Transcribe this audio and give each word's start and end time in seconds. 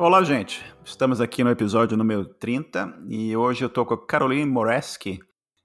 Olá, 0.00 0.22
gente. 0.22 0.64
Estamos 0.84 1.20
aqui 1.20 1.42
no 1.42 1.50
episódio 1.50 1.96
número 1.96 2.24
30 2.24 3.00
e 3.08 3.36
hoje 3.36 3.64
eu 3.64 3.66
estou 3.66 3.84
com 3.84 3.94
a 3.94 4.06
Caroline 4.06 4.48
Moreski. 4.48 5.18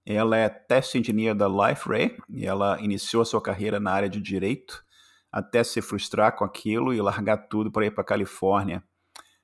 Ela 0.03 0.37
é 0.37 0.49
test 0.49 0.95
engineer 0.95 1.35
da 1.35 1.47
LifeRay 1.47 2.17
e 2.27 2.43
ela 2.43 2.81
iniciou 2.81 3.21
a 3.21 3.25
sua 3.25 3.39
carreira 3.39 3.79
na 3.79 3.91
área 3.91 4.09
de 4.09 4.19
direito 4.19 4.83
até 5.31 5.63
se 5.63 5.83
frustrar 5.83 6.35
com 6.35 6.43
aquilo 6.43 6.91
e 6.95 6.99
largar 6.99 7.47
tudo 7.47 7.71
para 7.71 7.85
ir 7.85 7.91
para 7.91 8.03
Califórnia. 8.03 8.83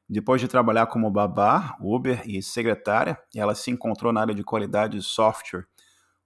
Depois 0.09 0.41
de 0.41 0.47
trabalhar 0.47 0.87
como 0.87 1.11
babá, 1.11 1.77
Uber 1.79 2.23
e 2.25 2.41
secretária, 2.41 3.15
ela 3.35 3.53
se 3.53 3.69
encontrou 3.69 4.11
na 4.11 4.21
área 4.21 4.33
de 4.33 4.43
qualidade 4.43 4.97
de 4.97 5.03
software. 5.03 5.67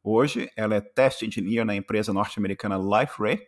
Hoje, 0.01 0.49
ela 0.55 0.73
é 0.73 0.79
test 0.79 1.21
engineer 1.23 1.65
na 1.65 1.75
empresa 1.75 2.13
norte-americana 2.13 2.77
LifeRay, 2.77 3.45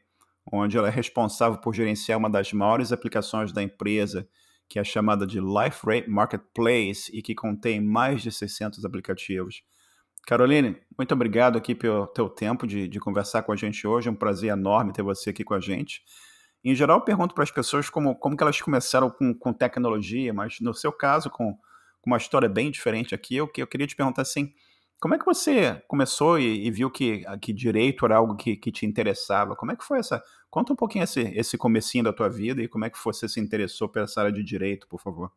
onde 0.51 0.77
ela 0.77 0.89
é 0.89 0.91
responsável 0.91 1.57
por 1.61 1.73
gerenciar 1.73 2.19
uma 2.19 2.29
das 2.29 2.51
maiores 2.51 2.91
aplicações 2.91 3.53
da 3.53 3.63
empresa, 3.63 4.27
que 4.67 4.79
é 4.79 4.83
chamada 4.83 5.25
de 5.25 5.39
LifeRay 5.39 6.07
Marketplace 6.07 7.09
e 7.13 7.21
que 7.21 7.35
contém 7.35 7.79
mais 7.79 8.21
de 8.21 8.31
600 8.31 8.83
aplicativos. 8.83 9.63
Caroline, 10.25 10.75
muito 10.97 11.13
obrigado 11.13 11.57
aqui 11.57 11.75
pelo 11.75 12.07
teu 12.07 12.27
tempo 12.27 12.65
de, 12.65 12.87
de 12.87 12.99
conversar 12.99 13.43
com 13.43 13.51
a 13.51 13.55
gente 13.55 13.85
hoje. 13.85 14.07
É 14.07 14.11
um 14.11 14.15
prazer 14.15 14.51
enorme 14.51 14.91
ter 14.91 15.03
você 15.03 15.29
aqui 15.29 15.43
com 15.43 15.53
a 15.53 15.59
gente. 15.59 16.01
Em 16.63 16.73
geral, 16.73 16.97
eu 16.97 17.05
pergunto 17.05 17.35
para 17.35 17.43
as 17.43 17.51
pessoas 17.51 17.91
como, 17.91 18.15
como 18.15 18.35
que 18.35 18.41
elas 18.41 18.59
começaram 18.59 19.11
com, 19.11 19.35
com 19.35 19.53
tecnologia, 19.53 20.33
mas 20.33 20.59
no 20.59 20.73
seu 20.73 20.91
caso, 20.91 21.29
com, 21.29 21.53
com 21.53 22.09
uma 22.09 22.17
história 22.17 22.49
bem 22.49 22.71
diferente 22.71 23.13
aqui, 23.13 23.35
eu, 23.35 23.47
eu 23.55 23.67
queria 23.67 23.85
te 23.85 23.95
perguntar 23.95 24.23
assim, 24.23 24.51
como 24.99 25.15
é 25.15 25.19
que 25.19 25.25
você 25.25 25.81
começou 25.87 26.39
e, 26.39 26.65
e 26.65 26.71
viu 26.71 26.89
que, 26.89 27.23
que 27.41 27.53
direito 27.53 28.05
era 28.05 28.17
algo 28.17 28.35
que, 28.35 28.55
que 28.55 28.71
te 28.71 28.85
interessava? 28.85 29.55
Como 29.55 29.71
é 29.71 29.75
que 29.75 29.83
foi 29.83 29.99
essa... 29.99 30.23
Conta 30.49 30.73
um 30.73 30.75
pouquinho 30.75 31.03
esse, 31.03 31.21
esse 31.37 31.57
comecinho 31.57 32.03
da 32.03 32.13
tua 32.13 32.29
vida 32.29 32.61
e 32.61 32.67
como 32.67 32.85
é 32.85 32.89
que 32.89 32.97
você 33.03 33.27
se 33.27 33.39
interessou 33.39 33.91
essa 33.97 34.21
área 34.21 34.31
de 34.31 34.43
direito, 34.43 34.87
por 34.87 35.01
favor. 35.01 35.31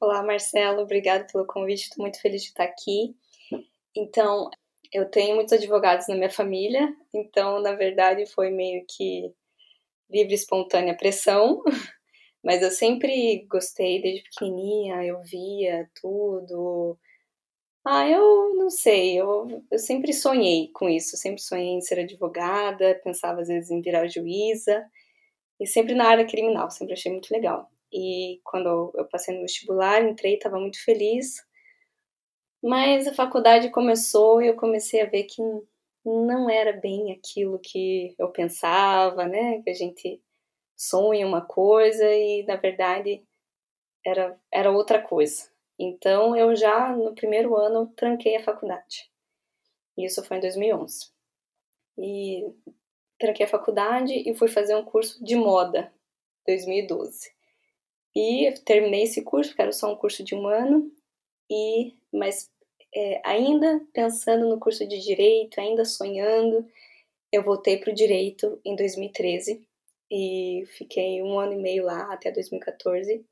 Olá, 0.00 0.22
Marcelo. 0.22 0.80
Obrigado 0.80 1.30
pelo 1.30 1.46
convite. 1.46 1.82
Estou 1.82 2.02
muito 2.02 2.20
feliz 2.20 2.42
de 2.42 2.48
estar 2.48 2.64
aqui. 2.64 3.14
Então, 3.94 4.50
eu 4.92 5.08
tenho 5.08 5.34
muitos 5.34 5.52
advogados 5.52 6.08
na 6.08 6.14
minha 6.14 6.30
família, 6.30 6.94
então, 7.14 7.60
na 7.60 7.72
verdade, 7.72 8.26
foi 8.26 8.50
meio 8.50 8.84
que 8.88 9.32
livre, 10.10 10.34
espontânea 10.34 10.96
pressão, 10.96 11.62
mas 12.42 12.62
eu 12.62 12.70
sempre 12.70 13.46
gostei 13.48 14.02
desde 14.02 14.24
pequenininha, 14.24 15.04
eu 15.04 15.20
via 15.22 15.88
tudo. 16.00 16.98
Ah, 17.84 18.06
eu 18.08 18.54
não 18.56 18.68
sei, 18.70 19.18
eu, 19.18 19.64
eu 19.70 19.78
sempre 19.78 20.12
sonhei 20.12 20.68
com 20.72 20.88
isso, 20.88 21.16
sempre 21.16 21.40
sonhei 21.42 21.68
em 21.68 21.80
ser 21.80 21.98
advogada, 22.00 23.00
pensava 23.02 23.40
às 23.40 23.48
vezes 23.48 23.70
em 23.70 23.80
virar 23.80 24.06
juíza, 24.06 24.84
e 25.60 25.66
sempre 25.66 25.94
na 25.94 26.06
área 26.08 26.26
criminal, 26.26 26.70
sempre 26.70 26.94
achei 26.94 27.12
muito 27.12 27.30
legal. 27.32 27.70
E 27.92 28.40
quando 28.44 28.92
eu 28.96 29.06
passei 29.06 29.34
no 29.36 29.42
vestibular, 29.42 30.02
entrei, 30.04 30.34
estava 30.36 30.58
muito 30.60 30.82
feliz, 30.84 31.44
mas 32.62 33.06
a 33.06 33.14
faculdade 33.14 33.70
começou 33.70 34.42
e 34.42 34.48
eu 34.48 34.56
comecei 34.56 35.00
a 35.00 35.06
ver 35.06 35.24
que 35.24 35.42
não 36.04 36.48
era 36.48 36.72
bem 36.72 37.12
aquilo 37.12 37.58
que 37.58 38.14
eu 38.18 38.28
pensava, 38.30 39.26
né? 39.26 39.62
Que 39.62 39.70
a 39.70 39.74
gente 39.74 40.20
sonha 40.76 41.26
uma 41.26 41.42
coisa 41.42 42.04
e 42.12 42.44
na 42.46 42.56
verdade 42.56 43.22
era, 44.06 44.38
era 44.52 44.70
outra 44.72 45.02
coisa. 45.02 45.50
Então 45.82 46.36
eu 46.36 46.54
já 46.54 46.94
no 46.94 47.14
primeiro 47.14 47.56
ano 47.56 47.90
tranquei 47.96 48.36
a 48.36 48.44
faculdade. 48.44 49.10
Isso 49.96 50.22
foi 50.22 50.36
em 50.36 50.40
2011. 50.40 51.10
E 51.98 52.44
tranquei 53.18 53.46
a 53.46 53.48
faculdade 53.48 54.12
e 54.12 54.34
fui 54.34 54.48
fazer 54.48 54.76
um 54.76 54.84
curso 54.84 55.24
de 55.24 55.34
moda 55.36 55.90
2012. 56.46 57.32
E 58.14 58.52
terminei 58.66 59.04
esse 59.04 59.22
curso, 59.22 59.54
que 59.54 59.62
era 59.62 59.72
só 59.72 59.90
um 59.90 59.96
curso 59.96 60.22
de 60.22 60.34
um 60.34 60.46
ano, 60.46 60.92
e 61.50 61.94
mas 62.12 62.50
é, 62.94 63.22
ainda 63.24 63.80
pensando 63.94 64.46
no 64.48 64.60
curso 64.60 64.86
de 64.86 65.00
direito, 65.00 65.58
ainda 65.58 65.86
sonhando, 65.86 66.68
eu 67.32 67.42
voltei 67.42 67.78
para 67.78 67.90
o 67.90 67.94
direito 67.94 68.60
em 68.64 68.76
2013 68.76 69.64
e 70.10 70.64
fiquei 70.76 71.22
um 71.22 71.38
ano 71.38 71.54
e 71.54 71.56
meio 71.56 71.84
lá 71.84 72.12
até 72.12 72.30
2014. 72.30 73.24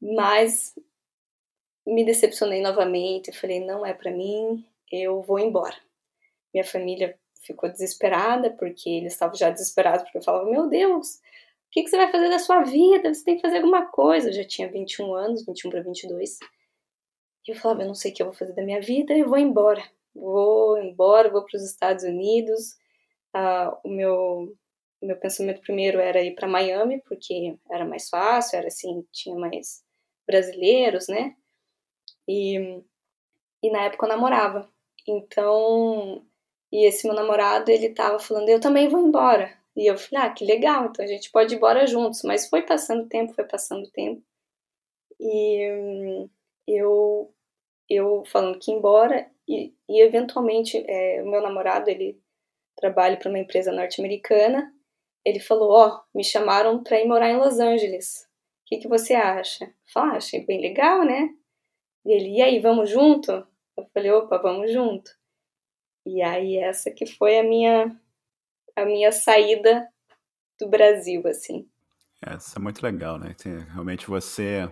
Mas 0.00 0.74
me 1.86 2.04
decepcionei 2.04 2.60
novamente, 2.60 3.32
falei 3.32 3.60
não 3.60 3.84
é 3.84 3.92
para 3.92 4.10
mim, 4.10 4.64
eu 4.90 5.22
vou 5.22 5.38
embora. 5.38 5.76
Minha 6.52 6.64
família 6.64 7.18
ficou 7.42 7.70
desesperada 7.70 8.50
porque 8.50 8.88
eles 8.88 9.12
estavam 9.12 9.36
já 9.36 9.50
desesperados 9.50 10.02
porque 10.02 10.18
eu 10.18 10.22
falava 10.22 10.50
meu 10.50 10.68
Deus, 10.68 11.16
o 11.66 11.70
que, 11.70 11.82
que 11.82 11.90
você 11.90 11.96
vai 11.96 12.10
fazer 12.10 12.28
da 12.28 12.38
sua 12.38 12.62
vida? 12.62 13.12
Você 13.12 13.24
tem 13.24 13.36
que 13.36 13.42
fazer 13.42 13.58
alguma 13.58 13.86
coisa. 13.86 14.28
Eu 14.28 14.32
já 14.32 14.44
tinha 14.44 14.70
21 14.70 15.14
anos, 15.14 15.44
21 15.44 15.70
para 15.70 15.82
22. 15.82 16.38
E 17.46 17.52
eu 17.52 17.56
falava, 17.56 17.82
eu 17.82 17.86
não 17.88 17.94
sei 17.94 18.12
o 18.12 18.14
que 18.14 18.22
eu 18.22 18.26
vou 18.26 18.34
fazer 18.34 18.54
da 18.54 18.62
minha 18.62 18.80
vida, 18.80 19.14
eu 19.14 19.28
vou 19.28 19.38
embora. 19.38 19.82
Vou 20.14 20.78
embora, 20.78 21.30
vou 21.30 21.44
para 21.44 21.56
os 21.56 21.64
Estados 21.64 22.04
Unidos. 22.04 22.76
Ah, 23.34 23.78
o 23.84 23.88
meu 23.88 24.56
meu 25.02 25.16
pensamento 25.16 25.60
primeiro 25.60 26.00
era 26.00 26.22
ir 26.22 26.34
para 26.34 26.48
Miami, 26.48 27.02
porque 27.06 27.56
era 27.70 27.84
mais 27.84 28.08
fácil, 28.08 28.56
era 28.56 28.68
assim, 28.68 29.06
tinha 29.12 29.36
mais 29.36 29.84
brasileiros, 30.26 31.06
né? 31.08 31.36
E, 32.28 32.82
e 33.62 33.70
na 33.70 33.84
época 33.84 34.06
eu 34.06 34.10
namorava. 34.10 34.68
Então, 35.06 36.24
e 36.72 36.86
esse 36.86 37.06
meu 37.06 37.14
namorado, 37.14 37.70
ele 37.70 37.90
tava 37.90 38.18
falando, 38.18 38.48
eu 38.48 38.60
também 38.60 38.88
vou 38.88 39.06
embora. 39.06 39.52
E 39.76 39.86
eu 39.90 39.96
falei, 39.98 40.26
ah, 40.26 40.30
que 40.32 40.44
legal, 40.44 40.86
então 40.86 41.04
a 41.04 41.08
gente 41.08 41.30
pode 41.30 41.54
ir 41.54 41.58
embora 41.58 41.86
juntos. 41.86 42.22
Mas 42.22 42.48
foi 42.48 42.62
passando 42.62 43.08
tempo, 43.08 43.34
foi 43.34 43.44
passando 43.44 43.90
tempo. 43.90 44.22
E 45.20 46.28
eu 46.66 47.32
eu 47.88 48.24
falando 48.26 48.58
que 48.58 48.70
ia 48.70 48.76
embora 48.76 49.30
e, 49.48 49.72
e 49.88 50.02
eventualmente 50.02 50.84
é, 50.88 51.22
o 51.22 51.30
meu 51.30 51.40
namorado 51.40 51.88
ele 51.88 52.20
trabalha 52.76 53.16
para 53.16 53.28
uma 53.28 53.38
empresa 53.38 53.72
norte-americana 53.72 54.72
ele 55.24 55.38
falou 55.40 55.70
ó 55.70 55.88
oh, 55.88 56.00
me 56.12 56.24
chamaram 56.24 56.82
para 56.82 57.00
ir 57.00 57.06
morar 57.06 57.30
em 57.30 57.36
Los 57.36 57.60
Angeles 57.60 58.26
o 58.62 58.66
que, 58.66 58.78
que 58.78 58.88
você 58.88 59.14
acha 59.14 59.72
falei, 59.92 60.14
ah, 60.14 60.16
achei 60.16 60.44
bem 60.44 60.60
legal 60.60 61.04
né 61.04 61.32
e 62.06 62.12
ele 62.12 62.38
e 62.38 62.42
aí 62.42 62.60
vamos 62.60 62.88
junto 62.88 63.32
eu 63.76 63.86
falei 63.92 64.10
opa 64.12 64.38
vamos 64.38 64.72
junto 64.72 65.10
e 66.06 66.22
aí 66.22 66.56
essa 66.56 66.90
que 66.90 67.04
foi 67.04 67.38
a 67.38 67.42
minha 67.42 68.00
a 68.74 68.84
minha 68.84 69.12
saída 69.12 69.88
do 70.58 70.68
Brasil 70.68 71.26
assim 71.26 71.68
essa 72.24 72.58
é 72.58 72.62
muito 72.62 72.82
legal 72.82 73.18
né 73.18 73.34
realmente 73.72 74.06
você 74.06 74.70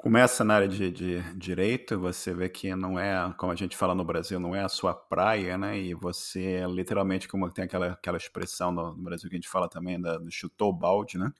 começa 0.00 0.42
na 0.42 0.54
área 0.54 0.68
de, 0.68 0.90
de, 0.90 1.20
direito, 1.36 1.98
você 2.00 2.32
vê 2.32 2.48
que 2.48 2.74
não 2.74 2.98
é, 2.98 3.34
como 3.36 3.52
a 3.52 3.54
gente 3.54 3.76
fala 3.76 3.94
no 3.94 4.02
Brasil, 4.02 4.40
não 4.40 4.56
é 4.56 4.62
a 4.62 4.68
sua 4.68 4.94
praia, 4.94 5.58
né? 5.58 5.78
E 5.78 5.92
você 5.92 6.64
literalmente, 6.66 7.28
como 7.28 7.50
tem 7.50 7.64
aquela, 7.64 7.92
aquela 7.92 8.16
expressão 8.16 8.72
no, 8.72 8.94
no 8.96 9.02
Brasil 9.02 9.28
que 9.28 9.36
a 9.36 9.38
gente 9.38 9.48
fala 9.48 9.68
também, 9.68 10.00
da, 10.00 10.16
do 10.16 10.30
chutou 10.30 10.70
o 10.70 10.72
balde, 10.72 11.18
né? 11.18 11.30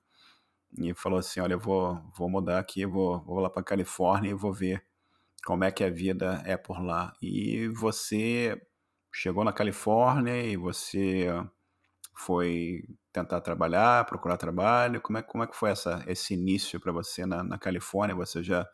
E 0.79 0.95
falou 0.95 1.19
assim: 1.19 1.41
olha, 1.41 1.55
eu 1.55 1.61
vou, 1.61 2.01
vou 2.17 2.29
mudar 2.29 2.59
aqui, 2.59 2.87
vou, 2.87 3.21
vou 3.25 3.41
lá 3.41 3.51
para 3.51 3.63
Califórnia 3.63 4.31
e 4.31 4.35
vou 4.35 4.53
ver 4.53 4.85
como 5.45 5.65
é 5.65 5.71
que 5.73 5.85
a 5.85 5.91
vida 5.91 6.43
é 6.47 6.57
por 6.57 6.83
lá. 6.83 7.15
E 7.23 7.69
você 7.69 8.61
chegou 9.13 9.45
na 9.45 9.53
Califórnia 9.53 10.43
e 10.43 10.57
você 10.57 11.29
foi 12.17 12.85
tentar 13.13 13.41
trabalhar, 13.41 14.05
procurar 14.07 14.37
trabalho? 14.37 15.01
Como 15.01 15.19
é, 15.19 15.23
como 15.23 15.45
é 15.45 15.47
que 15.47 15.57
foi 15.57 15.71
essa, 15.71 16.05
esse 16.07 16.35
início 16.35 16.81
para 16.81 16.93
você 16.93 17.27
na, 17.27 17.43
na 17.43 17.59
Califórnia? 17.59 18.15
Você 18.17 18.43
já, 18.43 18.69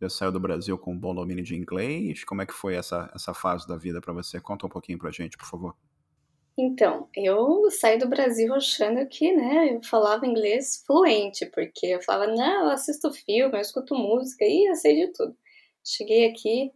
já 0.00 0.08
saiu 0.08 0.32
do 0.32 0.40
Brasil 0.40 0.78
com 0.78 0.92
um 0.94 0.98
bom 0.98 1.14
domínio 1.14 1.44
de 1.44 1.54
inglês? 1.56 2.24
Como 2.24 2.42
é 2.42 2.46
que 2.46 2.54
foi 2.54 2.74
essa, 2.74 3.10
essa 3.14 3.34
fase 3.34 3.66
da 3.68 3.76
vida 3.76 4.00
para 4.00 4.12
você? 4.12 4.40
Conta 4.40 4.66
um 4.66 4.70
pouquinho 4.70 4.98
para 4.98 5.10
gente, 5.10 5.36
por 5.36 5.46
favor. 5.46 5.76
Então, 6.58 7.08
eu 7.14 7.70
saí 7.70 7.98
do 7.98 8.08
Brasil 8.08 8.54
achando 8.54 9.06
que, 9.08 9.30
né, 9.34 9.74
eu 9.74 9.82
falava 9.82 10.26
inglês 10.26 10.82
fluente, 10.86 11.44
porque 11.46 11.86
eu 11.86 12.02
falava, 12.02 12.32
não, 12.32 12.64
eu 12.66 12.70
assisto 12.70 13.12
filme, 13.12 13.56
eu 13.56 13.60
escuto 13.60 13.94
música, 13.94 14.44
e 14.44 14.66
eu 14.70 14.74
sei 14.74 15.06
de 15.06 15.12
tudo. 15.12 15.36
Cheguei 15.84 16.26
aqui, 16.26 16.72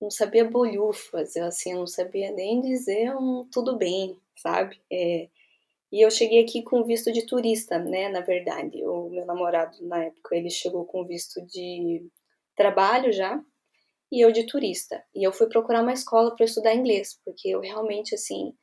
não 0.00 0.10
sabia 0.10 0.44
bolhufas, 0.44 1.36
eu 1.36 1.46
assim, 1.46 1.74
não 1.74 1.86
sabia 1.86 2.32
nem 2.32 2.60
dizer 2.60 3.14
um 3.16 3.46
tudo 3.52 3.76
bem, 3.76 4.18
sabe? 4.36 4.80
É, 4.92 5.28
e 5.92 6.04
eu 6.04 6.10
cheguei 6.10 6.42
aqui 6.44 6.62
com 6.62 6.84
visto 6.84 7.12
de 7.12 7.26
turista, 7.26 7.78
né? 7.78 8.08
Na 8.10 8.20
verdade, 8.20 8.84
o 8.84 9.10
meu 9.10 9.26
namorado 9.26 9.76
na 9.86 10.04
época 10.06 10.36
ele 10.36 10.50
chegou 10.50 10.84
com 10.86 11.04
visto 11.04 11.40
de 11.46 12.06
trabalho 12.56 13.12
já 13.12 13.42
e 14.12 14.20
eu 14.24 14.32
de 14.32 14.46
turista. 14.46 15.02
E 15.14 15.26
eu 15.26 15.32
fui 15.32 15.48
procurar 15.48 15.82
uma 15.82 15.92
escola 15.92 16.34
para 16.36 16.44
estudar 16.46 16.74
inglês, 16.74 17.18
porque 17.24 17.48
eu 17.48 17.60
realmente 17.60 18.14
assim, 18.14 18.54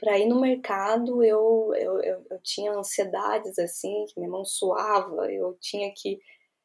para 0.00 0.18
ir 0.18 0.26
no 0.26 0.40
mercado, 0.40 1.22
eu, 1.22 1.72
eu, 1.76 2.00
eu, 2.00 2.26
eu, 2.30 2.40
tinha 2.42 2.72
ansiedades 2.72 3.58
assim, 3.58 4.06
que 4.06 4.18
minha 4.18 4.30
mão 4.30 4.44
suava, 4.44 5.30
eu 5.30 5.56
tinha 5.60 5.92
que, 5.94 6.18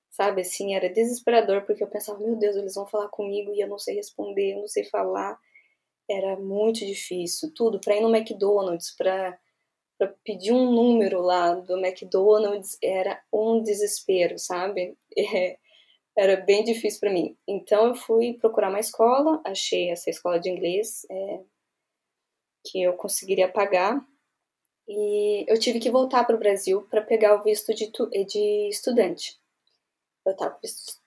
sabe, 0.10 0.42
assim, 0.42 0.74
era 0.74 0.90
desesperador, 0.90 1.64
porque 1.66 1.84
eu 1.84 1.88
pensava, 1.88 2.20
meu 2.20 2.38
Deus, 2.38 2.56
eles 2.56 2.76
vão 2.76 2.88
falar 2.88 3.10
comigo 3.10 3.54
e 3.54 3.60
eu 3.60 3.68
não 3.68 3.78
sei 3.78 3.96
responder, 3.96 4.54
eu 4.54 4.62
não 4.62 4.68
sei 4.68 4.86
falar. 4.86 5.38
Era 6.10 6.38
muito 6.38 6.80
difícil, 6.86 7.52
tudo, 7.54 7.80
para 7.80 7.98
ir 7.98 8.02
no 8.02 8.16
McDonald's, 8.16 8.96
para 8.96 9.38
para 9.98 10.14
pedir 10.26 10.52
um 10.52 10.72
número 10.74 11.22
lá 11.22 11.54
do 11.54 11.78
McDonald's 11.78 12.78
era 12.84 13.22
um 13.32 13.62
desespero, 13.62 14.38
sabe? 14.40 14.98
É, 15.18 15.58
era 16.18 16.38
bem 16.38 16.64
difícil 16.64 17.00
para 17.00 17.12
mim. 17.12 17.38
Então 17.48 17.88
eu 17.88 17.96
fui 17.96 18.34
procurar 18.34 18.70
uma 18.70 18.80
escola, 18.80 19.42
achei 19.46 19.90
essa 19.90 20.10
escola 20.10 20.40
de 20.40 20.50
inglês 20.50 21.06
é, 21.10 21.40
que 22.66 22.82
eu 22.82 22.94
conseguiria 22.94 23.48
pagar 23.48 24.06
e 24.88 25.46
eu 25.48 25.60
tive 25.60 25.80
que 25.80 25.90
voltar 25.90 26.24
para 26.26 26.36
o 26.36 26.40
Brasil 26.40 26.84
para 26.90 27.02
pegar 27.02 27.36
o 27.36 27.44
visto 27.44 27.74
de, 27.74 27.92
de 28.26 28.70
estudante. 28.70 29.40
Eu 30.26 30.32
estava 30.32 30.58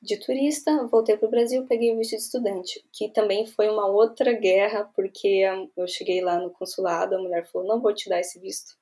de 0.00 0.16
turista, 0.18 0.86
voltei 0.86 1.16
para 1.16 1.26
o 1.26 1.30
Brasil, 1.30 1.66
peguei 1.66 1.92
o 1.92 1.98
visto 1.98 2.10
de 2.10 2.22
estudante, 2.22 2.84
que 2.92 3.08
também 3.08 3.46
foi 3.46 3.68
uma 3.68 3.86
outra 3.86 4.32
guerra, 4.32 4.88
porque 4.94 5.42
eu 5.76 5.88
cheguei 5.88 6.20
lá 6.20 6.38
no 6.38 6.50
consulado, 6.50 7.16
a 7.16 7.18
mulher 7.18 7.44
falou: 7.46 7.66
não 7.66 7.80
vou 7.80 7.92
te 7.92 8.08
dar 8.08 8.20
esse 8.20 8.38
visto, 8.38 8.76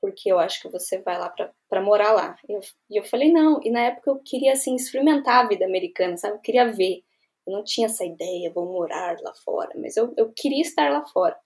porque 0.00 0.30
eu 0.32 0.38
acho 0.38 0.62
que 0.62 0.68
você 0.68 0.98
vai 0.98 1.18
lá 1.18 1.28
para 1.68 1.82
morar 1.82 2.12
lá. 2.12 2.38
E 2.48 2.52
eu, 2.52 2.60
e 2.90 2.96
eu 2.98 3.04
falei: 3.04 3.32
não. 3.32 3.60
E 3.62 3.70
na 3.70 3.80
época 3.80 4.10
eu 4.10 4.18
queria 4.18 4.52
assim 4.52 4.74
experimentar 4.76 5.44
a 5.44 5.48
vida 5.48 5.64
americana, 5.66 6.16
sabe? 6.16 6.36
Eu 6.36 6.40
queria 6.40 6.70
ver. 6.72 7.02
Eu 7.46 7.52
não 7.52 7.64
tinha 7.64 7.86
essa 7.86 8.04
ideia, 8.04 8.50
vou 8.50 8.64
morar 8.66 9.18
lá 9.20 9.34
fora, 9.34 9.70
mas 9.76 9.96
eu, 9.96 10.14
eu 10.16 10.32
queria 10.34 10.62
estar 10.62 10.90
lá 10.90 11.04
fora. 11.06 11.36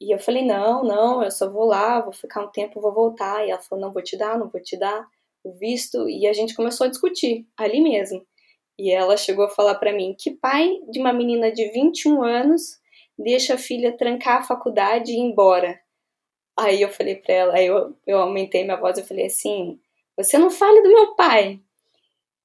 E 0.00 0.14
eu 0.14 0.18
falei: 0.18 0.44
não, 0.44 0.82
não, 0.82 1.22
eu 1.22 1.30
só 1.30 1.48
vou 1.50 1.66
lá, 1.66 2.00
vou 2.00 2.12
ficar 2.12 2.42
um 2.42 2.50
tempo, 2.50 2.80
vou 2.80 2.92
voltar. 2.92 3.46
E 3.46 3.50
ela 3.50 3.60
falou: 3.60 3.84
não 3.84 3.92
vou 3.92 4.02
te 4.02 4.16
dar, 4.16 4.38
não 4.38 4.48
vou 4.48 4.62
te 4.62 4.76
dar 4.78 5.06
o 5.44 5.52
visto 5.52 6.08
e 6.08 6.26
a 6.26 6.32
gente 6.32 6.54
começou 6.54 6.86
a 6.86 6.90
discutir 6.90 7.46
ali 7.56 7.80
mesmo. 7.80 8.24
E 8.78 8.90
ela 8.90 9.16
chegou 9.16 9.44
a 9.44 9.50
falar 9.50 9.74
para 9.76 9.92
mim 9.92 10.14
que 10.18 10.30
pai 10.30 10.78
de 10.90 11.00
uma 11.00 11.12
menina 11.12 11.52
de 11.52 11.68
21 11.70 12.22
anos 12.22 12.78
deixa 13.18 13.54
a 13.54 13.58
filha 13.58 13.96
trancar 13.96 14.38
a 14.38 14.42
faculdade 14.42 15.12
e 15.12 15.16
ir 15.16 15.20
embora. 15.20 15.78
Aí 16.58 16.82
eu 16.82 16.88
falei 16.90 17.16
para 17.16 17.34
ela, 17.34 17.54
aí 17.54 17.66
eu, 17.66 17.96
eu 18.06 18.18
aumentei 18.18 18.64
minha 18.64 18.76
voz 18.76 18.98
e 18.98 19.02
falei 19.02 19.26
assim: 19.26 19.78
"Você 20.16 20.38
não 20.38 20.50
fale 20.50 20.82
do 20.82 20.88
meu 20.88 21.14
pai". 21.14 21.60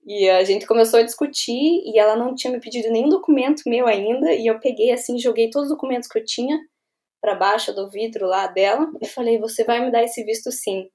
E 0.06 0.30
a 0.30 0.44
gente 0.44 0.68
começou 0.68 1.00
a 1.00 1.04
discutir 1.04 1.81
e 1.86 1.98
ela 1.98 2.16
não 2.16 2.36
tinha 2.36 2.54
me 2.54 2.60
pedido 2.60 2.92
nenhum 2.92 3.10
documento 3.10 3.63
meu 3.66 3.88
ainda 3.88 4.34
e 4.34 4.46
eu 4.46 4.60
peguei 4.60 4.92
assim, 4.92 5.18
joguei 5.18 5.50
todos 5.50 5.69
os 5.69 5.75
documentos 5.75 6.07
que 6.07 6.19
eu 6.19 6.24
tinha 6.24 6.60
para 7.25 7.33
baixo 7.33 7.74
do 7.74 7.89
vidro 7.89 8.27
lá 8.27 8.45
dela 8.45 8.88
e 9.01 9.07
falei: 9.07 9.39
"Você 9.39 9.63
vai 9.63 9.83
me 9.83 9.92
dar 9.92 10.04
esse 10.04 10.24
visto 10.24 10.51
sim". 10.51 10.88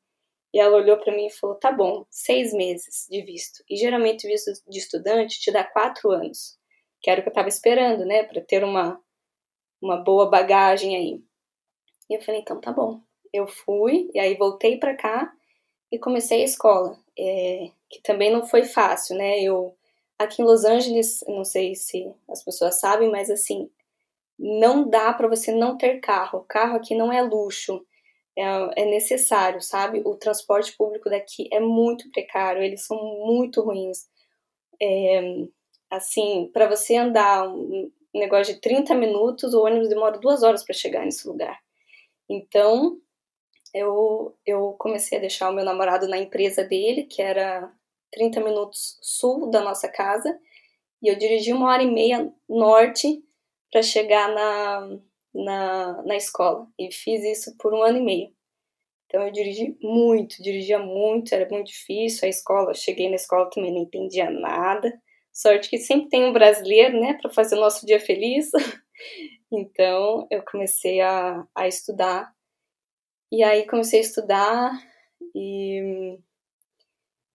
E 0.55 0.61
ela 0.61 0.77
olhou 0.77 0.97
para 0.97 1.15
mim 1.15 1.27
e 1.27 1.31
falou: 1.31 1.57
tá 1.57 1.73
bom, 1.73 2.07
seis 2.09 2.53
meses 2.53 3.09
de 3.11 3.21
visto. 3.23 3.65
E 3.69 3.77
geralmente 3.77 4.27
o 4.27 4.31
visto 4.31 4.53
de 4.69 4.79
estudante 4.79 5.41
te 5.41 5.51
dá 5.51 5.65
quatro 5.65 6.13
anos, 6.13 6.57
que 7.01 7.11
era 7.11 7.21
o 7.21 7.25
que 7.25 7.29
eu 7.29 7.33
estava 7.33 7.49
esperando, 7.49 8.05
né, 8.05 8.23
para 8.23 8.41
ter 8.41 8.63
uma, 8.63 9.01
uma 9.83 9.97
boa 9.97 10.31
bagagem 10.31 10.97
aí. 10.97 11.21
E 12.09 12.15
eu 12.15 12.23
falei: 12.23 12.43
então 12.43 12.61
tá 12.61 12.73
bom. 12.73 13.01
Eu 13.33 13.49
fui, 13.49 14.09
e 14.15 14.21
aí 14.21 14.37
voltei 14.37 14.79
para 14.79 14.97
cá 14.97 15.33
e 15.91 15.99
comecei 15.99 16.43
a 16.43 16.45
escola, 16.45 16.97
é, 17.19 17.71
que 17.89 18.01
também 18.03 18.33
não 18.33 18.47
foi 18.47 18.63
fácil, 18.65 19.17
né? 19.17 19.41
Eu 19.41 19.77
aqui 20.17 20.43
em 20.43 20.45
Los 20.45 20.65
Angeles, 20.65 21.25
não 21.27 21.45
sei 21.45 21.75
se 21.75 22.13
as 22.29 22.45
pessoas 22.45 22.79
sabem, 22.79 23.11
mas 23.11 23.31
assim, 23.31 23.69
não 24.41 24.89
dá 24.89 25.13
para 25.13 25.29
você 25.29 25.53
não 25.53 25.77
ter 25.77 26.01
carro. 26.01 26.47
Carro 26.49 26.77
aqui 26.77 26.95
não 26.95 27.13
é 27.13 27.21
luxo 27.21 27.85
é, 28.37 28.83
é 28.83 28.85
necessário, 28.87 29.61
sabe? 29.61 30.01
O 30.05 30.17
transporte 30.17 30.75
público 30.77 31.11
daqui 31.11 31.49
é 31.53 31.61
muito 31.61 32.11
precário, 32.11 32.63
eles 32.63 32.87
são 32.87 32.97
muito 33.27 33.61
ruins. 33.61 34.09
É, 34.81 35.21
assim, 35.91 36.51
para 36.53 36.67
você 36.67 36.97
andar 36.97 37.47
um 37.49 37.91
negócio 38.15 38.55
de 38.55 38.61
30 38.61 38.95
minutos, 38.95 39.53
o 39.53 39.63
ônibus 39.63 39.91
demora 39.91 40.19
duas 40.19 40.43
horas 40.43 40.65
para 40.65 40.75
chegar 40.75 41.05
nesse 41.05 41.29
lugar. 41.29 41.59
Então, 42.29 42.99
eu, 43.75 44.35
eu 44.47 44.75
comecei 44.79 45.19
a 45.19 45.21
deixar 45.21 45.51
o 45.51 45.53
meu 45.53 45.65
namorado 45.65 46.09
na 46.09 46.17
empresa 46.17 46.65
dele, 46.65 47.05
que 47.05 47.21
era 47.21 47.71
30 48.13 48.41
minutos 48.41 48.99
sul 49.03 49.51
da 49.51 49.61
nossa 49.61 49.89
casa, 49.89 50.39
e 51.03 51.09
eu 51.09 51.17
dirigi 51.17 51.53
uma 51.53 51.71
hora 51.71 51.83
e 51.83 51.91
meia 51.91 52.33
norte 52.49 53.23
para 53.71 53.83
chegar 53.83 54.33
na, 54.35 54.99
na, 55.35 56.03
na 56.03 56.17
escola 56.17 56.67
e 56.79 56.93
fiz 56.93 57.23
isso 57.25 57.57
por 57.59 57.73
um 57.75 57.83
ano 57.83 57.99
e 57.99 58.03
meio. 58.03 58.35
Então 59.07 59.23
eu 59.25 59.33
dirigi 59.33 59.77
muito, 59.83 60.43
dirigia 60.43 60.79
muito, 60.79 61.35
era 61.35 61.49
muito 61.51 61.67
difícil. 61.67 62.27
A 62.27 62.29
escola, 62.29 62.75
cheguei 62.75 63.09
na 63.09 63.17
escola 63.17 63.51
também 63.51 63.73
não 63.73 63.83
entendia 63.83 64.31
nada. 64.31 64.93
Sorte 65.33 65.69
que 65.69 65.79
sempre 65.79 66.09
tem 66.09 66.25
um 66.25 66.33
brasileiro, 66.33 67.01
né, 67.01 67.15
para 67.21 67.31
fazer 67.31 67.57
o 67.57 67.61
nosso 67.61 67.85
dia 67.87 68.01
feliz. 68.01 68.51
então 69.53 70.27
eu 70.31 70.43
comecei 70.45 71.01
a, 71.01 71.45
a 71.55 71.67
estudar. 71.67 72.33
E 73.33 73.43
aí 73.43 73.67
comecei 73.67 74.01
a 74.01 74.03
estudar 74.03 74.73
e 75.35 76.19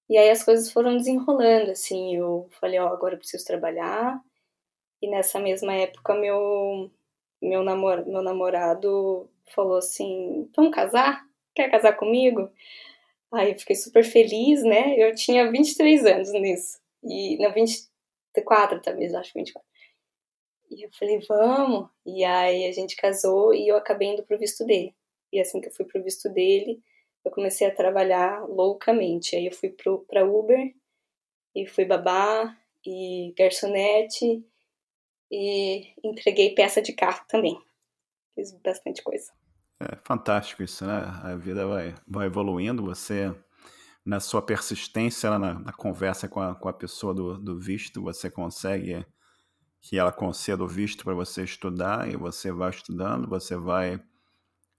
e 0.10 0.18
aí 0.18 0.30
as 0.30 0.44
coisas 0.44 0.72
foram 0.72 0.98
desenrolando, 0.98 1.72
assim, 1.72 2.16
eu 2.16 2.48
falei, 2.60 2.80
ó, 2.80 2.86
oh, 2.86 2.94
agora 2.94 3.16
eu 3.16 3.18
preciso 3.18 3.44
trabalhar. 3.44 4.22
E 5.02 5.10
nessa 5.10 5.40
mesma 5.40 5.74
época 5.74 6.14
meu 6.16 6.92
meu, 7.42 7.64
namor 7.64 8.06
meu 8.06 8.22
namorado 8.22 9.30
falou 9.54 9.78
assim: 9.78 10.50
vamos 10.56 10.74
casar? 10.74 11.24
Quer 11.54 11.70
casar 11.70 11.94
comigo? 11.94 12.50
Aí 13.32 13.52
eu 13.52 13.60
fiquei 13.60 13.76
super 13.76 14.04
feliz, 14.04 14.64
né? 14.64 14.96
Eu 14.98 15.14
tinha 15.16 15.50
23 15.52 16.06
anos 16.06 16.32
nisso. 16.34 16.80
E, 17.04 17.38
não, 17.38 17.54
24 17.54 18.82
talvez, 18.82 19.14
acho 19.14 19.34
que 19.34 19.40
24. 19.40 19.68
E 20.72 20.86
eu 20.86 20.90
falei, 20.98 21.20
vamos. 21.28 21.90
E 22.06 22.24
aí 22.24 22.68
a 22.68 22.72
gente 22.72 22.96
casou 22.96 23.54
e 23.54 23.68
eu 23.68 23.78
acabei 23.78 24.10
indo 24.10 24.24
pro 24.24 24.38
visto 24.38 24.66
dele. 24.66 24.96
E 25.32 25.40
assim 25.40 25.62
que 25.62 25.68
eu 25.68 25.74
fui 25.74 25.86
pro 25.86 26.04
visto 26.04 26.30
dele, 26.30 26.82
eu 27.24 27.32
comecei 27.32 27.68
a 27.68 27.76
trabalhar 27.76 28.46
loucamente. 28.48 29.36
Aí 29.36 29.46
eu 29.46 29.54
fui 29.54 29.70
pro, 29.70 30.06
pra 30.08 30.26
Uber 30.26 30.74
e 31.56 31.68
fui 31.68 31.86
babá 31.86 32.58
e 32.86 33.34
garçonete 33.38 34.44
e 35.32 35.94
entreguei 36.04 36.54
peça 36.54 36.82
de 36.82 36.94
carro 36.94 37.24
também. 37.28 37.60
Fiz 38.34 38.52
bastante 38.64 39.04
coisa. 39.04 39.32
É 39.80 39.98
fantástico 40.04 40.64
isso, 40.64 40.86
né? 40.86 41.04
A 41.24 41.36
vida 41.36 41.68
vai, 41.68 41.94
vai 42.08 42.28
evoluindo, 42.28 42.84
você, 42.84 43.34
na 44.06 44.20
sua 44.20 44.42
persistência, 44.42 45.38
na, 45.38 45.54
na 45.60 45.74
conversa 45.74 46.28
com 46.28 46.40
a, 46.40 46.56
com 46.56 46.70
a 46.70 46.74
pessoa 46.74 47.14
do, 47.14 47.38
do 47.38 47.60
visto, 47.60 48.02
você 48.02 48.30
consegue 48.30 49.06
que 49.82 50.00
ela 50.00 50.12
conceda 50.12 50.64
o 50.64 50.68
visto 50.68 51.04
para 51.04 51.14
você 51.14 51.44
estudar 51.44 52.10
e 52.10 52.16
você 52.16 52.52
vai 52.52 52.72
estudando, 52.72 53.30
você 53.30 53.56
vai 53.56 54.02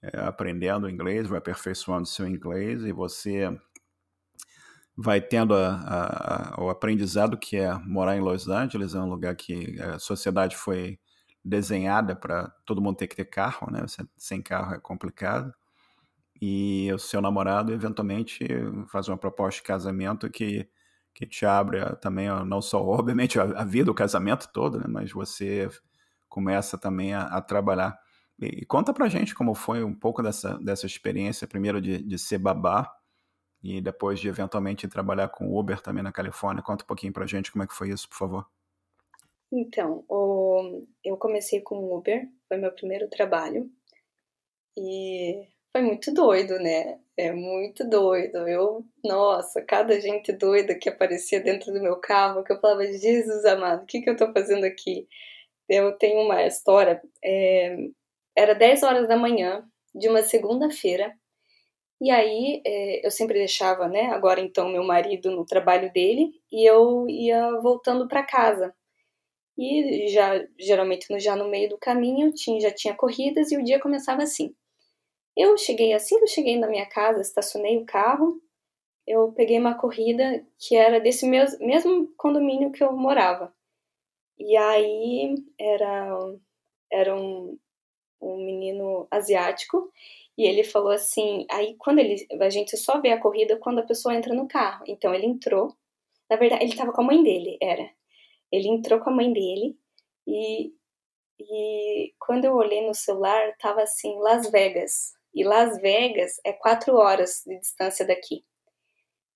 é, 0.02 0.18
aprendendo 0.20 0.90
inglês, 0.90 1.28
vai 1.28 1.38
aperfeiçoando 1.38 2.06
seu 2.06 2.26
inglês 2.26 2.82
e 2.82 2.90
você 2.90 3.56
vai 4.96 5.20
tendo 5.20 5.54
a, 5.54 6.54
a, 6.56 6.62
o 6.62 6.70
aprendizado 6.70 7.36
que 7.36 7.56
é 7.56 7.74
morar 7.80 8.16
em 8.16 8.20
Los 8.20 8.48
Angeles, 8.48 8.94
é 8.94 9.00
um 9.00 9.08
lugar 9.08 9.36
que 9.36 9.80
a 9.80 9.98
sociedade 9.98 10.56
foi 10.56 10.98
desenhada 11.44 12.16
para 12.16 12.48
todo 12.64 12.82
mundo 12.82 12.96
ter 12.96 13.06
que 13.06 13.16
ter 13.16 13.26
carro, 13.26 13.70
né? 13.70 13.84
Sem 14.16 14.42
carro 14.42 14.74
é 14.74 14.80
complicado. 14.80 15.54
E 16.40 16.90
o 16.92 16.98
seu 16.98 17.20
namorado 17.20 17.72
eventualmente 17.72 18.46
faz 18.88 19.08
uma 19.08 19.16
proposta 19.18 19.60
de 19.60 19.66
casamento 19.66 20.30
que, 20.30 20.68
que 21.14 21.26
te 21.26 21.46
abre 21.46 21.80
também, 21.96 22.28
não 22.46 22.60
só, 22.60 22.82
obviamente, 22.84 23.38
a, 23.40 23.64
vida, 23.64 23.90
o 23.90 23.94
casamento 23.94 24.48
todo, 24.52 24.78
né? 24.78 24.86
Mas 24.88 25.12
você 25.12 25.68
começa 26.28 26.78
também 26.78 27.14
a, 27.14 27.22
a 27.22 27.40
trabalhar. 27.40 27.98
E, 28.40 28.62
e 28.62 28.66
conta 28.66 28.92
pra 28.92 29.08
gente 29.08 29.34
como 29.34 29.54
foi 29.54 29.84
um 29.84 29.94
pouco 29.94 30.22
dessa, 30.22 30.58
dessa 30.58 30.86
experiência, 30.86 31.46
primeiro 31.46 31.80
de, 31.80 32.02
de 32.02 32.18
ser 32.18 32.38
babá, 32.38 32.90
e 33.66 33.80
depois 33.80 34.20
de 34.20 34.28
eventualmente 34.28 34.86
trabalhar 34.86 35.28
com 35.28 35.52
Uber 35.52 35.80
também 35.82 36.00
na 36.00 36.12
Califórnia. 36.12 36.62
Conta 36.62 36.84
um 36.84 36.86
pouquinho 36.86 37.12
pra 37.12 37.26
gente 37.26 37.50
como 37.50 37.64
é 37.64 37.66
que 37.66 37.74
foi 37.74 37.88
isso, 37.90 38.08
por 38.08 38.16
favor. 38.16 38.46
Então, 39.52 40.04
o, 40.08 40.86
eu 41.02 41.16
comecei 41.16 41.60
com 41.60 41.92
Uber, 41.92 42.28
foi 42.46 42.58
meu 42.58 42.70
primeiro 42.70 43.08
trabalho. 43.08 43.68
E 44.78 45.48
foi 45.72 45.82
muito 45.82 46.14
doido, 46.14 46.60
né? 46.60 47.00
É 47.16 47.32
muito 47.32 47.88
doido. 47.88 48.46
Eu, 48.46 48.84
nossa, 49.04 49.60
cada 49.60 50.00
gente 50.00 50.32
doida 50.32 50.78
que 50.78 50.88
aparecia 50.88 51.40
dentro 51.40 51.72
do 51.72 51.82
meu 51.82 51.96
carro, 51.96 52.44
que 52.44 52.52
eu 52.52 52.60
falava, 52.60 52.86
Jesus 52.86 53.44
amado, 53.44 53.82
o 53.82 53.86
que, 53.86 54.00
que 54.00 54.10
eu 54.10 54.16
tô 54.16 54.32
fazendo 54.32 54.64
aqui? 54.64 55.08
Eu 55.68 55.92
tenho 55.98 56.20
uma 56.20 56.44
história. 56.46 57.02
É, 57.24 57.76
era 58.36 58.54
10 58.54 58.84
horas 58.84 59.08
da 59.08 59.16
manhã 59.16 59.68
de 59.92 60.08
uma 60.08 60.22
segunda-feira 60.22 61.12
e 62.00 62.10
aí 62.10 62.62
é, 62.64 63.06
eu 63.06 63.10
sempre 63.10 63.38
deixava, 63.38 63.88
né? 63.88 64.06
Agora 64.08 64.40
então 64.40 64.68
meu 64.68 64.84
marido 64.84 65.30
no 65.30 65.44
trabalho 65.46 65.92
dele 65.92 66.40
e 66.52 66.68
eu 66.68 67.08
ia 67.08 67.50
voltando 67.60 68.06
para 68.08 68.22
casa. 68.22 68.74
E 69.58 70.08
já 70.08 70.44
geralmente 70.58 71.06
já 71.18 71.34
no 71.36 71.48
meio 71.48 71.70
do 71.70 71.78
caminho 71.78 72.32
tinha, 72.32 72.60
já 72.60 72.70
tinha 72.70 72.94
corridas 72.94 73.50
e 73.52 73.56
o 73.56 73.64
dia 73.64 73.80
começava 73.80 74.22
assim. 74.22 74.54
Eu 75.36 75.56
cheguei 75.58 75.92
assim 75.94 76.18
que 76.18 76.24
eu 76.24 76.28
cheguei 76.28 76.58
na 76.58 76.68
minha 76.68 76.86
casa, 76.86 77.20
estacionei 77.20 77.78
o 77.78 77.86
carro, 77.86 78.40
eu 79.06 79.32
peguei 79.32 79.58
uma 79.58 79.74
corrida 79.78 80.44
que 80.58 80.76
era 80.76 81.00
desse 81.00 81.26
mesmo, 81.26 81.64
mesmo 81.66 82.08
condomínio 82.16 82.72
que 82.72 82.82
eu 82.82 82.92
morava. 82.92 83.54
E 84.38 84.56
aí 84.56 85.34
era, 85.58 86.10
era 86.92 87.16
um, 87.16 87.58
um 88.20 88.36
menino 88.44 89.06
asiático 89.10 89.90
E 90.36 90.46
ele 90.46 90.62
falou 90.62 90.90
assim, 90.90 91.46
aí 91.50 91.74
quando 91.78 91.98
ele, 91.98 92.26
a 92.40 92.50
gente 92.50 92.76
só 92.76 93.00
vê 93.00 93.10
a 93.10 93.20
corrida 93.20 93.56
quando 93.58 93.78
a 93.78 93.86
pessoa 93.86 94.14
entra 94.14 94.34
no 94.34 94.46
carro. 94.46 94.84
Então 94.86 95.14
ele 95.14 95.26
entrou, 95.26 95.74
na 96.28 96.36
verdade 96.36 96.62
ele 96.64 96.72
estava 96.72 96.92
com 96.92 97.00
a 97.02 97.04
mãe 97.04 97.22
dele, 97.22 97.56
era. 97.60 97.90
Ele 98.52 98.68
entrou 98.68 99.00
com 99.00 99.10
a 99.10 99.14
mãe 99.14 99.32
dele 99.32 99.76
e, 100.26 100.72
e 101.40 102.14
quando 102.18 102.44
eu 102.44 102.54
olhei 102.54 102.86
no 102.86 102.94
celular 102.94 103.56
tava 103.58 103.82
assim 103.82 104.18
Las 104.18 104.50
Vegas. 104.50 105.14
E 105.34 105.44
Las 105.44 105.80
Vegas 105.80 106.40
é 106.44 106.52
quatro 106.52 106.96
horas 106.96 107.42
de 107.46 107.58
distância 107.58 108.06
daqui. 108.06 108.44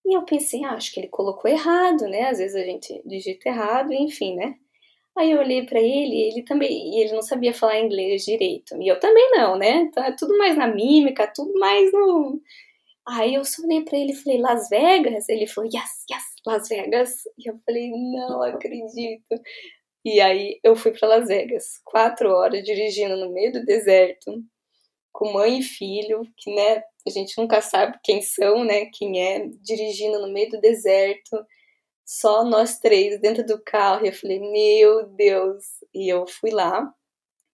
E 0.05 0.17
eu 0.17 0.25
pensei, 0.25 0.65
ah, 0.65 0.73
acho 0.73 0.93
que 0.93 1.01
ele 1.01 1.09
colocou 1.09 1.51
errado, 1.51 2.09
né? 2.09 2.29
Às 2.29 2.39
vezes 2.39 2.57
a 2.57 2.65
gente 2.65 3.03
digita 3.07 3.49
errado, 3.49 3.93
enfim, 3.93 4.35
né? 4.35 4.59
Aí 5.17 5.33
eu 5.33 5.41
olhei 5.41 5.67
para 5.67 5.81
ele, 5.81 6.17
ele 6.31 6.43
também, 6.45 7.01
ele 7.01 7.13
não 7.13 7.23
sabia 7.23 7.53
falar 7.53 7.81
inglês 7.81 8.25
direito. 8.25 8.81
E 8.81 8.89
eu 8.89 8.99
também 9.01 9.31
não, 9.33 9.57
né? 9.59 9.83
Então 9.83 10.05
é 10.05 10.13
tudo 10.17 10.37
mais 10.39 10.57
na 10.57 10.67
mímica, 10.69 11.31
tudo 11.35 11.53
mais 11.59 11.93
no. 11.93 12.41
Aí 13.09 13.35
eu 13.35 13.45
só 13.45 13.63
olhei 13.63 13.83
pra 13.85 13.99
ele 13.99 14.13
e 14.13 14.17
falei, 14.17 14.41
Las 14.41 14.69
Vegas? 14.69 15.29
Ele 15.29 15.47
falou, 15.47 15.69
yes, 15.73 16.05
yes, 16.11 16.25
Las 16.47 16.69
Vegas. 16.69 17.23
E 17.39 17.51
eu 17.51 17.59
falei, 17.67 17.91
não 17.91 18.43
acredito. 18.43 19.41
E 20.05 20.21
aí 20.21 20.59
eu 20.65 20.77
fui 20.77 20.93
para 20.93 21.09
Las 21.09 21.29
Vegas, 21.29 21.81
quatro 21.85 22.31
horas 22.31 22.65
dirigindo 22.65 23.17
no 23.17 23.33
meio 23.33 23.53
do 23.53 23.65
deserto, 23.65 24.33
com 25.13 25.33
mãe 25.33 25.59
e 25.59 25.63
filho, 25.63 26.23
que 26.39 26.55
né, 26.55 26.83
a 27.07 27.11
gente 27.11 27.37
nunca 27.39 27.61
sabe 27.61 27.99
quem 28.03 28.23
são, 28.23 28.65
né? 28.65 28.87
Quem 28.95 29.23
é, 29.23 29.47
dirigindo 29.63 30.21
no 30.21 30.33
meio 30.33 30.51
do 30.51 30.61
deserto 30.61 31.37
só 32.11 32.45
nós 32.45 32.81
três 32.81 33.21
dentro 33.21 33.47
do 33.47 33.63
carro. 33.63 34.05
E 34.05 34.09
eu 34.09 34.13
falei, 34.13 34.41
meu 34.41 35.07
Deus. 35.07 35.65
E 35.95 36.13
eu 36.13 36.27
fui 36.27 36.51
lá. 36.51 36.93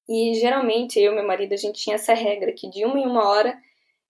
E 0.08 0.32
geralmente 0.34 0.98
eu 0.98 1.12
e 1.12 1.14
meu 1.14 1.26
marido, 1.26 1.52
a 1.52 1.58
gente 1.58 1.82
tinha 1.82 1.96
essa 1.96 2.14
regra 2.14 2.54
que 2.54 2.70
de 2.70 2.82
uma 2.82 2.98
em 2.98 3.06
uma 3.06 3.28
hora 3.28 3.60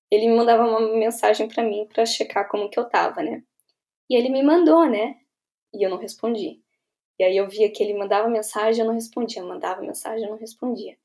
ele 0.09 0.29
me 0.29 0.37
mandava 0.37 0.62
uma 0.62 0.81
mensagem 0.97 1.49
para 1.49 1.65
mim 1.65 1.88
para 1.93 2.07
checar 2.07 2.49
como 2.49 2.71
que 2.71 2.79
eu 2.79 2.88
tava, 2.88 3.25
né? 3.25 3.43
E 4.09 4.15
ele 4.15 4.29
me 4.29 4.41
mandou, 4.41 4.88
né? 4.88 5.17
E 5.75 5.85
eu 5.85 5.91
não 5.91 5.97
respondi. 5.97 6.62
E 7.19 7.25
aí 7.25 7.37
eu 7.37 7.49
via 7.49 7.69
que 7.69 7.83
ele 7.83 7.99
mandava 7.99 8.29
mensagem, 8.29 8.83
eu 8.83 8.87
não 8.87 8.95
respondia, 8.95 9.43
mandava 9.43 9.83
mensagem, 9.83 10.25
eu 10.25 10.31
não 10.31 10.38
respondia. 10.38 10.97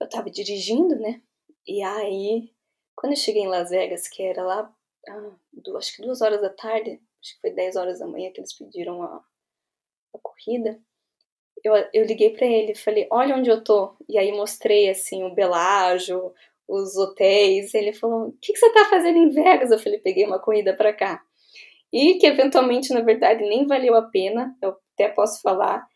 Eu 0.00 0.08
tava 0.08 0.30
dirigindo, 0.30 0.96
né? 0.98 1.20
E 1.66 1.82
aí, 1.82 2.50
quando 2.96 3.12
eu 3.12 3.18
cheguei 3.18 3.42
em 3.42 3.48
Las 3.48 3.68
Vegas, 3.68 4.08
que 4.08 4.22
era 4.22 4.42
lá, 4.42 4.74
ah, 5.06 5.32
acho 5.76 5.96
que 5.96 6.02
duas 6.02 6.22
horas 6.22 6.40
da 6.40 6.48
tarde, 6.50 6.98
acho 7.24 7.34
que 7.34 7.40
foi 7.40 7.50
10 7.50 7.76
horas 7.76 7.98
da 7.98 8.06
manhã 8.06 8.30
que 8.30 8.40
eles 8.40 8.56
pediram 8.56 9.02
a, 9.02 9.24
a 10.14 10.18
corrida. 10.22 10.78
Eu, 11.64 11.72
eu 11.94 12.04
liguei 12.04 12.30
para 12.30 12.46
ele 12.46 12.74
falei: 12.74 13.08
Olha 13.10 13.34
onde 13.34 13.48
eu 13.48 13.64
tô. 13.64 13.96
E 14.08 14.18
aí 14.18 14.30
mostrei 14.32 14.90
assim 14.90 15.24
o 15.24 15.34
Belágio, 15.34 16.32
os 16.68 16.96
hotéis. 16.96 17.72
Ele 17.72 17.92
falou: 17.94 18.28
O 18.28 18.32
que, 18.40 18.52
que 18.52 18.58
você 18.58 18.70
tá 18.72 18.84
fazendo 18.86 19.16
em 19.16 19.30
Vegas? 19.30 19.70
Eu 19.70 19.78
falei: 19.78 19.98
Peguei 19.98 20.26
uma 20.26 20.38
corrida 20.38 20.76
para 20.76 20.92
cá. 20.92 21.22
E 21.90 22.14
que 22.18 22.26
eventualmente, 22.26 22.92
na 22.92 23.00
verdade, 23.00 23.42
nem 23.44 23.66
valeu 23.66 23.94
a 23.94 24.02
pena. 24.02 24.54
Eu 24.62 24.76
até 24.94 25.08
posso 25.08 25.40
falar. 25.40 25.86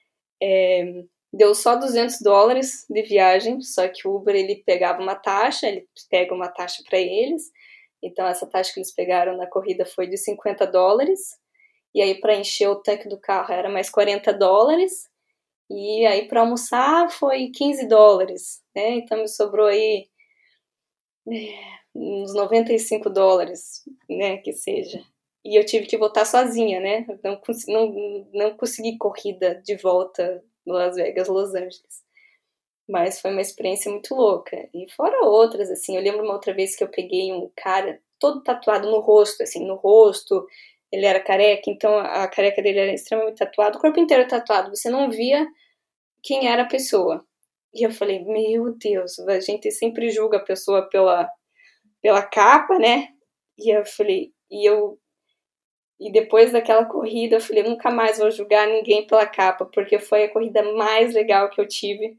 É, 0.43 1.05
deu 1.33 1.55
só 1.55 1.77
200 1.77 2.21
dólares 2.23 2.87
de 2.89 3.03
viagem, 3.03 3.61
só 3.61 3.87
que 3.89 4.07
o 4.09 4.17
Uber 4.17 4.35
ele 4.35 4.63
pegava 4.65 5.03
uma 5.03 5.15
taxa, 5.15 5.69
ele 5.69 5.87
pega 6.09 6.35
uma 6.35 6.49
taxa 6.49 6.83
para 6.89 6.99
eles, 6.99 7.51
então, 8.03 8.27
essa 8.27 8.47
taxa 8.47 8.73
que 8.73 8.81
eles 8.81 8.95
pegaram 8.95 9.37
na 9.37 9.47
corrida 9.47 9.85
foi 9.85 10.07
de 10.07 10.17
50 10.17 10.67
dólares. 10.67 11.37
E 11.95 12.03
aí, 12.03 12.21
para 12.21 12.37
encher 12.37 12.69
o 12.69 12.77
tanque 12.83 13.09
do 13.09 13.19
carro, 13.19 13.53
era 13.53 13.69
mais 13.69 13.91
40 13.91 14.33
dólares. 14.33 15.09
E 15.71 16.07
aí, 16.07 16.29
para 16.29 16.41
almoçar, 16.41 17.11
foi 17.11 17.51
15 17.51 17.89
dólares. 17.89 18.63
Né? 18.75 18.97
Então, 18.97 19.19
me 19.19 19.29
sobrou 19.29 19.67
aí 19.67 20.09
é, 21.29 21.79
uns 21.95 22.35
95 22.35 23.11
dólares, 23.11 23.83
né? 24.09 24.39
Que 24.39 24.53
seja. 24.53 25.03
E 25.45 25.59
eu 25.59 25.65
tive 25.65 25.87
que 25.87 25.99
voltar 25.99 26.25
sozinha, 26.25 26.81
né? 26.81 27.07
Não, 27.23 27.41
não, 27.69 28.29
não 28.33 28.57
consegui 28.57 28.97
corrida 28.99 29.61
de 29.65 29.77
volta 29.77 30.43
Las 30.67 30.97
Vegas, 30.97 31.29
Los 31.29 31.55
Angeles. 31.55 32.08
Mas 32.89 33.21
foi 33.21 33.31
uma 33.31 33.43
experiência 33.43 33.91
muito 33.91 34.15
louca. 34.15 34.57
E 34.73 34.91
fora 34.93 35.27
outras, 35.27 35.71
assim, 35.71 35.97
eu 35.97 36.03
lembro 36.03 36.25
uma 36.25 36.33
outra 36.33 36.55
vez 36.55 36.75
que 36.75 36.83
eu 36.83 36.89
peguei 36.89 37.33
um 37.33 37.51
cara 37.55 38.01
todo 38.19 38.43
tatuado 38.43 38.91
no 38.91 39.01
rosto, 39.01 39.43
assim, 39.43 39.67
no 39.67 39.75
rosto. 39.75 40.47
Ele 40.91 41.05
era 41.05 41.21
careca, 41.21 41.71
então 41.71 41.99
a 41.99 42.27
careca 42.29 42.63
dele 42.63 42.79
era 42.79 42.95
extremamente 42.95 43.37
tatuada, 43.37 43.77
o 43.77 43.81
corpo 43.81 44.01
inteiro 44.01 44.27
tatuado. 44.27 44.75
Você 44.75 44.89
não 44.89 45.11
via 45.11 45.47
quem 46.23 46.49
era 46.49 46.63
a 46.63 46.69
pessoa. 46.69 47.25
E 47.75 47.85
eu 47.85 47.91
falei, 47.91 48.25
meu 48.25 48.75
Deus, 48.77 49.19
a 49.21 49.41
gente 49.41 49.71
sempre 49.71 50.11
julga 50.11 50.39
a 50.39 50.45
pessoa 50.45 50.89
pela, 50.89 51.29
pela 52.01 52.23
capa, 52.23 52.79
né? 52.79 53.09
E 53.59 53.71
eu 53.77 53.85
falei, 53.85 54.33
e 54.51 54.69
eu. 54.69 54.99
E 56.01 56.13
depois 56.13 56.53
daquela 56.53 56.85
corrida, 56.85 57.37
eu 57.37 57.41
falei, 57.41 57.63
nunca 57.65 57.91
mais 57.91 58.19
vou 58.19 58.31
julgar 58.31 58.69
ninguém 58.69 59.07
pela 59.07 59.27
capa, 59.27 59.67
porque 59.67 59.99
foi 59.99 60.25
a 60.25 60.33
corrida 60.33 60.63
mais 60.75 61.13
legal 61.13 61.51
que 61.51 61.61
eu 61.61 61.67
tive 61.67 62.17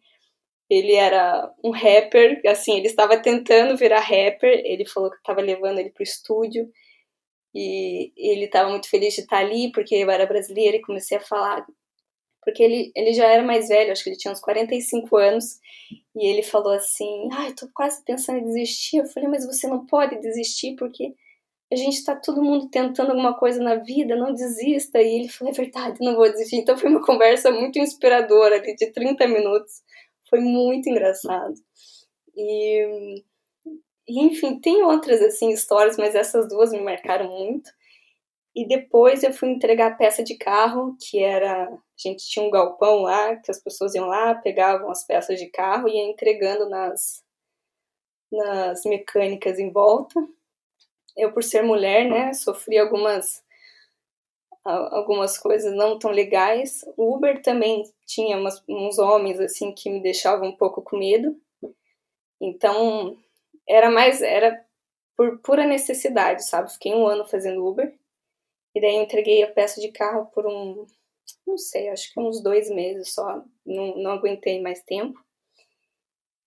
ele 0.70 0.94
era 0.94 1.52
um 1.64 1.72
rapper, 1.72 2.42
assim, 2.48 2.78
ele 2.78 2.88
estava 2.88 3.18
tentando 3.18 3.76
virar 3.76 4.02
rapper, 4.02 4.62
ele 4.64 4.86
falou 4.86 5.10
que 5.10 5.18
estava 5.18 5.42
levando 5.42 5.80
ele 5.80 5.90
pro 5.90 6.04
estúdio, 6.04 6.70
e 7.54 8.12
ele 8.16 8.46
estava 8.46 8.70
muito 8.70 8.88
feliz 8.88 9.16
de 9.16 9.22
estar 9.22 9.40
ali, 9.40 9.72
porque 9.72 9.96
eu 9.96 10.12
era 10.12 10.28
brasileira, 10.28 10.78
e 10.78 10.82
comecei 10.82 11.18
a 11.18 11.22
falar, 11.22 11.66
porque 12.44 12.62
ele, 12.62 12.92
ele 12.96 13.14
já 13.14 13.26
era 13.28 13.44
mais 13.44 13.68
velho, 13.68 13.92
acho 13.92 14.04
que 14.04 14.12
ele 14.12 14.18
tinha 14.18 14.32
uns 14.32 14.40
45 14.40 15.18
anos, 15.18 15.60
e 16.16 16.28
ele 16.28 16.44
falou 16.44 16.74
assim, 16.74 17.28
ai, 17.34 17.54
tô 17.54 17.68
quase 17.74 18.04
pensando 18.06 18.40
em 18.40 18.46
desistir, 18.46 18.98
eu 18.98 19.08
falei, 19.08 19.28
mas 19.28 19.46
você 19.46 19.68
não 19.68 19.88
pode 19.88 20.20
desistir, 20.22 20.76
porque 20.76 21.16
a 21.72 21.76
gente 21.76 21.96
está 21.96 22.16
todo 22.16 22.44
mundo 22.44 22.70
tentando 22.70 23.12
alguma 23.12 23.36
coisa 23.38 23.62
na 23.62 23.76
vida, 23.76 24.16
não 24.16 24.34
desista, 24.34 25.02
e 25.02 25.16
ele 25.16 25.30
falou, 25.30 25.52
é 25.52 25.56
verdade, 25.56 25.98
não 26.00 26.16
vou 26.16 26.30
desistir, 26.32 26.58
então 26.58 26.78
foi 26.78 26.90
uma 26.92 27.04
conversa 27.04 27.52
muito 27.52 27.80
inspiradora, 27.80 28.56
ali, 28.58 28.76
de 28.76 28.92
30 28.92 29.28
minutos, 29.28 29.82
foi 30.30 30.40
muito 30.40 30.90
engraçado. 30.90 31.56
E, 32.36 33.24
e, 34.08 34.20
enfim, 34.22 34.60
tem 34.60 34.84
outras 34.84 35.22
assim 35.22 35.50
histórias, 35.50 35.98
mas 35.98 36.16
essas 36.16 36.48
duas 36.48 36.72
me 36.72 36.82
marcaram 36.82 37.30
muito. 37.30 37.70
E 38.56 38.68
depois 38.68 39.24
eu 39.24 39.34
fui 39.34 39.50
entregar 39.50 39.98
peça 39.98 40.24
de 40.24 40.38
carro, 40.38 40.96
que 41.00 41.20
era. 41.24 41.66
A 41.66 41.80
gente 41.98 42.28
tinha 42.28 42.46
um 42.46 42.50
galpão 42.50 43.02
lá, 43.02 43.36
que 43.38 43.52
as 43.52 43.60
pessoas 43.60 43.94
iam 43.96 44.08
lá, 44.08 44.36
pegavam 44.36 44.90
as 44.90 45.06
peças 45.06 45.40
de 45.40 45.48
carro 45.48 45.88
e 45.88 45.98
iam 45.98 46.10
entregando 46.10 46.70
nas, 46.70 47.24
nas 48.32 48.84
mecânicas 48.86 49.60
em 49.60 49.72
volta. 49.72 50.20
Eu, 51.16 51.34
por 51.34 51.44
ser 51.44 51.62
mulher, 51.62 52.10
né, 52.10 52.34
sofri 52.34 52.78
algumas 52.78 53.44
algumas 54.64 55.38
coisas 55.38 55.74
não 55.76 55.98
tão 55.98 56.12
legais. 56.12 56.84
O 56.98 57.16
Uber 57.16 57.42
também 57.42 57.84
tinha 58.06 58.38
umas, 58.38 58.64
uns 58.68 59.00
homens 59.00 59.40
assim 59.40 59.74
que 59.74 59.90
me 59.90 60.02
deixavam 60.02 60.50
um 60.50 60.56
pouco 60.56 60.82
com 60.82 60.98
medo. 60.98 61.40
Então, 62.42 63.18
era 63.68 63.90
mais 63.90 64.22
era 64.22 64.66
por 65.16 65.40
pura 65.40 65.66
necessidade, 65.66 66.46
sabe? 66.46 66.72
Fiquei 66.72 66.94
um 66.94 67.06
ano 67.06 67.26
fazendo 67.26 67.66
Uber. 67.66 67.94
E 68.74 68.82
daí 68.82 68.96
eu 68.96 69.04
entreguei 69.04 69.44
a 69.44 69.52
peça 69.52 69.82
de 69.82 69.92
carro 69.92 70.28
por 70.28 70.46
um, 70.46 70.86
não 71.46 71.58
sei, 71.58 71.90
acho 71.90 72.14
que 72.14 72.20
uns 72.20 72.42
dois 72.42 72.70
meses 72.70 73.14
só. 73.14 73.44
Não, 73.66 73.98
não 73.98 74.12
aguentei 74.12 74.62
mais 74.62 74.82
tempo. 74.84 75.20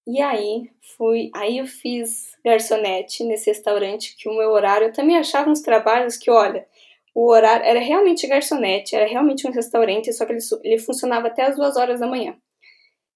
E 0.07 0.21
aí 0.21 0.71
fui, 0.97 1.31
aí 1.35 1.59
eu 1.59 1.67
fiz 1.67 2.37
garçonete 2.45 3.23
nesse 3.25 3.51
restaurante 3.51 4.17
que 4.17 4.29
o 4.29 4.37
meu 4.37 4.51
horário 4.51 4.89
eu 4.89 4.93
também 4.93 5.17
achava 5.17 5.49
uns 5.49 5.61
trabalhos 5.61 6.17
que, 6.17 6.31
olha, 6.31 6.67
o 7.15 7.31
horário 7.31 7.65
era 7.65 7.81
realmente 7.81 8.27
garçonete, 8.27 8.97
era 8.97 9.07
realmente 9.07 9.47
um 9.47 9.53
restaurante, 9.53 10.13
só 10.13 10.25
que 10.25 10.33
ele, 10.33 10.41
ele 10.65 10.79
funcionava 10.79 11.29
até 11.29 11.43
as 11.45 11.57
duas 11.57 11.77
horas 11.77 12.01
da 12.01 12.07
manhã. 12.07 12.37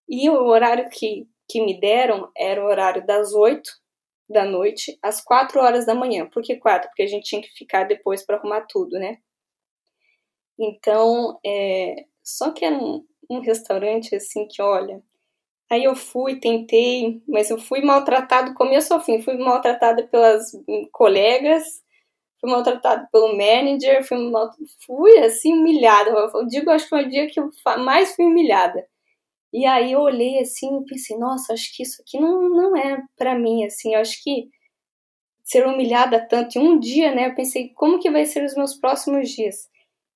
E 0.08 0.28
o 0.30 0.44
horário 0.44 0.88
que, 0.90 1.26
que 1.48 1.64
me 1.64 1.80
deram 1.80 2.30
era 2.36 2.62
o 2.62 2.66
horário 2.66 3.04
das 3.06 3.32
oito 3.32 3.70
da 4.28 4.44
noite 4.44 4.98
às 5.02 5.20
quatro 5.20 5.60
horas 5.60 5.86
da 5.86 5.94
manhã. 5.94 6.28
Por 6.28 6.42
que 6.42 6.56
quatro? 6.56 6.88
Porque 6.88 7.02
a 7.02 7.06
gente 7.06 7.24
tinha 7.24 7.40
que 7.40 7.52
ficar 7.56 7.84
depois 7.84 8.24
para 8.24 8.36
arrumar 8.36 8.66
tudo, 8.68 8.98
né? 8.98 9.18
Então, 10.58 11.38
é, 11.44 12.06
só 12.22 12.50
que 12.52 12.64
era 12.64 12.76
um, 12.76 13.04
um 13.30 13.40
restaurante 13.40 14.14
assim 14.14 14.46
que, 14.48 14.60
olha, 14.60 15.02
Aí 15.70 15.82
eu 15.82 15.96
fui, 15.96 16.38
tentei, 16.38 17.20
mas 17.26 17.50
eu 17.50 17.58
fui 17.58 17.82
maltratado 17.82 18.54
começo 18.54 18.94
ao 18.94 19.00
fim. 19.00 19.20
Fui 19.20 19.36
maltratada 19.36 20.06
pelas 20.06 20.52
colegas, 20.92 21.82
fui 22.40 22.50
maltratado 22.50 23.06
pelo 23.12 23.36
manager, 23.36 24.06
fui, 24.06 24.18
fui 24.86 25.18
assim 25.18 25.52
humilhada. 25.54 26.10
Eu 26.10 26.46
digo, 26.46 26.70
acho 26.70 26.84
que 26.84 26.90
foi 26.90 27.04
o 27.04 27.08
dia 27.08 27.26
que 27.28 27.40
eu 27.40 27.50
mais 27.78 28.14
fui 28.14 28.24
humilhada. 28.24 28.86
E 29.52 29.64
aí 29.66 29.92
eu 29.92 30.00
olhei 30.00 30.38
assim 30.40 30.80
e 30.80 30.84
pensei, 30.84 31.16
nossa, 31.18 31.52
acho 31.54 31.74
que 31.74 31.82
isso 31.82 32.02
aqui 32.02 32.20
não, 32.20 32.48
não 32.48 32.76
é 32.76 33.02
para 33.16 33.38
mim, 33.38 33.64
assim, 33.64 33.94
eu 33.94 34.00
acho 34.00 34.22
que 34.22 34.50
ser 35.44 35.66
humilhada 35.66 36.26
tanto 36.28 36.58
em 36.58 36.68
um 36.68 36.78
dia, 36.78 37.14
né? 37.14 37.28
Eu 37.28 37.34
pensei, 37.34 37.70
como 37.74 38.00
que 38.00 38.10
vai 38.10 38.26
ser 38.26 38.44
os 38.44 38.54
meus 38.56 38.74
próximos 38.74 39.30
dias? 39.30 39.68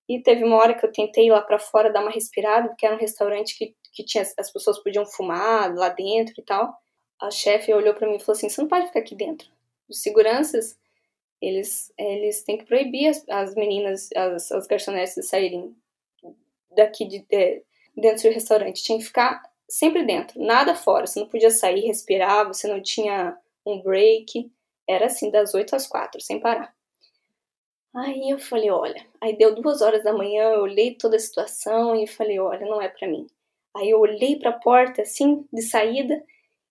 E 0.08 0.20
teve 0.20 0.44
uma 0.44 0.56
hora 0.56 0.74
que 0.74 0.84
eu 0.84 0.92
tentei 0.92 1.28
ir 1.28 1.30
lá 1.30 1.40
para 1.40 1.58
fora 1.58 1.92
dar 1.92 2.02
uma 2.02 2.10
respirada, 2.10 2.68
porque 2.68 2.84
era 2.84 2.96
um 2.96 2.98
restaurante 2.98 3.56
que, 3.56 3.74
que 3.92 4.04
tinha 4.04 4.24
as 4.38 4.52
pessoas 4.52 4.82
podiam 4.82 5.06
fumar 5.06 5.72
lá 5.74 5.88
dentro 5.88 6.34
e 6.36 6.42
tal. 6.42 6.74
a 7.20 7.30
chefe 7.30 7.72
olhou 7.72 7.94
para 7.94 8.08
mim 8.08 8.16
e 8.16 8.20
falou 8.20 8.36
assim: 8.36 8.48
"Você 8.48 8.60
não 8.60 8.68
pode 8.68 8.88
ficar 8.88 9.00
aqui 9.00 9.14
dentro. 9.14 9.48
Os 9.88 10.02
seguranças, 10.02 10.76
eles 11.40 11.92
eles 11.98 12.42
têm 12.44 12.58
que 12.58 12.64
proibir 12.64 13.08
as, 13.08 13.28
as 13.28 13.54
meninas, 13.54 14.08
as, 14.14 14.52
as 14.52 14.66
garçonetes 14.66 15.14
de 15.14 15.22
saírem 15.22 15.74
daqui 16.74 17.06
de, 17.06 17.20
de 17.20 17.62
dentro 17.96 18.28
do 18.28 18.34
restaurante. 18.34 18.82
Tinha 18.82 18.98
que 18.98 19.04
ficar 19.04 19.42
sempre 19.68 20.04
dentro, 20.04 20.40
nada 20.40 20.74
fora. 20.74 21.06
Você 21.06 21.20
não 21.20 21.28
podia 21.28 21.50
sair, 21.50 21.86
respirar, 21.86 22.46
você 22.46 22.68
não 22.68 22.82
tinha 22.82 23.36
um 23.64 23.80
break. 23.80 24.50
Era 24.88 25.06
assim, 25.06 25.30
das 25.30 25.54
8 25.54 25.76
às 25.76 25.86
4, 25.86 26.20
sem 26.20 26.40
parar. 26.40 26.74
Aí 27.94 28.30
eu 28.30 28.38
falei, 28.38 28.70
olha, 28.70 29.04
aí 29.20 29.36
deu 29.36 29.54
duas 29.54 29.82
horas 29.82 30.04
da 30.04 30.12
manhã, 30.12 30.50
eu 30.50 30.62
olhei 30.62 30.94
toda 30.94 31.16
a 31.16 31.18
situação 31.18 31.96
e 31.96 32.06
falei, 32.06 32.38
olha, 32.38 32.64
não 32.66 32.80
é 32.80 32.88
para 32.88 33.08
mim. 33.08 33.26
Aí 33.76 33.90
eu 33.90 33.98
olhei 33.98 34.38
para 34.38 34.50
a 34.50 34.58
porta, 34.58 35.02
assim, 35.02 35.44
de 35.52 35.62
saída, 35.62 36.22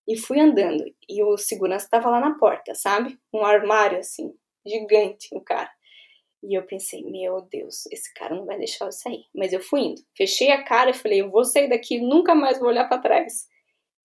e 0.07 0.17
fui 0.17 0.39
andando. 0.39 0.83
E 1.07 1.21
o 1.23 1.37
segurança 1.37 1.85
estava 1.85 2.09
lá 2.09 2.19
na 2.19 2.37
porta, 2.37 2.73
sabe? 2.73 3.19
Um 3.33 3.43
armário, 3.43 3.99
assim, 3.99 4.33
gigante, 4.65 5.27
o 5.33 5.41
cara. 5.41 5.69
E 6.41 6.57
eu 6.57 6.63
pensei, 6.65 7.03
meu 7.03 7.41
Deus, 7.41 7.85
esse 7.87 8.13
cara 8.13 8.33
não 8.35 8.45
vai 8.45 8.57
deixar 8.57 8.85
eu 8.85 8.91
sair. 8.91 9.25
Mas 9.35 9.51
eu 9.51 9.59
fui 9.59 9.81
indo. 9.81 10.01
Fechei 10.15 10.51
a 10.51 10.63
cara 10.63 10.91
e 10.91 10.93
falei, 10.93 11.21
eu 11.21 11.29
vou 11.29 11.43
sair 11.43 11.67
daqui, 11.67 11.99
nunca 11.99 12.33
mais 12.33 12.59
vou 12.59 12.69
olhar 12.69 12.87
para 12.87 13.01
trás. 13.01 13.47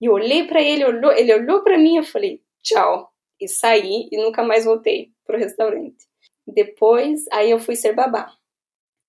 E 0.00 0.08
olhei 0.08 0.46
para 0.46 0.60
ele, 0.60 0.84
olhou, 0.84 1.12
ele 1.12 1.32
olhou 1.32 1.62
para 1.62 1.78
mim, 1.78 1.96
eu 1.96 2.04
falei, 2.04 2.42
tchau. 2.62 3.10
E 3.40 3.48
saí 3.48 4.08
e 4.10 4.16
nunca 4.16 4.42
mais 4.42 4.64
voltei 4.64 5.12
pro 5.24 5.38
restaurante. 5.38 6.04
Depois, 6.46 7.24
aí 7.32 7.50
eu 7.50 7.58
fui 7.58 7.76
ser 7.76 7.94
babá. 7.94 8.32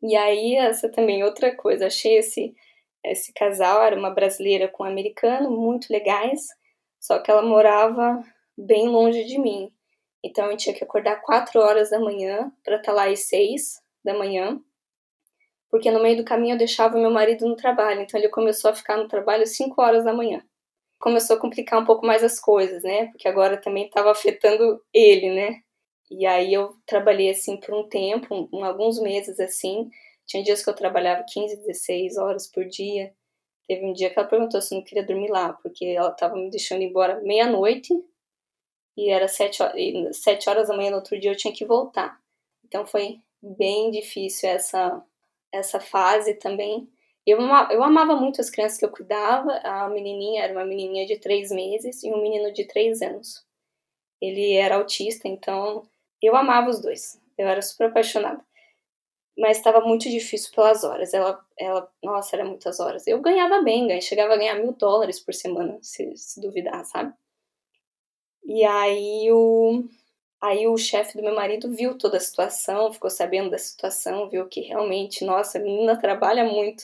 E 0.02 0.16
aí, 0.16 0.56
essa 0.56 0.90
também 0.90 1.24
outra 1.24 1.56
coisa, 1.56 1.88
achei 1.88 2.18
esse, 2.18 2.54
esse 3.04 3.34
casal, 3.34 3.82
era 3.84 3.98
uma 3.98 4.10
brasileira 4.10 4.68
com 4.68 4.84
um 4.84 4.88
americano, 4.88 5.50
muito 5.50 5.92
legais, 5.92 6.48
só 7.00 7.20
que 7.20 7.32
ela 7.32 7.42
morava 7.42 8.22
bem 8.58 8.88
longe 8.88 9.24
de 9.26 9.40
mim. 9.40 9.72
Então 10.26 10.50
eu 10.50 10.58
tinha 10.58 10.74
que 10.76 10.84
acordar 10.84 11.22
4 11.22 11.60
horas 11.60 11.92
da 11.92 12.00
manhã 12.00 12.52
para 12.64 12.78
estar 12.78 12.92
tá 12.92 12.94
lá 12.94 13.08
às 13.08 13.28
6 13.28 13.80
da 14.04 14.18
manhã, 14.18 14.60
porque 15.70 15.92
no 15.92 16.02
meio 16.02 16.18
do 16.18 16.26
caminho 16.26 16.56
eu 16.56 16.58
deixava 16.58 16.98
meu 16.98 17.12
marido 17.12 17.48
no 17.48 17.56
trabalho, 17.56 18.02
então 18.02 18.20
ele 18.20 18.30
começou 18.30 18.72
a 18.72 18.76
ficar 18.76 18.98
no 18.98 19.08
trabalho 19.08 19.44
às 19.44 19.56
5 19.56 19.80
horas 19.80 20.04
da 20.04 20.14
manhã. 20.14 20.44
Começou 21.00 21.36
a 21.36 21.40
complicar 21.40 21.80
um 21.80 21.86
pouco 21.86 22.06
mais 22.08 22.24
as 22.24 22.40
coisas, 22.40 22.82
né? 22.82 23.08
Porque 23.08 23.28
agora 23.28 23.58
também 23.58 23.86
estava 23.86 24.10
afetando 24.10 24.82
ele, 24.92 25.30
né? 25.30 25.60
E 26.10 26.26
aí 26.26 26.52
eu 26.54 26.76
trabalhei 26.88 27.30
assim 27.30 27.58
por 27.60 27.76
um 27.76 27.88
tempo, 27.88 28.50
um, 28.52 28.66
alguns 28.66 29.00
meses 29.00 29.40
assim. 29.40 29.90
Tinha 30.26 30.44
dias 30.44 30.64
que 30.64 30.70
eu 30.70 30.76
trabalhava 30.76 31.24
15, 31.28 31.58
16 31.58 32.18
horas 32.18 32.48
por 32.52 32.66
dia. 32.66 33.14
Teve 33.68 33.86
um 33.86 33.94
dia 33.94 34.10
que 34.10 34.18
ela 34.18 34.28
perguntou 34.28 34.62
se 34.62 34.74
eu 34.74 34.80
não 34.80 34.86
queria 34.86 35.06
dormir 35.06 35.30
lá, 35.30 35.54
porque 35.54 35.86
ela 35.86 36.10
estava 36.10 36.36
me 36.36 36.50
deixando 36.50 36.82
embora 36.82 37.22
meia-noite 37.22 37.94
e 38.98 39.10
era 39.10 39.28
sete 39.28 39.62
horas, 39.62 40.18
sete 40.18 40.50
horas 40.50 40.68
da 40.68 40.76
manhã 40.76 40.92
no 40.92 40.98
outro 40.98 41.20
dia 41.20 41.32
eu 41.32 41.38
tinha 41.38 41.54
que 41.54 41.66
voltar. 41.66 42.20
Então 42.66 42.86
foi 42.86 43.20
bem 43.42 43.92
difícil 43.92 44.50
essa, 44.50 45.04
essa 45.52 45.80
fase 45.80 46.36
também. 46.36 46.90
Eu, 47.26 47.40
eu 47.72 47.84
amava 47.84 48.16
muito 48.16 48.40
as 48.40 48.50
crianças 48.50 48.78
que 48.78 48.86
eu 48.86 48.92
cuidava. 48.92 49.52
A 49.64 49.90
menininha 49.90 50.44
era 50.44 50.54
uma 50.54 50.66
menininha 50.66 51.06
de 51.06 51.18
três 51.18 51.52
meses 51.52 52.04
e 52.04 52.12
um 52.12 52.22
menino 52.22 52.54
de 52.54 52.66
três 52.66 53.02
anos. 53.02 53.46
Ele 54.22 54.54
era 54.54 54.76
autista, 54.76 55.28
então 55.28 55.88
eu 56.22 56.36
amava 56.36 56.70
os 56.70 56.80
dois. 56.80 57.20
Eu 57.38 57.48
era 57.48 57.62
super 57.62 57.88
apaixonada. 57.90 58.44
Mas 59.38 59.58
estava 59.58 59.82
muito 59.82 60.10
difícil 60.10 60.54
pelas 60.56 60.84
horas. 60.84 61.14
Ela, 61.14 61.44
ela, 61.60 61.92
nossa, 62.02 62.36
era 62.36 62.46
muitas 62.46 62.80
horas. 62.80 63.06
Eu 63.06 63.20
ganhava 63.22 63.62
bem, 63.62 64.00
chegava 64.02 64.34
a 64.34 64.38
ganhar 64.38 64.56
mil 64.56 64.72
dólares 64.74 65.20
por 65.20 65.34
semana, 65.34 65.78
se, 65.82 66.16
se 66.16 66.40
duvidar, 66.40 66.86
sabe? 66.86 67.14
E 68.46 68.64
aí 68.64 69.32
o, 69.32 69.84
aí 70.42 70.68
o 70.68 70.78
chefe 70.78 71.18
do 71.18 71.24
meu 71.24 71.36
marido 71.36 71.72
viu 71.72 71.98
toda 71.98 72.18
a 72.18 72.20
situação, 72.20 72.94
ficou 72.94 73.10
sabendo 73.10 73.50
da 73.50 73.58
situação, 73.58 74.30
viu 74.30 74.48
que 74.48 74.62
realmente, 74.62 75.26
nossa, 75.26 75.58
a 75.58 75.62
menina 75.62 76.00
trabalha 76.00 76.46
muito. 76.46 76.84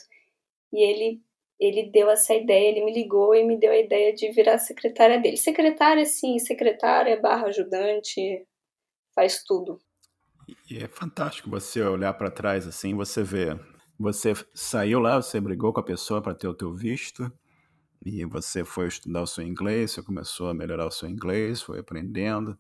E 0.74 0.82
ele 0.84 1.22
ele 1.62 1.84
deu 1.92 2.10
essa 2.10 2.34
ideia, 2.34 2.70
ele 2.70 2.84
me 2.84 2.92
ligou 2.92 3.36
e 3.36 3.44
me 3.44 3.56
deu 3.56 3.72
a 3.72 3.78
ideia 3.78 4.12
de 4.12 4.32
virar 4.32 4.58
secretária 4.58 5.20
dele. 5.20 5.38
Secretária, 5.38 6.04
sim, 6.08 6.40
secretária 6.40 7.22
barra 7.22 7.50
ajudante, 7.50 8.44
faz 9.14 9.44
tudo. 9.44 9.80
E 10.68 10.80
é 10.80 10.88
fantástico 10.88 11.52
você 11.52 11.80
olhar 11.84 12.14
para 12.16 12.32
trás 12.32 12.66
assim, 12.66 12.96
você 12.96 13.22
vê, 13.22 13.56
você 14.00 14.34
saiu 14.56 15.00
lá, 15.00 15.22
você 15.22 15.40
brigou 15.40 15.72
com 15.72 15.80
a 15.80 15.84
pessoa 15.84 16.20
para 16.20 16.34
ter 16.34 16.48
o 16.48 16.56
teu 16.56 16.74
visto, 16.74 17.32
e 18.04 18.26
você 18.26 18.64
foi 18.64 18.88
estudar 18.88 19.22
o 19.22 19.28
seu 19.28 19.44
inglês, 19.44 19.92
você 19.92 20.02
começou 20.02 20.50
a 20.50 20.54
melhorar 20.54 20.86
o 20.86 20.92
seu 20.92 21.10
inglês, 21.10 21.62
foi 21.62 21.80
aprendendo, 21.80 22.58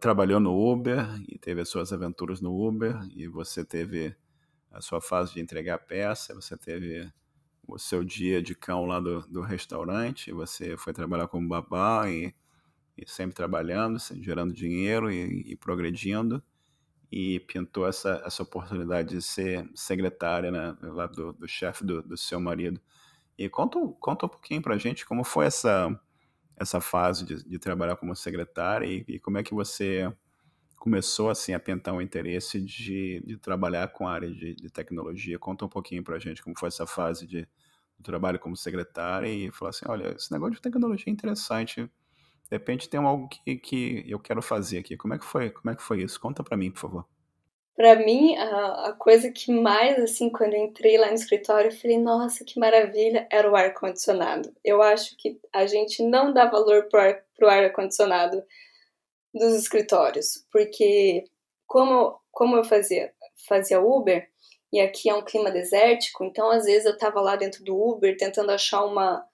trabalhou 0.00 0.40
no 0.40 0.52
Uber 0.54 1.06
e 1.28 1.38
teve 1.38 1.60
as 1.60 1.68
suas 1.68 1.92
aventuras 1.92 2.40
no 2.40 2.54
Uber, 2.66 2.98
e 3.14 3.26
você 3.28 3.64
teve 3.64 4.14
a 4.70 4.80
sua 4.80 5.00
fase 5.00 5.34
de 5.34 5.40
entregar 5.40 5.78
peça, 5.78 6.34
você 6.34 6.56
teve 6.56 7.12
o 7.66 7.78
seu 7.78 8.02
dia 8.02 8.42
de 8.42 8.54
cão 8.54 8.86
lá 8.86 9.00
do, 9.00 9.20
do 9.28 9.42
restaurante, 9.42 10.32
você 10.32 10.76
foi 10.76 10.92
trabalhar 10.92 11.28
como 11.28 11.48
babá 11.48 12.08
e 12.10 12.34
e 12.96 13.08
sempre 13.08 13.34
trabalhando, 13.34 13.98
gerando 14.20 14.52
dinheiro 14.52 15.10
e, 15.10 15.52
e 15.52 15.56
progredindo, 15.56 16.42
e 17.10 17.40
pintou 17.40 17.86
essa, 17.86 18.22
essa 18.24 18.42
oportunidade 18.42 19.10
de 19.10 19.22
ser 19.22 19.68
secretária 19.74 20.50
né, 20.50 20.76
lá 20.82 21.06
do, 21.06 21.32
do 21.32 21.46
chefe 21.46 21.84
do, 21.84 22.02
do, 22.02 22.16
seu 22.16 22.40
marido. 22.40 22.80
E 23.44 23.48
conta, 23.48 23.76
conta 23.98 24.26
um 24.26 24.28
pouquinho 24.28 24.62
para 24.62 24.74
a 24.74 24.78
gente 24.78 25.04
como 25.04 25.24
foi 25.24 25.46
essa, 25.46 26.00
essa 26.56 26.80
fase 26.80 27.24
de, 27.24 27.42
de 27.42 27.58
trabalhar 27.58 27.96
como 27.96 28.14
secretária 28.14 28.86
e, 28.86 29.04
e, 29.08 29.18
como 29.18 29.36
é 29.36 29.42
que 29.42 29.52
você 29.52 30.12
começou 30.76 31.28
assim 31.28 31.52
a 31.52 31.58
pintar 31.58 31.92
o 31.92 31.96
um 31.96 32.00
interesse 32.00 32.60
de, 32.60 33.20
de 33.26 33.36
trabalhar 33.36 33.88
com 33.88 34.06
a 34.06 34.12
área 34.12 34.30
de, 34.30 34.54
de 34.54 34.70
tecnologia. 34.70 35.40
Conta 35.40 35.64
um 35.64 35.68
pouquinho 35.68 36.04
para 36.04 36.16
a 36.16 36.18
gente 36.20 36.40
como 36.40 36.56
foi 36.56 36.68
essa 36.68 36.86
fase 36.86 37.26
de, 37.26 37.40
de 37.98 38.02
trabalho 38.02 38.38
como 38.38 38.56
secretária 38.56 39.26
e 39.26 39.50
falar 39.50 39.70
assim, 39.70 39.86
olha, 39.88 40.14
esse 40.14 40.30
negócio 40.30 40.54
de 40.54 40.62
tecnologia 40.62 41.06
é 41.08 41.10
interessante, 41.10 41.82
de 41.82 41.90
repente 42.50 42.88
tem 42.88 43.00
algo 43.00 43.28
que, 43.28 43.56
que 43.56 44.04
eu 44.06 44.20
quero 44.20 44.40
fazer 44.40 44.78
aqui. 44.78 44.96
Como 44.96 45.14
é 45.14 45.18
que 45.18 45.24
foi? 45.24 45.50
Como 45.50 45.68
é 45.68 45.74
que 45.74 45.82
foi 45.82 46.02
isso? 46.02 46.20
Conta 46.20 46.44
para 46.44 46.56
mim, 46.56 46.70
por 46.70 46.78
favor. 46.78 47.08
Para 47.74 47.96
mim, 47.96 48.36
a, 48.36 48.88
a, 48.88 48.92
coisa 48.92 49.30
que 49.30 49.50
mais, 49.50 49.98
assim, 49.98 50.28
quando 50.28 50.54
entrei 50.54 50.98
lá 50.98 51.08
no 51.08 51.14
escritório, 51.14 51.70
eu 51.70 51.76
falei, 51.76 51.98
nossa, 51.98 52.44
que 52.44 52.60
maravilha, 52.60 53.26
era 53.30 53.50
o 53.50 53.56
ar-condicionado. 53.56 54.54
Eu 54.62 54.82
acho 54.82 55.16
que 55.16 55.40
a 55.52 55.66
gente 55.66 56.02
não 56.02 56.32
dá 56.32 56.44
valor 56.44 56.88
pro 56.88 57.48
ar-condicionado 57.48 58.38
ar 58.38 58.44
dos 59.34 59.54
escritórios, 59.54 60.46
porque 60.52 61.24
como, 61.66 62.20
como 62.30 62.56
eu 62.56 62.64
fazia, 62.64 63.12
fazia 63.48 63.80
Uber, 63.80 64.28
e 64.72 64.80
aqui 64.80 65.08
é 65.08 65.14
um 65.14 65.24
clima 65.24 65.50
desértico, 65.50 66.24
então 66.24 66.50
às 66.50 66.64
vezes 66.64 66.86
eu 66.86 66.96
tava 66.96 67.20
lá 67.20 67.36
dentro 67.36 67.64
do 67.64 67.76
Uber 67.76 68.16
tentando 68.16 68.50
achar 68.50 68.84
uma, 68.84 69.26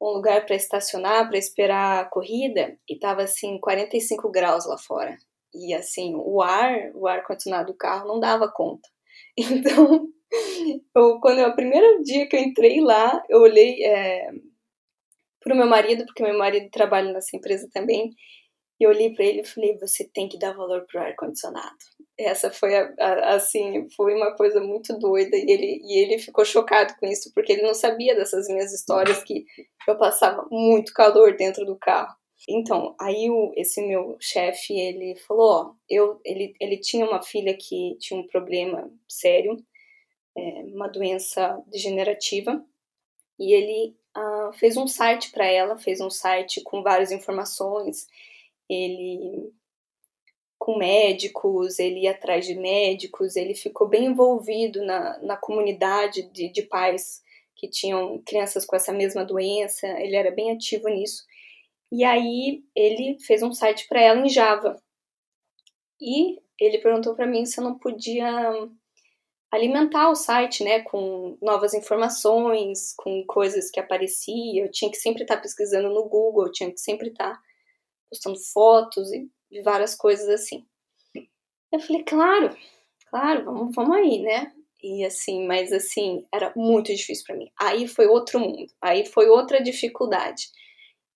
um 0.00 0.08
lugar 0.08 0.44
para 0.44 0.56
estacionar, 0.56 1.28
para 1.28 1.38
esperar 1.38 2.00
a 2.00 2.04
corrida, 2.04 2.78
e 2.88 2.98
tava 2.98 3.22
assim 3.22 3.58
45 3.58 4.30
graus 4.30 4.66
lá 4.66 4.78
fora. 4.78 5.16
E 5.54 5.74
assim, 5.74 6.14
o 6.16 6.40
ar, 6.42 6.90
o 6.94 7.06
ar 7.06 7.24
condicionado 7.24 7.72
do 7.72 7.76
carro 7.76 8.08
não 8.08 8.20
dava 8.20 8.50
conta. 8.50 8.88
Então, 9.36 10.08
eu, 10.96 11.20
quando 11.20 11.40
eu, 11.40 11.48
o 11.50 11.54
primeiro 11.54 12.02
dia 12.02 12.26
que 12.26 12.34
eu 12.34 12.40
entrei 12.40 12.80
lá, 12.80 13.22
eu 13.28 13.40
olhei 13.40 13.84
é, 13.84 14.30
pro 15.40 15.54
meu 15.54 15.66
marido, 15.66 16.06
porque 16.06 16.22
meu 16.22 16.38
marido 16.38 16.70
trabalha 16.70 17.12
nessa 17.12 17.36
empresa 17.36 17.68
também, 17.72 18.14
e 18.80 18.84
eu 18.84 18.90
olhei 18.90 19.12
para 19.14 19.26
ele 19.26 19.40
e 19.42 19.46
falei: 19.46 19.76
"Você 19.78 20.08
tem 20.08 20.28
que 20.28 20.38
dar 20.38 20.54
valor 20.54 20.86
pro 20.86 21.00
ar 21.00 21.14
condicionado" 21.16 21.76
essa 22.18 22.50
foi 22.50 22.76
a, 22.76 22.92
a, 22.98 23.34
assim 23.34 23.88
foi 23.96 24.14
uma 24.14 24.34
coisa 24.34 24.60
muito 24.60 24.98
doida 24.98 25.36
e 25.36 25.46
ele 25.48 25.80
e 25.82 25.98
ele 25.98 26.18
ficou 26.18 26.44
chocado 26.44 26.94
com 26.98 27.06
isso 27.06 27.32
porque 27.34 27.52
ele 27.52 27.62
não 27.62 27.74
sabia 27.74 28.14
dessas 28.14 28.48
minhas 28.48 28.72
histórias 28.72 29.22
que 29.22 29.44
eu 29.88 29.96
passava 29.96 30.46
muito 30.50 30.92
calor 30.92 31.36
dentro 31.36 31.64
do 31.64 31.76
carro 31.76 32.14
então 32.48 32.94
aí 33.00 33.30
o, 33.30 33.52
esse 33.56 33.80
meu 33.86 34.16
chefe 34.20 34.74
ele 34.78 35.16
falou 35.16 35.50
ó 35.50 35.74
eu 35.88 36.20
ele 36.24 36.54
ele 36.60 36.78
tinha 36.78 37.06
uma 37.06 37.22
filha 37.22 37.56
que 37.56 37.96
tinha 38.00 38.18
um 38.18 38.26
problema 38.26 38.90
sério 39.08 39.64
é, 40.36 40.40
uma 40.74 40.88
doença 40.88 41.62
degenerativa 41.66 42.64
e 43.38 43.52
ele 43.52 43.96
uh, 44.16 44.52
fez 44.54 44.76
um 44.76 44.86
site 44.86 45.30
para 45.30 45.46
ela 45.46 45.76
fez 45.78 46.00
um 46.00 46.10
site 46.10 46.62
com 46.62 46.82
várias 46.82 47.12
informações 47.12 48.06
ele 48.68 49.52
com 50.62 50.78
médicos, 50.78 51.80
ele 51.80 52.02
ia 52.02 52.12
atrás 52.12 52.46
de 52.46 52.54
médicos, 52.54 53.34
ele 53.34 53.52
ficou 53.52 53.88
bem 53.88 54.04
envolvido 54.04 54.80
na, 54.84 55.18
na 55.18 55.36
comunidade 55.36 56.22
de, 56.30 56.48
de 56.50 56.62
pais 56.62 57.20
que 57.56 57.68
tinham 57.68 58.22
crianças 58.24 58.64
com 58.64 58.76
essa 58.76 58.92
mesma 58.92 59.24
doença, 59.24 59.88
ele 60.00 60.14
era 60.14 60.30
bem 60.30 60.52
ativo 60.52 60.88
nisso. 60.88 61.24
E 61.92 62.04
aí 62.04 62.64
ele 62.74 63.18
fez 63.20 63.42
um 63.42 63.52
site 63.52 63.86
para 63.86 64.00
ela 64.00 64.18
em 64.18 64.28
Java. 64.30 64.82
E 66.00 66.40
ele 66.58 66.78
perguntou 66.78 67.14
para 67.14 67.26
mim 67.26 67.44
se 67.44 67.60
eu 67.60 67.64
não 67.64 67.78
podia 67.78 68.50
alimentar 69.52 70.08
o 70.08 70.14
site, 70.14 70.64
né, 70.64 70.80
com 70.80 71.36
novas 71.42 71.74
informações, 71.74 72.94
com 72.96 73.22
coisas 73.26 73.70
que 73.70 73.78
apareciam. 73.78 74.64
Eu 74.64 74.70
tinha 74.70 74.90
que 74.90 74.96
sempre 74.96 75.22
estar 75.22 75.36
pesquisando 75.36 75.90
no 75.90 76.08
Google, 76.08 76.46
eu 76.46 76.52
tinha 76.52 76.70
que 76.72 76.80
sempre 76.80 77.08
estar 77.08 77.38
postando 78.08 78.38
fotos 78.40 79.10
e 79.12 79.60
várias 79.60 79.94
coisas 79.94 80.26
assim. 80.30 80.66
Eu 81.70 81.78
falei, 81.78 82.02
claro, 82.04 82.56
claro, 83.10 83.44
vamos, 83.44 83.74
vamos 83.76 83.96
aí, 83.98 84.22
né? 84.22 84.50
E 84.82 85.04
assim, 85.04 85.46
mas 85.46 85.70
assim, 85.70 86.26
era 86.32 86.54
muito 86.56 86.86
difícil 86.86 87.26
para 87.26 87.36
mim. 87.36 87.50
Aí 87.60 87.86
foi 87.86 88.06
outro 88.06 88.40
mundo, 88.40 88.72
aí 88.80 89.04
foi 89.04 89.28
outra 89.28 89.62
dificuldade 89.62 90.48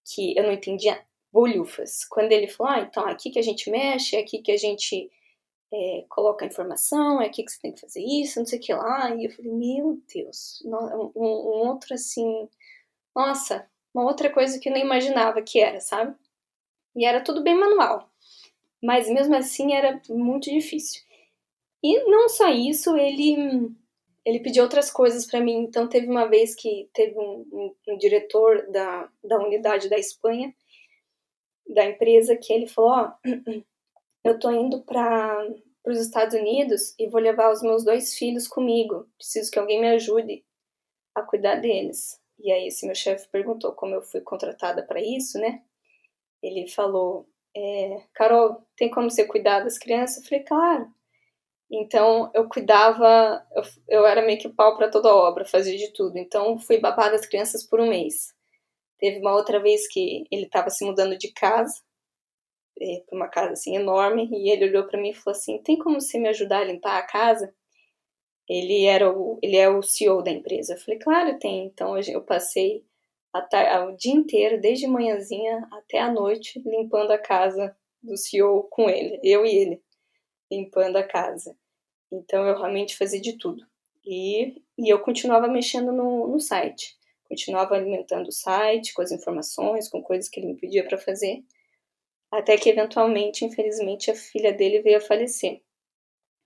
que 0.06 0.36
eu 0.36 0.44
não 0.44 0.52
entendia 0.52 1.04
bolhufas. 1.32 2.04
Quando 2.04 2.32
ele 2.32 2.48
falou, 2.48 2.72
ah, 2.72 2.80
então 2.80 3.06
aqui 3.06 3.30
que 3.30 3.38
a 3.38 3.42
gente 3.42 3.70
mexe, 3.70 4.16
é 4.16 4.20
aqui 4.20 4.40
que 4.40 4.52
a 4.52 4.56
gente 4.56 5.10
é, 5.72 6.04
coloca 6.08 6.44
a 6.44 6.48
informação, 6.48 7.20
é 7.20 7.26
aqui 7.26 7.42
que 7.44 7.50
você 7.50 7.60
tem 7.60 7.72
que 7.72 7.80
fazer 7.80 8.02
isso, 8.02 8.38
não 8.38 8.46
sei 8.46 8.58
o 8.58 8.62
que 8.62 8.72
lá. 8.72 9.14
E 9.14 9.24
eu 9.26 9.30
falei, 9.30 9.52
meu 9.52 10.00
Deus, 10.12 10.62
um, 10.64 11.12
um 11.14 11.68
outro 11.68 11.94
assim, 11.94 12.48
nossa, 13.14 13.68
uma 13.92 14.04
outra 14.04 14.30
coisa 14.30 14.58
que 14.58 14.68
eu 14.68 14.72
nem 14.72 14.84
imaginava 14.84 15.42
que 15.42 15.60
era, 15.60 15.80
sabe? 15.80 16.14
E 16.94 17.04
era 17.04 17.22
tudo 17.22 17.42
bem 17.42 17.54
manual. 17.54 18.10
Mas 18.82 19.08
mesmo 19.08 19.34
assim 19.34 19.74
era 19.74 20.00
muito 20.08 20.50
difícil. 20.50 21.02
E 21.82 22.04
não 22.04 22.28
só 22.28 22.48
isso, 22.50 22.96
ele 22.96 23.74
ele 24.26 24.40
pediu 24.40 24.64
outras 24.64 24.90
coisas 24.90 25.24
para 25.24 25.40
mim. 25.40 25.62
Então 25.62 25.88
teve 25.88 26.08
uma 26.08 26.26
vez 26.26 26.52
que 26.56 26.90
teve 26.92 27.16
um, 27.16 27.46
um, 27.52 27.74
um, 27.88 27.96
diretor 27.96 28.68
da, 28.72 29.08
da 29.22 29.38
unidade 29.38 29.88
da 29.88 29.96
Espanha, 29.96 30.52
da 31.68 31.84
empresa, 31.84 32.36
que 32.36 32.52
ele 32.52 32.66
falou, 32.66 32.90
ó, 32.90 33.12
oh, 33.24 33.62
eu 34.28 34.36
tô 34.36 34.50
indo 34.50 34.82
para 34.82 35.48
os 35.86 36.00
Estados 36.00 36.34
Unidos 36.34 36.92
e 36.98 37.08
vou 37.08 37.20
levar 37.20 37.52
os 37.52 37.62
meus 37.62 37.84
dois 37.84 38.14
filhos 38.14 38.48
comigo. 38.48 39.08
Preciso 39.16 39.48
que 39.48 39.60
alguém 39.60 39.80
me 39.80 39.90
ajude 39.90 40.44
a 41.14 41.22
cuidar 41.22 41.56
deles. 41.60 42.20
E 42.40 42.50
aí 42.50 42.66
esse 42.66 42.84
meu 42.84 42.96
chefe 42.96 43.28
perguntou 43.28 43.72
como 43.72 43.94
eu 43.94 44.02
fui 44.02 44.20
contratada 44.20 44.82
para 44.82 45.00
isso, 45.00 45.38
né? 45.38 45.62
Ele 46.42 46.68
falou, 46.68 47.28
é, 47.56 48.02
Carol, 48.12 48.66
tem 48.76 48.90
como 48.90 49.08
você 49.08 49.24
cuidar 49.24 49.60
das 49.60 49.78
crianças? 49.78 50.18
Eu 50.18 50.28
falei, 50.28 50.44
claro. 50.44 50.95
Então 51.70 52.30
eu 52.34 52.48
cuidava, 52.48 53.44
eu, 53.54 53.62
eu 53.88 54.06
era 54.06 54.22
meio 54.22 54.38
que 54.38 54.48
pau 54.48 54.76
para 54.76 54.90
toda 54.90 55.14
obra, 55.14 55.44
fazia 55.44 55.76
de 55.76 55.92
tudo. 55.92 56.16
Então 56.18 56.58
fui 56.58 56.78
babá 56.78 57.08
das 57.08 57.26
crianças 57.26 57.64
por 57.64 57.80
um 57.80 57.88
mês. 57.88 58.34
Teve 58.98 59.20
uma 59.20 59.34
outra 59.34 59.60
vez 59.60 59.88
que 59.88 60.24
ele 60.30 60.44
estava 60.44 60.70
se 60.70 60.84
mudando 60.84 61.18
de 61.18 61.32
casa, 61.32 61.82
é, 62.80 63.02
para 63.08 63.16
uma 63.16 63.28
casa 63.28 63.52
assim 63.52 63.76
enorme, 63.76 64.28
e 64.32 64.50
ele 64.50 64.66
olhou 64.66 64.84
para 64.86 65.00
mim 65.00 65.10
e 65.10 65.14
falou 65.14 65.36
assim: 65.36 65.58
"Tem 65.62 65.78
como 65.78 66.00
você 66.00 66.18
me 66.18 66.28
ajudar 66.28 66.60
a 66.60 66.64
limpar 66.64 66.98
a 66.98 67.06
casa?" 67.06 67.54
Ele 68.48 68.84
era 68.86 69.10
o, 69.10 69.38
ele 69.42 69.56
é 69.56 69.68
o 69.68 69.82
CEO 69.82 70.22
da 70.22 70.30
empresa. 70.30 70.74
Eu 70.74 70.78
falei: 70.78 70.98
"Claro, 71.00 71.38
tem". 71.38 71.66
Então 71.66 71.98
eu 71.98 72.22
passei 72.22 72.84
o 73.88 73.92
dia 73.96 74.14
inteiro, 74.14 74.60
desde 74.60 74.86
manhãzinha 74.86 75.66
até 75.72 75.98
a 76.00 76.10
noite, 76.10 76.62
limpando 76.64 77.10
a 77.10 77.18
casa 77.18 77.76
do 78.02 78.16
CEO 78.16 78.64
com 78.70 78.88
ele, 78.88 79.20
eu 79.22 79.44
e 79.44 79.50
ele, 79.50 79.82
limpando 80.50 80.96
a 80.96 81.02
casa. 81.02 81.56
Então 82.10 82.46
eu 82.46 82.56
realmente 82.56 82.96
fazia 82.96 83.20
de 83.20 83.36
tudo. 83.38 83.66
E, 84.04 84.62
e 84.78 84.92
eu 84.92 85.00
continuava 85.00 85.48
mexendo 85.48 85.92
no, 85.92 86.28
no 86.28 86.40
site, 86.40 86.96
continuava 87.24 87.74
alimentando 87.74 88.28
o 88.28 88.32
site 88.32 88.94
com 88.94 89.02
as 89.02 89.10
informações, 89.10 89.88
com 89.88 90.02
coisas 90.02 90.28
que 90.28 90.38
ele 90.38 90.46
me 90.46 90.56
pedia 90.56 90.86
para 90.86 90.96
fazer, 90.96 91.44
até 92.30 92.56
que 92.56 92.68
eventualmente, 92.68 93.44
infelizmente, 93.44 94.10
a 94.10 94.14
filha 94.14 94.52
dele 94.52 94.80
veio 94.80 94.98
a 94.98 95.00
falecer. 95.00 95.62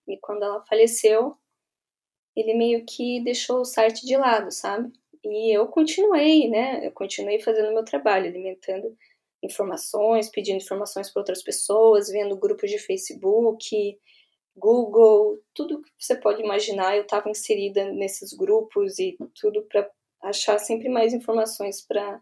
E 0.09 0.17
quando 0.19 0.43
ela 0.43 0.65
faleceu, 0.65 1.37
ele 2.35 2.55
meio 2.55 2.85
que 2.87 3.23
deixou 3.23 3.61
o 3.61 3.65
site 3.65 4.07
de 4.07 4.17
lado, 4.17 4.51
sabe? 4.51 4.93
E 5.23 5.55
eu 5.55 5.67
continuei, 5.67 6.49
né? 6.49 6.87
Eu 6.87 6.93
continuei 6.93 7.41
fazendo 7.41 7.75
meu 7.75 7.85
trabalho, 7.85 8.27
alimentando 8.27 8.97
informações, 9.43 10.29
pedindo 10.29 10.59
informações 10.59 11.11
para 11.11 11.21
outras 11.21 11.43
pessoas, 11.43 12.09
vendo 12.09 12.37
grupos 12.37 12.71
de 12.71 12.79
Facebook, 12.79 13.99
Google, 14.57 15.41
tudo 15.55 15.83
que 15.83 15.91
você 15.99 16.17
pode 16.17 16.43
imaginar, 16.43 16.97
eu 16.97 17.03
estava 17.03 17.31
inserida 17.31 17.91
nesses 17.93 18.33
grupos 18.33 18.99
e 18.99 19.17
tudo 19.35 19.63
para 19.63 19.91
achar 20.23 20.59
sempre 20.59 20.89
mais 20.89 21.15
informações 21.15 21.81
para 21.81 22.21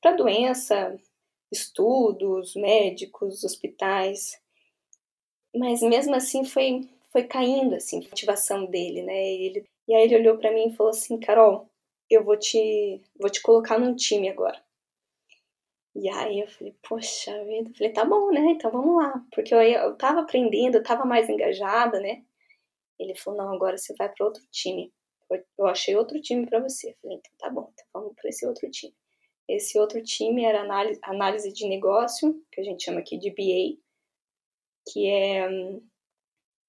para 0.00 0.16
doença, 0.16 0.98
estudos, 1.52 2.54
médicos, 2.54 3.44
hospitais. 3.44 4.40
Mas 5.54 5.82
mesmo 5.82 6.14
assim 6.14 6.44
foi 6.44 6.88
foi 7.12 7.24
caindo 7.24 7.74
assim 7.74 7.98
a 7.98 8.08
motivação 8.08 8.66
dele, 8.66 9.02
né? 9.02 9.32
Ele 9.34 9.64
e 9.86 9.94
aí 9.94 10.04
ele 10.04 10.16
olhou 10.16 10.38
para 10.38 10.52
mim 10.52 10.68
e 10.68 10.76
falou 10.76 10.90
assim: 10.90 11.18
Carol, 11.18 11.68
eu 12.08 12.24
vou 12.24 12.36
te, 12.36 13.00
vou 13.18 13.30
te 13.30 13.42
colocar 13.42 13.78
num 13.78 13.94
time 13.94 14.28
agora. 14.28 14.62
E 15.94 16.08
aí 16.08 16.40
eu 16.40 16.48
falei, 16.48 16.74
poxa 16.88 17.44
vida, 17.44 17.68
eu 17.70 17.74
falei, 17.74 17.92
tá 17.92 18.04
bom, 18.04 18.30
né? 18.30 18.52
Então 18.52 18.70
vamos 18.70 18.96
lá. 19.02 19.24
Porque 19.34 19.52
eu, 19.52 19.60
eu 19.60 19.96
tava 19.96 20.20
aprendendo, 20.20 20.76
eu 20.76 20.82
tava 20.82 21.04
mais 21.04 21.28
engajada, 21.28 21.98
né? 22.00 22.22
Ele 22.98 23.14
falou, 23.16 23.42
não, 23.42 23.54
agora 23.54 23.76
você 23.76 23.94
vai 23.94 24.08
para 24.08 24.24
outro 24.24 24.42
time. 24.50 24.92
Eu 25.58 25.66
achei 25.66 25.96
outro 25.96 26.20
time 26.20 26.46
para 26.46 26.60
você. 26.60 26.90
Eu 26.90 26.96
falei, 27.02 27.16
então 27.16 27.32
tá 27.38 27.50
bom, 27.50 27.70
então 27.72 27.86
vamos 27.92 28.14
para 28.14 28.28
esse 28.28 28.46
outro 28.46 28.70
time. 28.70 28.94
Esse 29.48 29.78
outro 29.78 30.02
time 30.02 30.44
era 30.44 30.60
análise, 30.60 31.00
análise 31.02 31.52
de 31.52 31.66
negócio, 31.66 32.40
que 32.52 32.60
a 32.60 32.64
gente 32.64 32.84
chama 32.84 33.00
aqui 33.00 33.18
de 33.18 33.30
BA, 33.30 33.80
que 34.88 35.08
é 35.08 35.48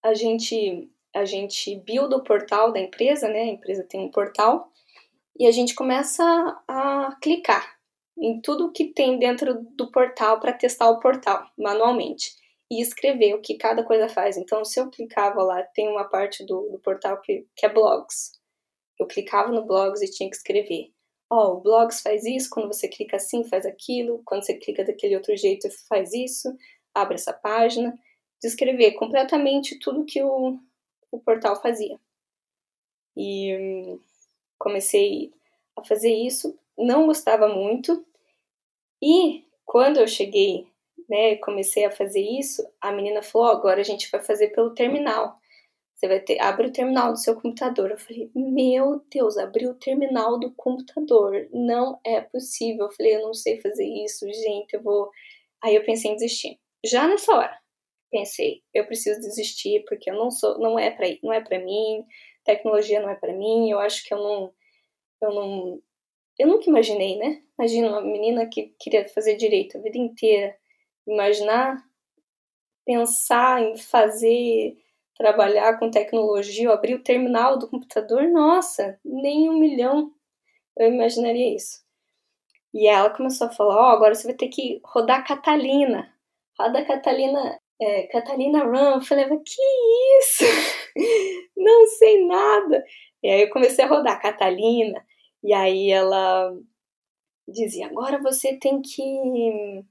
a 0.04 0.14
gente 0.16 0.90
a 1.14 1.26
gente 1.26 1.76
build 1.76 2.16
o 2.16 2.24
portal 2.24 2.72
da 2.72 2.80
empresa, 2.80 3.28
né? 3.28 3.42
A 3.42 3.48
empresa 3.48 3.84
tem 3.84 4.00
um 4.00 4.10
portal 4.10 4.72
e 5.38 5.46
a 5.46 5.52
gente 5.52 5.76
começa 5.76 6.24
a 6.68 7.16
clicar 7.22 7.81
em 8.18 8.42
tudo 8.42 8.72
que 8.72 8.94
tem 8.94 9.18
dentro 9.18 9.66
do 9.76 9.92
portal 9.92 10.40
para 10.40 10.54
testar 10.54 10.90
o 10.90 11.00
portal 11.00 11.50
manualmente 11.58 12.36
e 12.72 12.82
escrever 12.82 13.34
o 13.34 13.42
que 13.42 13.58
cada 13.58 13.84
coisa 13.84 14.08
faz. 14.08 14.38
Então, 14.38 14.64
se 14.64 14.80
eu 14.80 14.90
clicava 14.90 15.44
lá, 15.44 15.62
tem 15.62 15.90
uma 15.90 16.06
parte 16.06 16.46
do, 16.46 16.70
do 16.70 16.80
portal 16.80 17.20
que, 17.22 17.46
que 17.56 17.66
é 17.66 17.70
blogs. 17.70 18.32
Eu 18.98 19.06
clicava 19.08 19.52
no 19.52 19.66
blogs 19.66 20.02
e 20.02 20.10
tinha 20.10 20.30
que 20.30 20.36
escrever. 20.36 20.92
Ó, 21.30 21.48
oh, 21.48 21.58
o 21.58 21.62
blogs 21.62 22.02
faz 22.02 22.24
isso, 22.24 22.50
quando 22.50 22.68
você 22.68 22.88
clica 22.88 23.18
assim, 23.18 23.44
faz 23.44 23.66
aquilo, 23.66 24.22
quando 24.26 24.46
você 24.46 24.54
clica 24.54 24.84
daquele 24.84 25.16
outro 25.16 25.36
jeito, 25.36 25.68
faz 25.88 26.14
isso, 26.14 26.56
abre 26.94 27.16
essa 27.16 27.34
página. 27.34 27.98
Descrever 28.42 28.94
completamente 28.94 29.80
tudo 29.80 30.06
que 30.06 30.22
o, 30.24 30.58
o 31.12 31.20
portal 31.20 31.62
fazia. 31.62 32.00
E 33.16 33.58
hum, 33.58 34.00
comecei 34.58 35.34
a 35.76 35.84
fazer 35.84 36.14
isso, 36.14 36.58
não 36.78 37.06
gostava 37.08 37.48
muito. 37.48 38.06
E 39.02 39.46
quando 39.66 40.00
eu 40.00 40.08
cheguei, 40.08 40.68
né, 41.10 41.36
comecei 41.38 41.86
a 41.86 41.92
fazer 41.92 42.22
isso, 42.22 42.66
a 42.80 42.92
menina 42.92 43.22
falou: 43.22 43.48
oh, 43.48 43.52
agora 43.52 43.82
a 43.82 43.84
gente 43.84 44.10
vai 44.12 44.22
fazer 44.24 44.50
pelo 44.50 44.74
terminal. 44.74 45.40
Você 45.96 46.08
vai 46.08 46.20
ter, 46.20 46.42
abre 46.42 46.68
o 46.68 46.72
terminal 46.72 47.12
do 47.12 47.20
seu 47.20 47.36
computador. 47.36 47.92
Eu 47.92 47.98
falei: 47.98 48.32
meu 48.36 49.04
Deus, 49.10 49.38
abri 49.38 49.68
o 49.68 49.76
terminal 49.76 50.40
do 50.40 50.52
computador. 50.54 51.48
Não 51.54 52.00
é 52.04 52.22
possível. 52.22 52.86
Eu 52.86 52.92
falei: 52.92 53.16
eu 53.16 53.22
não 53.22 53.34
sei 53.34 53.62
fazer 53.62 53.86
isso, 53.86 54.26
gente. 54.28 54.74
Eu 54.74 54.82
vou. 54.84 55.10
Aí 55.64 55.76
eu 55.76 55.84
pensei 55.86 56.12
em 56.12 56.16
desistir. 56.16 56.60
Já 56.84 57.08
nessa 57.08 57.32
hora, 57.36 57.62
pensei, 58.12 58.62
eu 58.74 58.86
preciso 58.86 59.20
desistir 59.22 59.86
porque 59.88 60.10
eu 60.10 60.16
não 60.16 60.32
sou, 60.32 60.60
não 60.60 60.78
é 60.78 60.92
para, 60.92 61.08
não 61.24 61.32
é 61.34 61.42
para 61.42 61.60
mim, 61.60 62.06
tecnologia 62.44 63.00
não 63.00 63.10
é 63.10 63.16
para 63.16 63.34
mim. 63.34 63.72
Eu 63.72 63.80
acho 63.80 64.04
que 64.04 64.14
eu 64.14 64.18
não, 64.18 64.54
eu 65.22 65.34
não, 65.34 65.82
eu 66.40 66.48
nunca 66.48 66.70
imaginei, 66.70 67.18
né? 67.18 67.42
Imagina 67.58 67.90
uma 67.90 68.02
menina 68.02 68.48
que 68.48 68.74
queria 68.80 69.08
fazer 69.10 69.36
direito 69.36 69.78
a 69.78 69.82
vida 69.82 69.98
inteira, 69.98 70.56
imaginar, 71.08 71.78
pensar 72.86 73.62
em 73.62 73.78
fazer, 73.78 74.78
trabalhar 75.16 75.78
com 75.78 75.92
tecnologia, 75.92 76.70
ou 76.70 76.76
abrir 76.76 76.96
o 76.96 77.04
terminal 77.04 77.58
do 77.58 77.70
computador, 77.70 78.24
nossa, 78.30 79.00
nem 79.06 79.50
um 79.50 79.60
milhão 79.60 80.12
eu 80.78 80.88
imaginaria 80.88 81.56
isso. 81.56 81.82
E 82.74 82.88
ela 82.88 83.10
começou 83.10 83.48
a 83.48 83.52
falar: 83.52 83.76
Ó, 83.76 83.90
oh, 83.90 83.96
agora 83.96 84.16
você 84.16 84.28
vai 84.28 84.36
ter 84.36 84.48
que 84.48 84.80
rodar 84.84 85.26
Catalina. 85.26 86.14
Roda 86.58 86.86
Catalina 86.86 87.60
é, 87.82 88.04
Catalina 88.08 88.64
Run. 88.64 88.96
Eu 88.96 89.02
falei, 89.02 89.26
que 89.26 89.62
isso? 90.20 90.44
Não 91.58 91.88
sei 91.88 92.26
nada. 92.26 92.84
E 93.24 93.30
aí 93.30 93.42
eu 93.42 93.50
comecei 93.50 93.84
a 93.84 93.88
rodar 93.88 94.22
Catalina, 94.22 95.06
e 95.44 95.54
aí 95.54 95.92
ela 95.92 96.54
dizia: 97.48 97.88
agora 97.88 98.22
você 98.22 98.58
tem 98.58 98.82
que. 98.82 99.84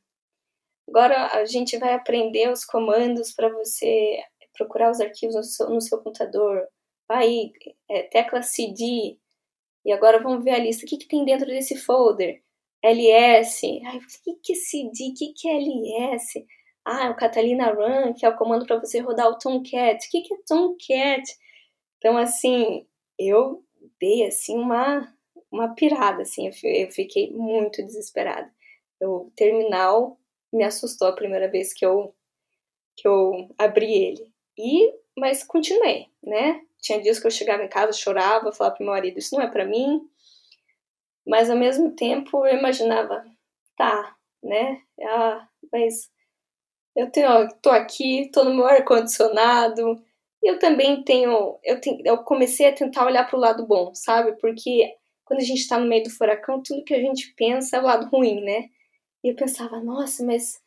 Agora 0.89 1.27
a 1.39 1.45
gente 1.45 1.79
vai 1.79 1.95
aprender 1.95 2.51
os 2.51 2.65
comandos 2.65 3.33
para 3.33 3.49
você 3.49 4.19
procurar 4.57 4.91
os 4.91 5.01
arquivos 5.01 5.37
no 5.37 5.43
seu, 5.43 5.71
no 5.71 5.81
seu 5.81 5.99
computador. 5.99 6.67
Vai, 7.09 7.53
é, 7.89 8.03
tecla 8.05 8.43
CD. 8.43 9.19
E 9.85 9.93
agora 9.93 10.23
vamos 10.23 10.45
ver 10.45 10.53
a 10.53 10.59
lista. 10.59 10.85
O 10.85 10.89
que, 10.89 10.99
que 10.99 11.09
tem 11.09 11.25
dentro 11.25 11.47
desse 11.47 11.77
folder? 11.77 12.43
LS. 12.83 13.81
Ai, 13.87 13.99
o 13.99 14.01
que, 14.25 14.35
que 14.43 14.53
é 14.53 14.57
CD? 14.57 15.11
O 15.11 15.15
que, 15.15 15.33
que 15.35 15.49
é 15.49 15.57
LS? 15.57 16.47
Ah, 16.85 17.07
é 17.07 17.11
o 17.11 17.17
Catalina 17.17 17.73
Run, 17.73 18.15
que 18.15 18.25
é 18.25 18.29
o 18.29 18.37
comando 18.37 18.67
para 18.67 18.79
você 18.79 19.01
rodar 19.01 19.29
o 19.29 19.39
Tomcat. 19.39 20.07
O 20.07 20.11
que, 20.11 20.23
que 20.23 20.35
é 20.35 20.39
Tomcat? 20.47 21.23
Então, 21.99 22.17
assim, 22.17 22.87
eu 23.19 23.65
dei, 24.01 24.27
assim, 24.27 24.59
uma, 24.59 25.07
uma 25.51 25.75
pirada, 25.75 26.23
assim, 26.23 26.47
eu 26.49 26.91
fiquei 26.93 27.31
muito 27.33 27.83
desesperada. 27.83 28.51
O 29.03 29.31
terminal 29.35 30.19
me 30.53 30.65
assustou 30.65 31.09
a 31.09 31.15
primeira 31.15 31.49
vez 31.51 31.73
que 31.73 31.85
eu, 31.85 32.15
que 32.97 33.07
eu 33.07 33.49
abri 33.59 33.93
ele. 33.93 34.33
E, 34.59 34.93
mas 35.19 35.43
continuei, 35.43 36.07
né? 36.23 36.61
Tinha 36.81 37.01
dias 37.01 37.19
que 37.19 37.27
eu 37.27 37.31
chegava 37.31 37.63
em 37.65 37.69
casa, 37.69 37.93
chorava, 37.93 38.53
falava 38.53 38.77
pro 38.77 38.85
meu 38.85 38.95
marido, 38.95 39.19
isso 39.19 39.35
não 39.35 39.43
é 39.43 39.51
para 39.51 39.65
mim. 39.65 40.01
Mas 41.27 41.51
ao 41.51 41.57
mesmo 41.57 41.95
tempo 41.95 42.47
eu 42.47 42.59
imaginava, 42.59 43.25
tá, 43.77 44.17
né? 44.43 44.81
Ah, 45.03 45.49
mas 45.73 46.11
eu 46.97 47.11
tenho, 47.11 47.49
tô 47.63 47.71
aqui, 47.71 48.31
tô 48.33 48.45
no 48.45 48.55
meu 48.55 48.67
ar 48.67 48.85
condicionado. 48.85 50.03
E 50.43 50.51
eu 50.51 50.59
também 50.59 51.03
tenho, 51.05 51.59
eu 51.63 51.81
tenho, 51.81 52.01
eu 52.05 52.19
comecei 52.19 52.67
a 52.69 52.75
tentar 52.75 53.07
olhar 53.07 53.29
pro 53.29 53.39
lado 53.39 53.67
bom, 53.67 53.95
sabe? 53.95 54.33
Porque 54.41 54.95
quando 55.31 55.43
a 55.43 55.45
gente 55.45 55.69
tá 55.69 55.79
no 55.79 55.87
meio 55.87 56.03
do 56.03 56.11
furacão, 56.11 56.61
tudo 56.61 56.83
que 56.83 56.93
a 56.93 56.99
gente 56.99 57.33
pensa 57.37 57.77
é 57.77 57.81
o 57.81 57.85
lado 57.85 58.09
ruim, 58.09 58.40
né? 58.40 58.69
E 59.23 59.29
eu 59.29 59.37
pensava, 59.37 59.79
nossa, 59.81 60.27
mas 60.27 60.61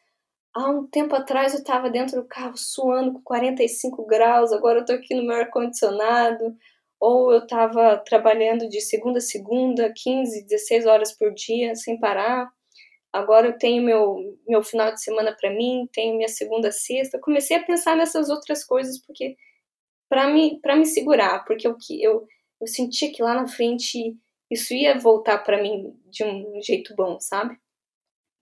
há 0.55 0.69
um 0.69 0.87
tempo 0.87 1.13
atrás 1.13 1.53
eu 1.53 1.59
estava 1.59 1.89
dentro 1.89 2.21
do 2.21 2.25
carro 2.25 2.55
suando 2.55 3.11
com 3.11 3.21
45 3.23 4.05
graus, 4.05 4.53
agora 4.53 4.77
eu 4.77 4.83
estou 4.83 4.95
aqui 4.95 5.13
no 5.15 5.23
meu 5.23 5.35
ar-condicionado. 5.35 6.55
Ou 6.97 7.33
eu 7.33 7.39
estava 7.39 7.97
trabalhando 7.97 8.69
de 8.69 8.79
segunda 8.79 9.17
a 9.17 9.21
segunda, 9.21 9.91
15, 9.93 10.45
16 10.45 10.85
horas 10.85 11.11
por 11.11 11.33
dia, 11.33 11.75
sem 11.75 11.99
parar. 11.99 12.49
Agora 13.11 13.47
eu 13.47 13.57
tenho 13.57 13.83
meu, 13.83 14.39
meu 14.47 14.63
final 14.63 14.93
de 14.93 15.03
semana 15.03 15.35
para 15.37 15.49
mim, 15.49 15.89
tenho 15.91 16.15
minha 16.15 16.29
segunda 16.29 16.71
sexta. 16.71 17.19
Comecei 17.19 17.57
a 17.57 17.63
pensar 17.63 17.97
nessas 17.97 18.29
outras 18.29 18.63
coisas 18.63 18.97
porque 19.05 19.35
para 20.07 20.29
me, 20.29 20.61
pra 20.61 20.77
me 20.77 20.85
segurar, 20.85 21.43
porque 21.43 21.67
eu, 21.67 21.75
eu, 21.99 22.25
eu 22.61 22.67
sentia 22.67 23.11
que 23.11 23.21
lá 23.21 23.33
na 23.33 23.45
frente 23.45 24.17
isso 24.53 24.73
ia 24.73 24.97
voltar 24.97 25.39
para 25.39 25.61
mim 25.61 25.95
de 26.05 26.23
um 26.23 26.61
jeito 26.61 26.95
bom, 26.95 27.19
sabe? 27.19 27.59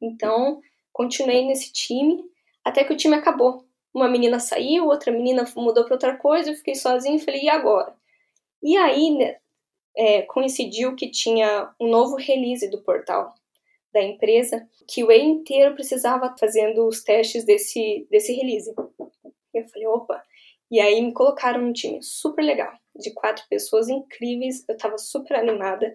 Então, 0.01 0.61
continuei 0.91 1.45
nesse 1.45 1.71
time 1.71 2.23
até 2.63 2.83
que 2.83 2.93
o 2.93 2.97
time 2.97 3.15
acabou. 3.15 3.65
Uma 3.93 4.07
menina 4.07 4.39
saiu, 4.39 4.85
outra 4.85 5.11
menina 5.11 5.45
mudou 5.55 5.83
para 5.83 5.95
outra 5.95 6.17
coisa, 6.17 6.49
eu 6.49 6.55
fiquei 6.55 6.75
sozinha 6.75 7.17
e 7.17 7.19
falei, 7.19 7.41
e 7.43 7.49
agora? 7.49 7.93
E 8.63 8.77
aí 8.77 9.17
né, 9.17 9.37
é, 9.97 10.21
coincidiu 10.23 10.95
que 10.95 11.09
tinha 11.09 11.73
um 11.79 11.89
novo 11.89 12.15
release 12.15 12.69
do 12.69 12.81
portal 12.81 13.33
da 13.93 14.01
empresa, 14.01 14.65
que 14.87 15.03
o 15.03 15.11
E 15.11 15.21
inteiro 15.21 15.75
precisava 15.75 16.33
fazendo 16.39 16.87
os 16.87 17.03
testes 17.03 17.43
desse, 17.43 18.07
desse 18.09 18.31
release. 18.33 18.73
E 19.53 19.57
eu 19.59 19.67
falei, 19.67 19.87
opa! 19.87 20.23
E 20.69 20.79
aí 20.79 21.01
me 21.01 21.11
colocaram 21.11 21.61
num 21.61 21.73
time 21.73 22.01
super 22.01 22.41
legal, 22.41 22.71
de 22.95 23.13
quatro 23.13 23.43
pessoas 23.49 23.89
incríveis, 23.89 24.67
eu 24.67 24.75
estava 24.75 24.97
super 24.97 25.35
animada. 25.35 25.93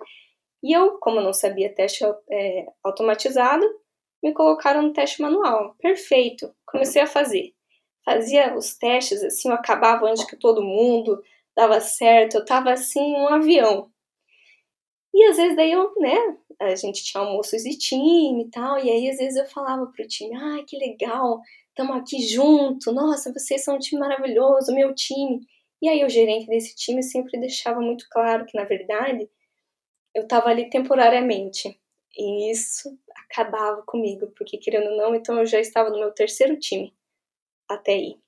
E 0.63 0.73
eu, 0.73 0.99
como 0.99 1.21
não 1.21 1.33
sabia 1.33 1.75
teste 1.75 2.05
é, 2.31 2.67
automatizado, 2.83 3.65
me 4.23 4.33
colocaram 4.33 4.83
no 4.83 4.93
teste 4.93 5.23
manual. 5.23 5.75
Perfeito. 5.79 6.53
Comecei 6.67 7.03
a 7.03 7.07
fazer. 7.07 7.55
Fazia 8.05 8.57
os 8.57 8.77
testes, 8.77 9.23
assim, 9.23 9.49
eu 9.49 9.55
acabava 9.55 10.07
antes 10.07 10.25
que 10.25 10.37
todo 10.37 10.63
mundo, 10.63 11.21
dava 11.57 11.81
certo, 11.81 12.37
eu 12.37 12.45
tava 12.45 12.71
assim, 12.71 13.15
um 13.15 13.29
avião. 13.29 13.91
E 15.13 15.25
às 15.25 15.37
vezes 15.37 15.57
daí 15.57 15.73
eu, 15.73 15.93
né, 15.99 16.37
a 16.61 16.75
gente 16.77 17.03
tinha 17.03 17.23
almoços 17.23 17.63
de 17.63 17.77
time 17.77 18.45
e 18.45 18.51
tal, 18.51 18.79
e 18.79 18.91
aí 18.91 19.11
às 19.11 19.17
vezes 19.17 19.37
eu 19.37 19.47
falava 19.47 19.87
pro 19.87 20.07
time, 20.07 20.37
ai, 20.37 20.63
que 20.65 20.79
legal, 20.79 21.41
estamos 21.71 21.97
aqui 21.97 22.23
junto, 22.23 22.93
nossa, 22.93 23.33
vocês 23.33 23.65
são 23.65 23.77
um 23.77 23.79
time 23.79 24.01
maravilhoso, 24.01 24.75
meu 24.75 24.95
time. 24.95 25.41
E 25.83 25.89
aí 25.89 26.05
o 26.05 26.09
gerente 26.09 26.47
desse 26.47 26.75
time 26.75 27.03
sempre 27.03 27.39
deixava 27.39 27.81
muito 27.81 28.07
claro 28.11 28.47
que, 28.47 28.57
na 28.57 28.65
verdade, 28.65 29.29
eu 30.15 30.23
estava 30.23 30.49
ali 30.49 30.71
temporariamente. 30.71 31.79
E 32.17 32.51
isso 32.51 32.99
acabava 33.15 33.83
comigo, 33.83 34.33
porque 34.37 34.57
querendo 34.59 34.91
ou 34.91 34.97
não, 34.97 35.15
então 35.15 35.39
eu 35.39 35.47
já 35.47 35.61
estava 35.61 35.91
no 35.91 35.99
meu 35.99 36.13
terceiro 36.13 36.59
time 36.59 36.95
até 37.69 37.93
aí. 37.93 38.19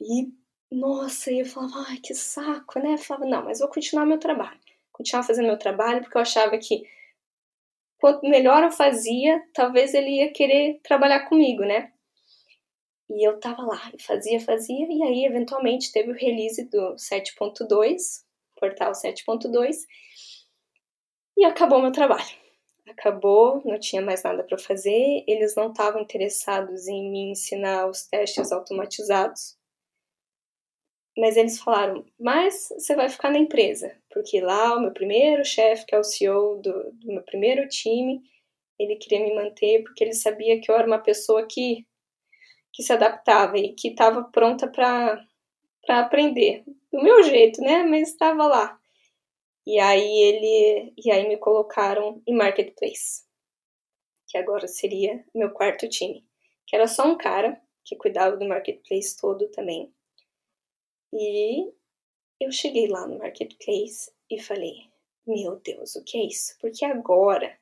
E, 0.00 0.32
nossa, 0.72 1.30
eu 1.30 1.44
falava, 1.44 1.84
ai, 1.88 1.98
que 1.98 2.14
saco, 2.14 2.78
né? 2.78 2.94
Eu 2.94 2.98
falava, 2.98 3.26
não, 3.26 3.44
mas 3.44 3.58
vou 3.60 3.68
continuar 3.68 4.06
meu 4.06 4.18
trabalho. 4.18 4.58
Continuar 4.92 5.22
fazendo 5.24 5.46
meu 5.46 5.58
trabalho, 5.58 6.00
porque 6.02 6.16
eu 6.16 6.22
achava 6.22 6.56
que 6.58 6.84
quanto 7.98 8.28
melhor 8.28 8.62
eu 8.64 8.70
fazia, 8.70 9.44
talvez 9.52 9.94
ele 9.94 10.16
ia 10.18 10.32
querer 10.32 10.80
trabalhar 10.82 11.28
comigo, 11.28 11.64
né? 11.64 11.92
E 13.10 13.26
eu 13.26 13.40
tava 13.40 13.62
lá, 13.62 13.92
fazia, 14.00 14.40
fazia, 14.40 14.86
e 14.88 15.02
aí 15.02 15.24
eventualmente 15.26 15.92
teve 15.92 16.10
o 16.12 16.16
release 16.16 16.64
do 16.70 16.94
7.2, 16.94 18.24
portal 18.56 18.92
7.2, 18.92 19.76
e 21.36 21.44
acabou 21.44 21.82
meu 21.82 21.92
trabalho 21.92 22.40
acabou, 22.90 23.62
não 23.64 23.78
tinha 23.78 24.02
mais 24.02 24.22
nada 24.22 24.42
para 24.44 24.58
fazer, 24.58 25.24
eles 25.26 25.54
não 25.54 25.70
estavam 25.70 26.02
interessados 26.02 26.86
em 26.88 27.10
me 27.10 27.30
ensinar 27.30 27.88
os 27.88 28.06
testes 28.06 28.52
automatizados. 28.52 29.56
Mas 31.16 31.36
eles 31.36 31.58
falaram: 31.58 32.04
Mas 32.18 32.68
você 32.70 32.94
vai 32.94 33.08
ficar 33.08 33.30
na 33.30 33.38
empresa, 33.38 33.96
porque 34.10 34.40
lá 34.40 34.76
o 34.76 34.80
meu 34.80 34.92
primeiro 34.92 35.44
chefe, 35.44 35.86
que 35.86 35.94
é 35.94 35.98
o 35.98 36.04
CEO 36.04 36.60
do, 36.60 36.92
do 36.92 37.06
meu 37.08 37.22
primeiro 37.22 37.68
time, 37.68 38.20
ele 38.78 38.96
queria 38.96 39.20
me 39.20 39.34
manter 39.34 39.82
porque 39.82 40.04
ele 40.04 40.14
sabia 40.14 40.60
que 40.60 40.70
eu 40.70 40.74
era 40.74 40.86
uma 40.86 40.98
pessoa 40.98 41.46
que, 41.46 41.86
que 42.72 42.82
se 42.82 42.92
adaptava 42.92 43.58
e 43.58 43.74
que 43.74 43.88
estava 43.88 44.24
pronta 44.24 44.68
para 44.68 45.26
aprender. 45.88 46.64
Do 46.92 47.02
meu 47.02 47.22
jeito, 47.22 47.60
né? 47.60 47.84
Mas 47.84 48.08
estava 48.08 48.46
lá. 48.46 48.80
E 49.66 49.78
aí 49.78 50.22
ele 50.22 50.92
e 50.96 51.10
aí 51.10 51.28
me 51.28 51.36
colocaram 51.36 52.22
em 52.26 52.34
marketplace, 52.34 53.24
que 54.26 54.38
agora 54.38 54.66
seria 54.66 55.24
meu 55.34 55.50
quarto 55.50 55.88
time, 55.88 56.24
que 56.66 56.74
era 56.74 56.88
só 56.88 57.06
um 57.06 57.16
cara 57.16 57.60
que 57.84 57.94
cuidava 57.94 58.36
do 58.36 58.48
marketplace 58.48 59.16
todo 59.20 59.48
também. 59.50 59.92
E 61.12 61.70
eu 62.40 62.50
cheguei 62.50 62.88
lá 62.88 63.06
no 63.06 63.18
marketplace 63.18 64.10
e 64.30 64.40
falei: 64.40 64.88
"Meu 65.26 65.56
Deus, 65.56 65.94
o 65.94 66.04
que 66.04 66.18
é 66.18 66.24
isso?" 66.26 66.56
Porque 66.60 66.84
agora 66.84 67.58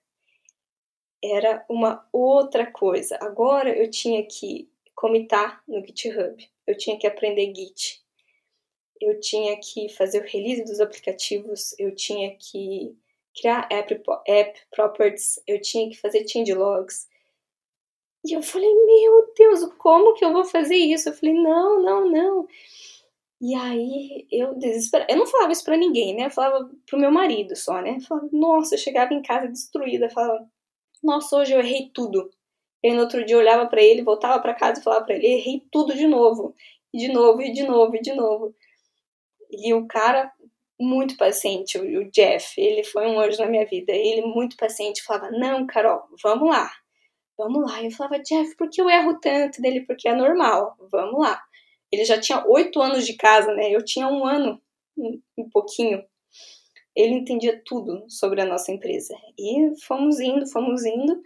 era 1.23 1.65
uma 1.69 2.09
outra 2.13 2.71
coisa. 2.71 3.19
Agora 3.21 3.77
eu 3.77 3.91
tinha 3.91 4.25
que 4.27 4.71
comitar 4.99 5.63
no 5.69 5.85
GitHub. 5.87 6.37
Eu 6.67 6.77
tinha 6.77 6.99
que 6.99 7.07
aprender 7.07 7.55
Git 7.55 8.03
eu 9.01 9.21
tinha 9.21 9.57
que 9.59 9.89
fazer 9.91 10.23
o 10.23 10.27
release 10.27 10.65
dos 10.65 10.81
aplicativos, 10.81 11.75
eu 11.79 11.95
tinha 11.95 12.35
que 12.37 12.97
criar 13.35 13.69
app, 13.71 14.01
app 14.27 14.61
properties, 14.71 15.41
eu 15.47 15.61
tinha 15.61 15.89
que 15.89 15.97
fazer 15.97 16.27
change 16.29 16.53
logs. 16.53 17.07
E 18.25 18.33
eu 18.33 18.43
falei, 18.43 18.69
meu 18.69 19.33
Deus, 19.37 19.65
como 19.79 20.15
que 20.15 20.25
eu 20.25 20.33
vou 20.33 20.45
fazer 20.45 20.75
isso? 20.75 21.09
Eu 21.09 21.13
falei, 21.13 21.35
não, 21.35 21.81
não, 21.81 22.11
não. 22.11 22.49
E 23.41 23.55
aí 23.55 24.27
eu 24.33 24.55
desesperada. 24.55 25.13
Eu 25.13 25.19
não 25.19 25.27
falava 25.27 25.53
isso 25.53 25.65
pra 25.65 25.77
ninguém, 25.77 26.17
né? 26.17 26.27
Eu 26.27 26.31
falava 26.31 26.69
pro 26.85 26.99
meu 26.99 27.13
marido 27.13 27.55
só, 27.55 27.81
né? 27.81 27.97
Eu 27.97 28.01
falava, 28.01 28.29
nossa, 28.33 28.75
eu 28.75 28.79
chegava 28.79 29.15
em 29.15 29.23
casa 29.23 29.47
destruída, 29.47 30.11
falava, 30.11 30.45
nossa, 31.01 31.37
hoje 31.37 31.53
eu 31.53 31.61
errei 31.61 31.91
tudo. 31.95 32.29
E 32.83 32.89
aí 32.89 32.95
no 32.95 33.03
outro 33.03 33.25
dia 33.25 33.37
eu 33.37 33.41
olhava 33.41 33.67
para 33.67 33.83
ele, 33.83 34.03
voltava 34.03 34.41
para 34.41 34.55
casa 34.55 34.81
e 34.81 34.85
falava 34.85 35.05
para 35.05 35.15
ele, 35.15 35.27
errei 35.27 35.63
tudo 35.71 35.95
de 35.95 36.07
novo. 36.07 36.55
E 36.93 36.99
de 36.99 37.09
novo, 37.09 37.43
e 37.43 37.53
de 37.53 37.65
novo, 37.65 37.97
e 37.97 38.01
de 38.01 38.15
novo. 38.15 38.55
E 39.51 39.75
o 39.75 39.87
cara, 39.87 40.33
muito 40.81 41.17
paciente, 41.17 41.77
o 41.79 42.11
Jeff, 42.11 42.61
ele 42.61 42.85
foi 42.85 43.07
um 43.07 43.19
anjo 43.19 43.39
na 43.41 43.49
minha 43.49 43.67
vida. 43.67 43.93
Ele, 43.93 44.23
muito 44.23 44.57
paciente, 44.57 45.03
falava: 45.03 45.31
Não, 45.31 45.67
Carol, 45.67 46.03
vamos 46.23 46.49
lá, 46.49 46.71
vamos 47.37 47.71
lá. 47.71 47.83
Eu 47.83 47.91
falava: 47.91 48.23
Jeff, 48.23 48.57
por 48.57 48.71
que 48.71 48.81
eu 48.81 48.89
erro 48.89 49.19
tanto 49.21 49.61
dele? 49.61 49.81
Porque 49.83 50.09
é 50.09 50.15
normal, 50.15 50.77
vamos 50.91 51.21
lá. 51.21 51.43
Ele 51.91 52.05
já 52.05 52.21
tinha 52.21 52.45
oito 52.47 52.81
anos 52.81 53.07
de 53.07 53.15
casa, 53.15 53.53
né? 53.55 53.71
Eu 53.71 53.85
tinha 53.85 54.09
um 54.09 54.25
ano, 54.25 54.61
um 55.37 55.49
pouquinho. 55.51 56.05
Ele 56.95 57.15
entendia 57.15 57.61
tudo 57.65 58.05
sobre 58.09 58.41
a 58.41 58.47
nossa 58.47 58.71
empresa. 58.73 59.17
E 59.39 59.73
fomos 59.87 60.21
indo, 60.21 60.47
fomos 60.47 60.85
indo, 60.85 61.21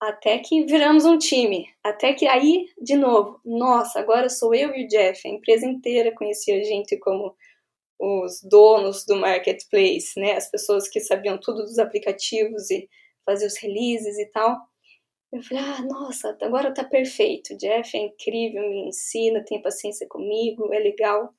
até 0.00 0.38
que 0.38 0.64
viramos 0.64 1.04
um 1.04 1.18
time. 1.18 1.68
Até 1.84 2.14
que 2.14 2.26
aí, 2.26 2.68
de 2.80 2.96
novo, 2.96 3.38
nossa, 3.44 4.00
agora 4.00 4.28
sou 4.30 4.54
eu 4.54 4.74
e 4.74 4.84
o 4.84 4.88
Jeff. 4.88 5.28
A 5.28 5.30
empresa 5.30 5.66
inteira 5.66 6.14
conhecia 6.14 6.58
a 6.58 6.64
gente 6.64 6.96
como 6.98 7.36
os 8.00 8.40
donos 8.42 9.04
do 9.04 9.14
marketplace, 9.16 10.18
né, 10.18 10.32
as 10.32 10.50
pessoas 10.50 10.88
que 10.88 11.00
sabiam 11.00 11.38
tudo 11.38 11.62
dos 11.64 11.78
aplicativos 11.78 12.70
e 12.70 12.88
fazer 13.26 13.46
os 13.46 13.58
releases 13.58 14.18
e 14.18 14.24
tal. 14.26 14.56
Eu 15.30 15.42
falei, 15.42 15.62
ah, 15.62 15.82
nossa, 15.82 16.36
agora 16.40 16.72
tá 16.72 16.82
perfeito. 16.82 17.56
Jeff 17.58 17.96
é 17.96 18.00
incrível, 18.00 18.62
me 18.62 18.88
ensina, 18.88 19.44
tem 19.44 19.60
paciência 19.60 20.06
comigo, 20.08 20.72
é 20.72 20.78
legal. 20.78 21.32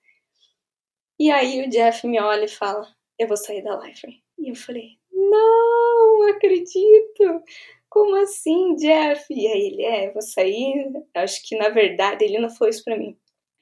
E 1.19 1.31
aí 1.31 1.65
o 1.65 1.69
Jeff 1.69 2.07
me 2.07 2.19
olha 2.21 2.45
e 2.45 2.47
fala, 2.47 2.87
eu 3.19 3.27
vou 3.27 3.35
sair 3.35 3.63
da 3.63 3.77
Liferay. 3.77 4.21
E 4.37 4.49
eu 4.49 4.55
falei, 4.55 4.97
não 5.11 6.29
acredito. 6.29 7.43
Como 7.91 8.15
assim, 8.15 8.73
Jeff? 8.77 9.25
E 9.29 9.47
aí 9.47 9.67
ele, 9.67 9.83
é, 9.83 10.11
vou 10.13 10.21
sair. 10.21 10.93
Acho 11.13 11.45
que 11.45 11.57
na 11.57 11.67
verdade 11.67 12.23
ele 12.23 12.39
não 12.39 12.49
falou 12.49 12.69
isso 12.69 12.85
pra 12.85 12.97
mim. 12.97 13.17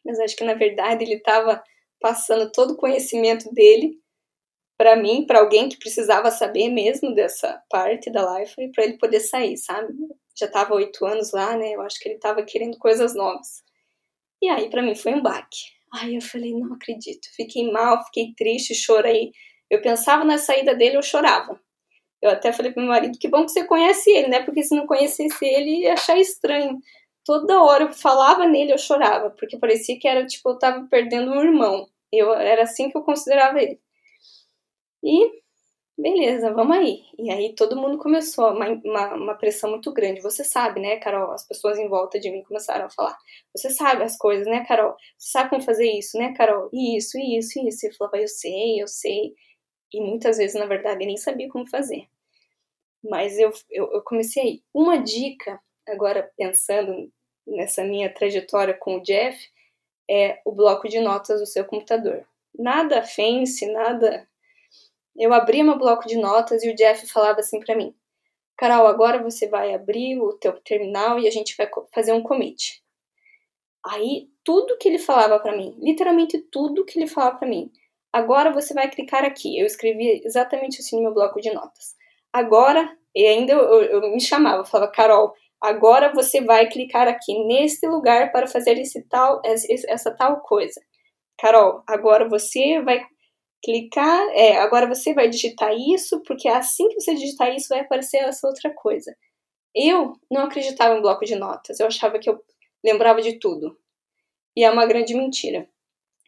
Mas 0.05 0.19
acho 0.19 0.35
que 0.35 0.43
na 0.43 0.53
verdade 0.53 1.03
ele 1.03 1.19
tava 1.19 1.63
passando 1.99 2.51
todo 2.51 2.71
o 2.73 2.77
conhecimento 2.77 3.51
dele 3.51 3.99
para 4.77 4.95
mim, 4.95 5.25
para 5.25 5.39
alguém 5.39 5.67
que 5.67 5.79
precisava 5.79 6.29
saber 6.29 6.69
mesmo 6.69 7.13
dessa 7.13 7.61
parte 7.71 8.11
da 8.11 8.37
Life, 8.37 8.55
para 8.71 8.83
ele 8.83 8.99
poder 8.99 9.19
sair, 9.19 9.57
sabe? 9.57 9.91
Já 10.37 10.45
estava 10.45 10.75
oito 10.75 11.05
anos 11.07 11.31
lá, 11.33 11.57
né? 11.57 11.71
Eu 11.73 11.81
acho 11.81 11.99
que 11.99 12.07
ele 12.07 12.15
estava 12.15 12.43
querendo 12.43 12.77
coisas 12.77 13.15
novas. 13.15 13.63
E 14.41 14.47
aí, 14.47 14.69
para 14.69 14.83
mim, 14.83 14.93
foi 14.95 15.15
um 15.15 15.23
baque. 15.23 15.57
Aí 15.91 16.15
eu 16.15 16.21
falei, 16.21 16.53
não 16.53 16.75
acredito. 16.75 17.27
Fiquei 17.35 17.71
mal, 17.71 18.05
fiquei 18.05 18.33
triste, 18.37 18.75
chorei. 18.75 19.31
Eu 19.71 19.81
pensava 19.81 20.23
na 20.23 20.37
saída 20.37 20.75
dele, 20.75 20.97
eu 20.97 21.01
chorava. 21.01 21.59
Eu 22.21 22.31
até 22.31 22.51
falei 22.51 22.71
pro 22.71 22.81
meu 22.81 22.91
marido, 22.91 23.17
que 23.17 23.27
bom 23.27 23.45
que 23.45 23.51
você 23.51 23.63
conhece 23.63 24.09
ele, 24.11 24.27
né? 24.27 24.43
Porque 24.43 24.63
se 24.63 24.75
não 24.75 24.85
conhecesse 24.85 25.45
ele, 25.45 25.83
ia 25.83 25.93
achar 25.93 26.17
estranho. 26.17 26.79
Toda 27.25 27.63
hora 27.63 27.85
eu 27.85 27.93
falava 27.93 28.45
nele, 28.47 28.73
eu 28.73 28.77
chorava, 28.77 29.29
porque 29.31 29.57
parecia 29.57 29.99
que 29.99 30.07
era 30.07 30.25
tipo, 30.25 30.49
eu 30.49 30.59
tava 30.59 30.87
perdendo 30.89 31.31
um 31.31 31.41
irmão. 31.41 31.87
Eu 32.11 32.33
era 32.33 32.63
assim 32.63 32.89
que 32.89 32.97
eu 32.97 33.03
considerava 33.03 33.61
ele. 33.61 33.79
E 35.03 35.39
beleza, 35.97 36.53
vamos 36.53 36.77
aí. 36.77 37.03
E 37.17 37.29
aí 37.31 37.55
todo 37.55 37.75
mundo 37.75 37.97
começou, 37.97 38.51
uma, 38.51 38.69
uma, 38.69 39.13
uma, 39.15 39.35
pressão 39.35 39.69
muito 39.69 39.91
grande. 39.93 40.21
Você 40.21 40.43
sabe, 40.43 40.79
né, 40.79 40.97
Carol? 40.97 41.31
As 41.31 41.45
pessoas 41.45 41.77
em 41.77 41.87
volta 41.89 42.19
de 42.19 42.31
mim 42.31 42.43
começaram 42.43 42.85
a 42.85 42.89
falar. 42.89 43.17
Você 43.55 43.69
sabe 43.69 44.03
as 44.03 44.17
coisas, 44.17 44.47
né, 44.47 44.65
Carol? 44.65 44.95
Você 45.17 45.31
sabe 45.31 45.49
como 45.49 45.61
fazer 45.61 45.89
isso, 45.91 46.17
né, 46.17 46.33
Carol? 46.33 46.69
Isso, 46.73 47.17
isso, 47.17 47.59
isso. 47.67 47.85
E 47.85 47.89
eu 47.89 47.95
falava, 47.95 48.17
eu 48.17 48.27
sei, 48.27 48.81
eu 48.81 48.87
sei. 48.87 49.33
E 49.93 50.01
muitas 50.01 50.37
vezes, 50.37 50.59
na 50.59 50.65
verdade, 50.65 51.05
nem 51.05 51.17
sabia 51.17 51.49
como 51.49 51.67
fazer. 51.67 52.07
Mas 53.03 53.39
eu, 53.39 53.51
eu, 53.69 53.91
eu 53.93 54.01
comecei 54.03 54.43
aí. 54.43 54.63
Uma 54.73 54.97
dica, 54.97 55.59
agora 55.87 56.31
pensando 56.37 57.11
nessa 57.47 57.83
minha 57.83 58.13
trajetória 58.13 58.73
com 58.73 58.97
o 58.97 59.01
Jeff, 59.01 59.37
é 60.09 60.41
o 60.45 60.51
bloco 60.51 60.87
de 60.87 60.99
notas 60.99 61.39
do 61.39 61.45
seu 61.45 61.65
computador. 61.65 62.25
Nada 62.57 63.03
fancy, 63.03 63.65
nada 63.71 64.27
eu 65.19 65.33
abria 65.33 65.63
meu 65.65 65.77
bloco 65.77 66.07
de 66.07 66.17
notas 66.17 66.63
e 66.63 66.69
o 66.69 66.75
Jeff 66.75 67.05
falava 67.07 67.41
assim 67.41 67.59
para 67.59 67.75
mim: 67.75 67.93
Carol, 68.55 68.87
agora 68.87 69.21
você 69.21 69.47
vai 69.47 69.73
abrir 69.73 70.17
o 70.17 70.33
teu 70.33 70.53
terminal 70.61 71.19
e 71.19 71.27
a 71.27 71.31
gente 71.31 71.55
vai 71.57 71.69
fazer 71.93 72.13
um 72.13 72.23
commit. 72.23 72.81
Aí, 73.85 74.29
tudo 74.43 74.77
que 74.77 74.87
ele 74.87 74.99
falava 74.99 75.39
para 75.39 75.55
mim, 75.55 75.77
literalmente 75.79 76.37
tudo 76.37 76.85
que 76.85 76.97
ele 76.97 77.07
falava 77.07 77.37
para 77.37 77.47
mim, 77.47 77.71
agora 78.13 78.51
você 78.51 78.73
vai 78.73 78.89
clicar 78.89 79.23
aqui. 79.23 79.59
Eu 79.59 79.65
escrevia 79.65 80.21
exatamente 80.25 80.79
assim 80.81 80.97
no 80.97 81.03
meu 81.03 81.13
bloco 81.13 81.39
de 81.41 81.51
notas. 81.53 81.95
Agora, 82.33 82.95
e 83.15 83.25
ainda 83.25 83.53
eu, 83.53 83.81
eu, 83.83 84.11
me 84.11 84.21
chamava, 84.21 84.61
eu 84.61 84.65
falava, 84.65 84.91
Carol, 84.91 85.33
agora 85.61 86.13
você 86.13 86.41
vai 86.41 86.67
clicar 86.69 87.07
aqui 87.07 87.43
neste 87.45 87.87
lugar 87.87 88.31
para 88.31 88.47
fazer 88.47 88.77
esse 88.77 89.01
tal, 89.07 89.41
essa 89.45 90.11
tal 90.15 90.41
coisa. 90.41 90.79
Carol, 91.39 91.83
agora 91.87 92.27
você 92.27 92.81
vai 92.81 93.03
clicar, 93.63 94.29
é, 94.31 94.57
agora 94.57 94.87
você 94.87 95.13
vai 95.13 95.29
digitar 95.29 95.73
isso, 95.73 96.21
porque 96.23 96.47
assim 96.47 96.87
que 96.89 96.99
você 96.99 97.15
digitar 97.15 97.53
isso 97.53 97.69
vai 97.69 97.81
aparecer 97.81 98.17
essa 98.17 98.47
outra 98.47 98.73
coisa. 98.73 99.15
Eu 99.75 100.13
não 100.31 100.43
acreditava 100.43 100.97
em 100.97 101.01
bloco 101.01 101.25
de 101.25 101.35
notas, 101.35 101.79
eu 101.79 101.87
achava 101.87 102.19
que 102.19 102.29
eu 102.29 102.39
lembrava 102.83 103.21
de 103.21 103.39
tudo. 103.39 103.77
E 104.55 104.63
é 104.63 104.71
uma 104.71 104.85
grande 104.85 105.13
mentira. 105.13 105.69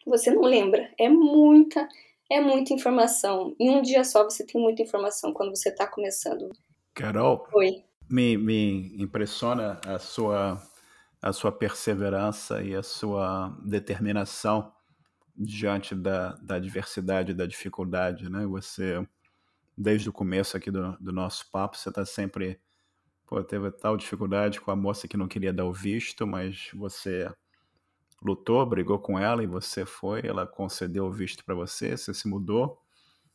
Você 0.06 0.32
não 0.32 0.42
lembra, 0.42 0.90
é 0.98 1.08
muita, 1.10 1.88
é 2.30 2.42
muita 2.42 2.74
informação. 2.74 3.56
Em 3.60 3.70
um 3.70 3.82
dia 3.82 4.04
só 4.04 4.24
você 4.24 4.46
tem 4.46 4.62
muita 4.62 4.82
informação 4.82 5.34
quando 5.34 5.56
você 5.56 5.70
está 5.70 5.86
começando. 5.88 6.50
Carol, 6.94 7.48
Oi. 7.54 7.84
Me, 8.10 8.38
me 8.38 9.02
impressiona 9.02 9.80
a 9.86 9.98
sua, 9.98 10.62
a 11.22 11.32
sua 11.32 11.52
perseverança 11.52 12.62
e 12.62 12.76
a 12.76 12.84
sua 12.84 13.58
determinação 13.64 14.74
diante 15.36 15.96
da, 15.96 16.34
da 16.42 16.56
adversidade, 16.56 17.34
da 17.34 17.46
dificuldade, 17.46 18.30
né? 18.30 18.46
Você, 18.46 19.06
desde 19.78 20.10
o 20.10 20.14
começo 20.14 20.58
aqui 20.58 20.70
do, 20.70 20.98
do 21.00 21.12
nosso 21.12 21.50
papo, 21.52 21.78
você 21.78 21.90
está 21.90 22.06
sempre, 22.06 22.60
pô, 23.26 23.42
teve 23.44 23.72
tal 23.72 23.96
dificuldade 23.96 24.60
com 24.60 24.72
a 24.72 24.76
moça 24.76 25.08
que 25.08 25.18
não 25.18 25.28
queria 25.28 25.54
dar 25.54 25.66
o 25.66 25.74
visto, 25.74 26.28
mas 26.28 26.70
você 26.74 27.32
lutou, 28.22 28.66
brigou 28.66 29.00
com 29.00 29.18
ela 29.20 29.44
e 29.44 29.48
você 29.48 29.86
foi, 29.86 30.22
ela 30.26 30.46
concedeu 30.48 31.06
o 31.06 31.12
visto 31.12 31.44
para 31.46 31.56
você, 31.56 31.98
você 31.98 32.14
se 32.14 32.28
mudou, 32.28 32.80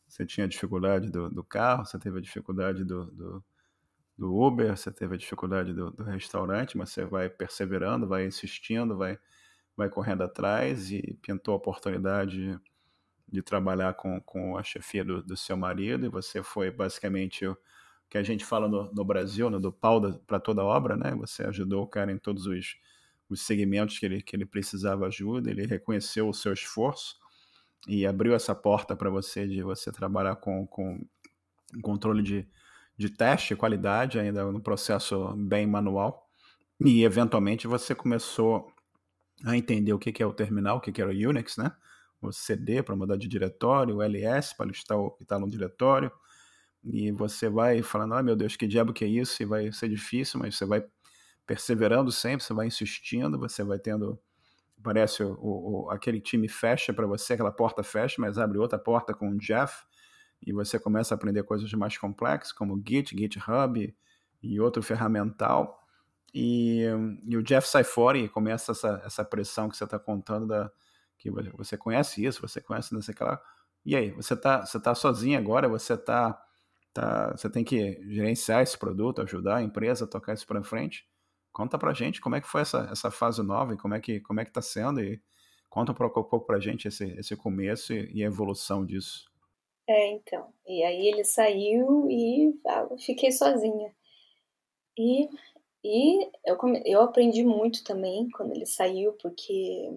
você 0.09 0.27
tinha 0.27 0.49
dificuldade 0.49 1.11
do, 1.11 1.29
do 1.31 1.45
carro, 1.45 1.85
você 1.87 1.99
teve 1.99 2.19
a 2.19 2.23
dificuldade 2.23 2.85
do, 2.85 3.07
do, 3.07 3.45
do 4.19 4.37
Uber, 4.37 4.77
você 4.77 4.93
teve 4.93 5.15
a 5.17 5.19
dificuldade 5.19 5.73
do, 5.75 5.91
do 5.91 6.05
restaurante, 6.05 6.79
mas 6.79 6.91
você 6.91 7.05
vai 7.05 7.29
perseverando, 7.29 8.09
vai 8.09 8.27
insistindo, 8.27 8.97
vai 8.97 9.19
vai 9.77 9.91
correndo 9.91 10.23
atrás 10.23 10.91
e 10.91 11.19
pintou 11.23 11.55
a 11.55 11.57
oportunidade 11.59 12.59
de 13.29 13.43
trabalhar 13.43 13.95
com, 13.95 14.21
com 14.21 14.57
a 14.57 14.63
chefia 14.63 15.05
do, 15.05 15.23
do 15.23 15.37
seu 15.37 15.57
marido 15.57 16.07
e 16.07 16.09
você 16.09 16.43
foi 16.43 16.71
basicamente 16.71 17.47
o 17.47 17.57
que 18.09 18.17
a 18.17 18.23
gente 18.23 18.45
fala 18.45 18.69
no, 18.69 18.93
no 18.93 19.05
Brasil, 19.05 19.51
no, 19.51 19.61
do 19.61 19.73
pau 19.73 20.01
para 20.27 20.39
toda 20.41 20.65
obra, 20.65 20.97
né? 20.97 21.15
Você 21.17 21.43
ajudou 21.45 21.83
o 21.83 21.89
cara 21.89 22.13
em 22.13 22.19
todos 22.19 22.47
os, 22.47 22.77
os 23.29 23.43
segmentos 23.43 23.99
que 23.99 24.07
ele, 24.07 24.23
que 24.23 24.37
ele 24.37 24.47
precisava 24.47 25.07
ajuda, 25.07 25.51
ele 25.51 25.67
reconheceu 25.67 26.29
o 26.29 26.35
seu 26.35 26.53
esforço 26.53 27.17
e 27.87 28.07
abriu 28.07 28.35
essa 28.35 28.55
porta 28.55 28.97
para 28.97 29.11
você 29.11 29.47
de 29.47 29.63
você 29.63 29.93
trabalhar 29.93 30.37
com, 30.37 30.67
com 30.67 31.05
controle 31.83 32.23
de, 32.23 32.49
de 32.97 33.11
teste, 33.11 33.55
qualidade, 33.55 34.19
ainda 34.19 34.45
no 34.51 34.61
processo 34.61 35.35
bem 35.37 35.67
manual. 35.67 36.29
E 36.81 37.05
eventualmente 37.05 37.67
você 37.67 37.95
começou 37.95 38.73
a 39.45 39.57
entender 39.57 39.93
o 39.93 39.99
que 39.99 40.23
é 40.23 40.27
o 40.27 40.33
terminal, 40.33 40.79
o 40.79 40.81
que 40.81 41.01
era 41.01 41.11
o 41.11 41.15
Unix, 41.15 41.57
né? 41.57 41.73
O 42.21 42.33
CD 42.33 42.83
para 42.83 42.97
mudar 42.97 43.17
de 43.17 43.29
diretório, 43.29 43.97
o 43.97 44.03
LS 44.03 44.57
para 44.57 44.67
listar 44.67 44.99
o 44.99 45.11
que 45.11 45.23
está 45.23 45.39
no 45.39 45.49
diretório. 45.49 46.11
E 46.83 47.11
você 47.13 47.49
vai 47.49 47.83
falando, 47.83 48.15
ah, 48.15 48.23
meu 48.23 48.37
Deus, 48.37 48.57
que 48.57 48.67
diabo 48.67 48.93
que 48.93 49.05
é 49.05 49.09
isso? 49.09 49.43
E 49.43 49.47
vai 49.47 49.73
ser 49.73 49.89
difícil, 49.89 50.41
mas 50.41 50.57
você 50.57 50.65
vai 50.65 50.85
perseverando 51.47 52.11
sempre, 52.13 52.45
você 52.45 52.55
vai 52.55 52.67
insistindo, 52.67 53.39
você 53.39 53.63
vai 53.63 53.79
tendo. 53.79 54.19
Parece 54.83 55.23
o, 55.23 55.39
o 55.41 55.91
aquele 55.91 56.21
time 56.21 56.49
fecha 56.49 56.93
para 56.93 57.07
você, 57.07 57.35
aquela 57.35 57.53
porta 57.53 57.83
fecha, 57.83 58.17
mas 58.21 58.39
abre 58.39 58.59
outra 58.59 58.79
porta 58.79 59.15
com 59.15 59.31
o 59.31 59.39
Jeff, 59.39 59.85
e 60.45 60.53
você 60.53 60.79
começa 60.79 61.15
a 61.15 61.17
aprender 61.17 61.43
coisas 61.45 61.73
mais 61.73 61.97
complexas, 61.97 62.53
como 62.53 62.83
Git, 62.87 63.17
GitHub 63.17 63.95
e 64.43 64.61
outro 64.61 64.83
ferramental 64.83 65.87
e, 66.39 66.83
e 67.27 67.35
o 67.35 67.43
Jeff 67.43 67.67
sai 67.67 67.83
fora 67.83 68.19
e 68.19 68.29
começa 68.29 68.73
essa, 68.73 69.01
essa 69.07 69.25
pressão 69.25 69.71
que 69.71 69.77
você 69.77 69.85
está 69.85 69.99
contando 69.99 70.47
da 70.47 70.71
que 71.17 71.31
você 71.31 71.79
conhece 71.79 72.23
isso, 72.23 72.43
você 72.43 72.61
conhece 72.61 72.93
não 72.93 73.01
sei 73.01 73.15
aquela. 73.15 73.41
E 73.87 73.97
aí, 73.97 74.11
você 74.11 74.35
está 74.35 74.67
você 74.67 74.79
tá 74.79 74.95
sozinho 74.95 75.39
agora, 75.39 75.67
você 75.67 75.97
tá, 75.97 76.39
tá 76.93 77.31
você 77.35 77.49
tem 77.49 77.65
que 77.65 78.03
gerenciar 78.13 78.63
esse 78.63 78.77
produto, 78.77 79.23
ajudar 79.23 79.57
a 79.57 79.63
empresa 79.63 80.05
a 80.05 80.09
tocar 80.09 80.35
isso 80.35 80.47
para 80.47 80.63
frente. 80.63 81.09
Conta 81.57 81.79
pra 81.79 81.95
gente 81.95 82.21
como 82.21 82.37
é 82.37 82.41
que 82.43 82.47
foi 82.47 82.61
essa, 82.61 82.87
essa 82.93 83.11
fase 83.11 83.43
nova 83.43 83.73
e 83.73 83.79
como 83.79 83.95
é 83.95 83.99
que 83.99 84.21
como 84.21 84.39
é 84.39 84.45
que 84.45 84.53
tá 84.53 84.61
sendo 84.61 85.01
e 85.01 85.19
conta 85.71 85.91
um 85.91 85.95
pouco 85.95 86.41
pra 86.41 86.61
gente 86.61 86.87
esse, 86.87 87.07
esse 87.19 87.35
começo 87.35 87.95
e, 87.95 88.13
e 88.13 88.23
a 88.23 88.27
evolução 88.27 88.85
disso. 88.85 89.25
É, 89.89 90.11
então. 90.11 90.53
E 90.67 90.85
aí 90.85 91.07
ele 91.07 91.25
saiu 91.25 92.11
e 92.11 92.55
ah, 92.67 92.87
fiquei 92.99 93.33
sozinha. 93.33 93.91
E 94.99 95.31
e 95.83 96.31
eu, 96.45 96.59
eu 96.85 97.01
aprendi 97.01 97.43
muito 97.43 97.83
também 97.85 98.29
quando 98.37 98.55
ele 98.55 98.67
saiu, 98.67 99.15
porque 99.15 99.89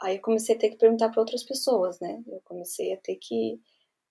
aí 0.00 0.18
eu 0.18 0.22
comecei 0.22 0.54
a 0.54 0.58
ter 0.58 0.70
que 0.70 0.76
perguntar 0.76 1.08
para 1.08 1.20
outras 1.20 1.42
pessoas, 1.42 1.98
né? 1.98 2.22
Eu 2.28 2.40
comecei 2.44 2.92
a 2.92 2.96
ter 2.96 3.16
que 3.16 3.60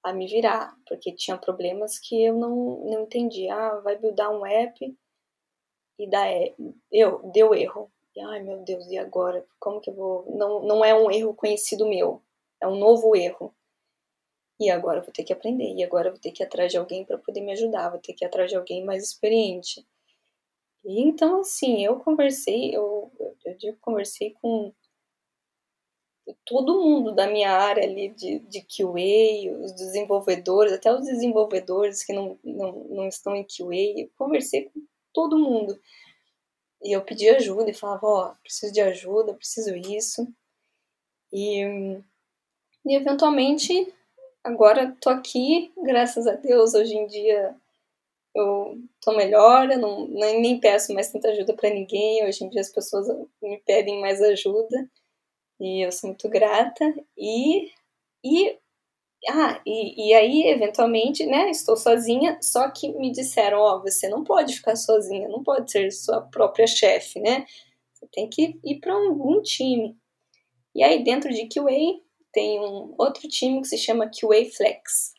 a 0.03 0.11
me 0.11 0.27
virar, 0.27 0.75
porque 0.85 1.15
tinha 1.15 1.37
problemas 1.37 1.97
que 1.97 2.21
eu 2.21 2.37
não, 2.37 2.83
não 2.83 3.03
entendia. 3.03 3.55
Ah, 3.55 3.79
vai 3.79 3.97
buildar 3.97 4.29
um 4.29 4.45
app 4.45 4.93
e 6.03 6.09
dá, 6.09 6.25
eu, 6.91 7.19
deu 7.31 7.53
erro. 7.53 7.91
E, 8.15 8.21
ai, 8.21 8.41
meu 8.41 8.59
Deus, 8.63 8.87
e 8.87 8.97
agora? 8.97 9.45
Como 9.59 9.79
que 9.79 9.89
eu 9.89 9.93
vou... 9.93 10.25
Não, 10.35 10.61
não 10.63 10.83
é 10.83 10.93
um 10.93 11.11
erro 11.11 11.33
conhecido 11.33 11.87
meu, 11.87 12.21
é 12.59 12.67
um 12.67 12.77
novo 12.77 13.15
erro. 13.15 13.53
E 14.59 14.69
agora 14.69 14.99
eu 14.99 15.03
vou 15.03 15.13
ter 15.13 15.23
que 15.23 15.33
aprender, 15.33 15.73
e 15.75 15.83
agora 15.83 16.09
eu 16.09 16.13
vou 16.13 16.21
ter 16.21 16.31
que 16.31 16.43
ir 16.43 16.45
atrás 16.45 16.71
de 16.71 16.77
alguém 16.77 17.05
para 17.05 17.17
poder 17.17 17.41
me 17.41 17.51
ajudar, 17.51 17.89
vou 17.89 17.99
ter 17.99 18.13
que 18.13 18.23
ir 18.25 18.27
atrás 18.27 18.49
de 18.49 18.55
alguém 18.55 18.83
mais 18.83 19.03
experiente. 19.03 19.85
E 20.83 21.01
então, 21.01 21.41
assim, 21.41 21.83
eu 21.83 21.99
conversei, 21.99 22.75
eu, 22.75 23.11
eu 23.45 23.57
digo 23.57 23.77
conversei 23.81 24.31
com 24.41 24.73
todo 26.45 26.81
mundo 26.81 27.13
da 27.13 27.27
minha 27.27 27.51
área 27.51 27.83
ali 27.83 28.09
de, 28.09 28.39
de 28.39 28.61
QA, 28.61 29.63
os 29.63 29.73
desenvolvedores, 29.73 30.73
até 30.73 30.93
os 30.93 31.05
desenvolvedores 31.05 32.03
que 32.03 32.13
não, 32.13 32.39
não, 32.43 32.71
não 32.89 33.07
estão 33.07 33.35
em 33.35 33.43
QA, 33.43 34.01
eu 34.01 34.09
conversei 34.17 34.65
com 34.69 34.81
todo 35.13 35.37
mundo. 35.37 35.79
E 36.83 36.95
eu 36.95 37.03
pedi 37.03 37.29
ajuda 37.29 37.69
e 37.69 37.73
falava, 37.73 38.07
ó, 38.07 38.31
oh, 38.31 38.35
preciso 38.41 38.73
de 38.73 38.81
ajuda, 38.81 39.33
preciso 39.33 39.75
isso. 39.75 40.27
E, 41.31 41.63
e 42.85 42.95
eventualmente, 42.95 43.93
agora 44.43 44.95
tô 44.99 45.09
aqui, 45.09 45.71
graças 45.83 46.27
a 46.27 46.33
Deus, 46.33 46.73
hoje 46.73 46.95
em 46.95 47.07
dia 47.07 47.55
eu 48.33 48.77
tô 49.01 49.15
melhor, 49.15 49.69
eu 49.69 49.77
não, 49.77 50.07
nem, 50.07 50.59
peço 50.59 50.93
mais 50.93 51.11
tanta 51.11 51.29
ajuda 51.29 51.53
para 51.53 51.69
ninguém. 51.69 52.25
Hoje 52.25 52.43
em 52.43 52.49
dia 52.49 52.61
as 52.61 52.69
pessoas 52.69 53.07
me 53.41 53.59
pedem 53.65 53.99
mais 53.99 54.21
ajuda. 54.21 54.89
E 55.59 55.85
eu 55.85 55.91
sou 55.91 56.09
muito 56.09 56.29
grata. 56.29 56.93
E, 57.17 57.71
e, 58.23 58.57
ah, 59.29 59.61
e, 59.65 60.09
e 60.09 60.13
aí, 60.13 60.47
eventualmente, 60.47 61.25
né, 61.25 61.51
estou 61.51 61.77
sozinha, 61.77 62.39
só 62.41 62.69
que 62.71 62.89
me 62.93 63.11
disseram, 63.11 63.59
ó, 63.59 63.77
oh, 63.77 63.81
você 63.81 64.09
não 64.09 64.23
pode 64.23 64.55
ficar 64.55 64.75
sozinha, 64.75 65.27
não 65.29 65.43
pode 65.43 65.71
ser 65.71 65.91
sua 65.91 66.21
própria 66.21 66.65
chefe, 66.65 67.19
né? 67.19 67.45
Você 67.93 68.07
tem 68.11 68.27
que 68.29 68.59
ir 68.63 68.79
para 68.79 68.93
algum 68.93 69.41
time. 69.41 69.95
E 70.73 70.83
aí, 70.83 71.03
dentro 71.03 71.31
de 71.31 71.47
QA, 71.47 72.01
tem 72.31 72.59
um 72.59 72.95
outro 72.97 73.27
time 73.27 73.61
que 73.61 73.67
se 73.67 73.77
chama 73.77 74.09
QA 74.09 74.45
Flex. 74.55 75.13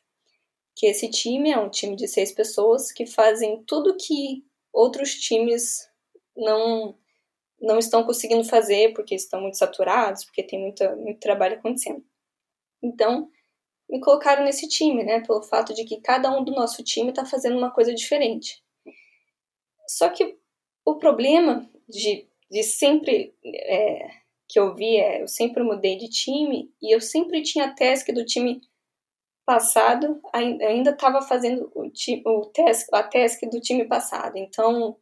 Que 0.75 0.87
esse 0.87 1.09
time 1.09 1.51
é 1.51 1.59
um 1.59 1.69
time 1.69 1.95
de 1.95 2.09
seis 2.09 2.33
pessoas 2.33 2.91
que 2.91 3.07
fazem 3.07 3.63
tudo 3.67 3.97
que 3.97 4.45
outros 4.73 5.15
times 5.15 5.89
não 6.37 6.97
não 7.61 7.79
estão 7.79 8.03
conseguindo 8.03 8.43
fazer 8.43 8.93
porque 8.93 9.15
estão 9.15 9.41
muito 9.41 9.57
saturados, 9.57 10.25
porque 10.25 10.43
tem 10.43 10.61
muita, 10.61 10.97
muito 10.97 11.21
trabalho 11.21 11.55
acontecendo. 11.55 12.05
Então, 12.83 13.31
me 13.93 14.01
colocaram 14.01 14.43
nesse 14.43 14.67
time, 14.67 15.05
né? 15.05 15.21
Pelo 15.21 15.43
fato 15.43 15.75
de 15.75 15.85
que 15.85 16.01
cada 16.01 16.35
um 16.35 16.43
do 16.43 16.51
nosso 16.51 16.83
time 16.83 17.11
está 17.11 17.27
fazendo 17.27 17.59
uma 17.59 17.71
coisa 17.71 17.93
diferente. 17.93 18.65
Só 19.87 20.09
que 20.09 20.39
o 20.83 20.97
problema 20.97 21.71
de, 21.87 22.27
de 22.51 22.63
sempre 22.63 23.35
é, 23.45 24.09
que 24.49 24.59
eu 24.59 24.75
vi 24.75 24.97
é, 24.97 25.21
eu 25.21 25.29
sempre 25.29 25.63
mudei 25.63 25.99
de 25.99 26.09
time 26.09 26.73
e 26.81 26.95
eu 26.95 27.03
sempre 27.03 27.43
tinha 27.43 27.67
a 27.67 27.75
task 27.75 28.09
do 28.13 28.25
time 28.25 28.63
passado, 29.45 30.23
ainda 30.33 30.91
estava 30.93 31.21
fazendo 31.21 31.71
o, 31.75 31.91
o 32.31 32.47
task, 32.47 32.89
a 32.95 33.03
task 33.03 33.43
do 33.51 33.61
time 33.61 33.85
passado. 33.85 34.39
Então, 34.39 34.97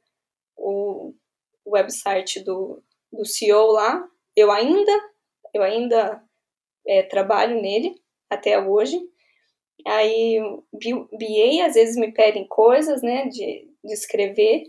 o 0.57 1.15
website 1.65 2.41
do, 2.41 2.83
do 3.13 3.25
CEO 3.25 3.71
lá, 3.71 4.05
eu 4.35 4.51
ainda, 4.51 4.93
eu 5.55 5.63
ainda 5.63 6.25
é, 6.85 7.05
trabalho 7.05 7.63
nele 7.63 8.00
até 8.31 8.59
hoje. 8.59 9.01
Aí, 9.87 10.39
BA 10.73 11.67
às 11.67 11.75
vezes 11.75 11.97
me 11.97 12.13
pedem 12.13 12.47
coisas, 12.47 13.03
né, 13.03 13.27
de, 13.29 13.69
de 13.85 13.93
escrever. 13.93 14.65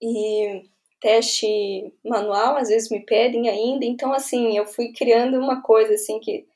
E 0.00 0.64
teste 1.00 1.92
manual 2.04 2.56
às 2.56 2.68
vezes 2.68 2.90
me 2.90 3.00
pedem 3.00 3.48
ainda. 3.48 3.84
Então, 3.84 4.12
assim, 4.12 4.56
eu 4.56 4.66
fui 4.66 4.92
criando 4.92 5.38
uma 5.38 5.62
coisa, 5.62 5.94
assim, 5.94 6.18
que 6.20 6.46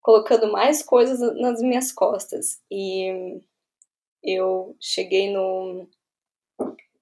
colocando 0.00 0.52
mais 0.52 0.82
coisas 0.82 1.20
nas 1.40 1.62
minhas 1.62 1.92
costas. 1.92 2.60
E 2.70 3.40
eu 4.22 4.76
cheguei 4.80 5.30
no 5.30 5.88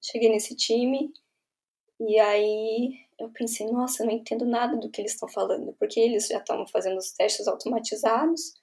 cheguei 0.01 0.29
nesse 0.29 0.57
time 0.57 1.13
e 2.01 2.19
aí 2.19 3.07
eu 3.23 3.31
pensei, 3.31 3.67
nossa, 3.71 4.03
eu 4.03 4.07
não 4.07 4.15
entendo 4.15 4.45
nada 4.45 4.77
do 4.77 4.91
que 4.91 5.01
eles 5.01 5.13
estão 5.13 5.29
falando, 5.29 5.75
porque 5.79 6.01
eles 6.01 6.29
já 6.29 6.39
estão 6.39 6.67
fazendo 6.67 6.99
os 6.99 7.13
testes 7.13 7.47
automatizados 7.47 8.55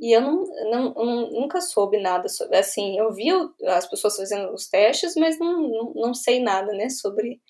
e 0.00 0.16
eu 0.16 0.20
não, 0.20 0.44
não, 0.70 1.30
nunca 1.30 1.60
soube 1.60 2.00
nada 2.00 2.28
sobre. 2.28 2.56
Assim, 2.56 2.98
eu 2.98 3.12
vi 3.12 3.28
as 3.66 3.86
pessoas 3.86 4.16
fazendo 4.16 4.52
os 4.52 4.68
testes, 4.68 5.14
mas 5.16 5.38
não, 5.38 5.62
não, 5.68 5.92
não 5.94 6.14
sei 6.14 6.40
nada, 6.40 6.72
né, 6.72 6.88
sobre 6.88 7.40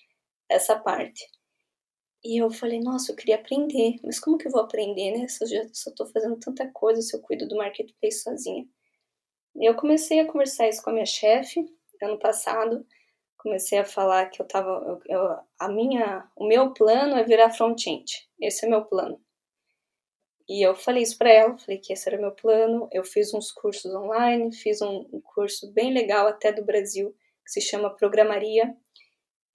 essa 0.49 0.77
parte. 0.77 1.25
E 2.23 2.41
eu 2.41 2.51
falei, 2.51 2.79
nossa, 2.79 3.11
eu 3.11 3.15
queria 3.15 3.35
aprender, 3.35 3.95
mas 4.03 4.19
como 4.19 4.37
que 4.37 4.47
eu 4.47 4.51
vou 4.51 4.61
aprender, 4.61 5.17
né? 5.17 5.27
Se 5.27 5.43
eu 5.43 5.47
já 5.47 5.63
estou 5.63 6.05
fazendo 6.07 6.37
tanta 6.37 6.69
coisa, 6.71 7.01
se 7.01 7.15
eu 7.15 7.21
cuido 7.21 7.47
do 7.47 7.57
marketplace 7.57 8.21
sozinha. 8.21 8.65
E 9.55 9.65
eu 9.67 9.75
comecei 9.75 10.19
a 10.19 10.27
conversar 10.31 10.69
isso 10.69 10.83
com 10.83 10.91
a 10.91 10.93
minha 10.93 11.05
chefe 11.05 11.65
ano 12.01 12.17
passado 12.19 12.85
comecei 13.41 13.79
a 13.79 13.85
falar 13.85 14.29
que 14.29 14.41
eu 14.41 14.47
tava. 14.47 15.01
Eu, 15.07 15.39
a 15.59 15.67
minha, 15.67 16.29
o 16.35 16.47
meu 16.47 16.73
plano 16.73 17.15
é 17.17 17.23
virar 17.23 17.49
front-end. 17.49 18.29
Esse 18.39 18.65
é 18.65 18.69
meu 18.69 18.85
plano. 18.85 19.19
E 20.47 20.65
eu 20.65 20.75
falei 20.75 21.01
isso 21.03 21.17
para 21.17 21.31
ela, 21.31 21.57
falei 21.57 21.79
que 21.79 21.91
esse 21.91 22.07
era 22.07 22.21
meu 22.21 22.31
plano. 22.31 22.87
Eu 22.91 23.03
fiz 23.03 23.33
uns 23.33 23.51
cursos 23.51 23.93
online, 23.95 24.53
fiz 24.53 24.81
um, 24.81 25.07
um 25.11 25.21
curso 25.21 25.71
bem 25.71 25.93
legal 25.93 26.27
até 26.27 26.51
do 26.51 26.63
Brasil, 26.63 27.15
que 27.43 27.51
se 27.51 27.61
chama 27.61 27.95
Programaria, 27.95 28.75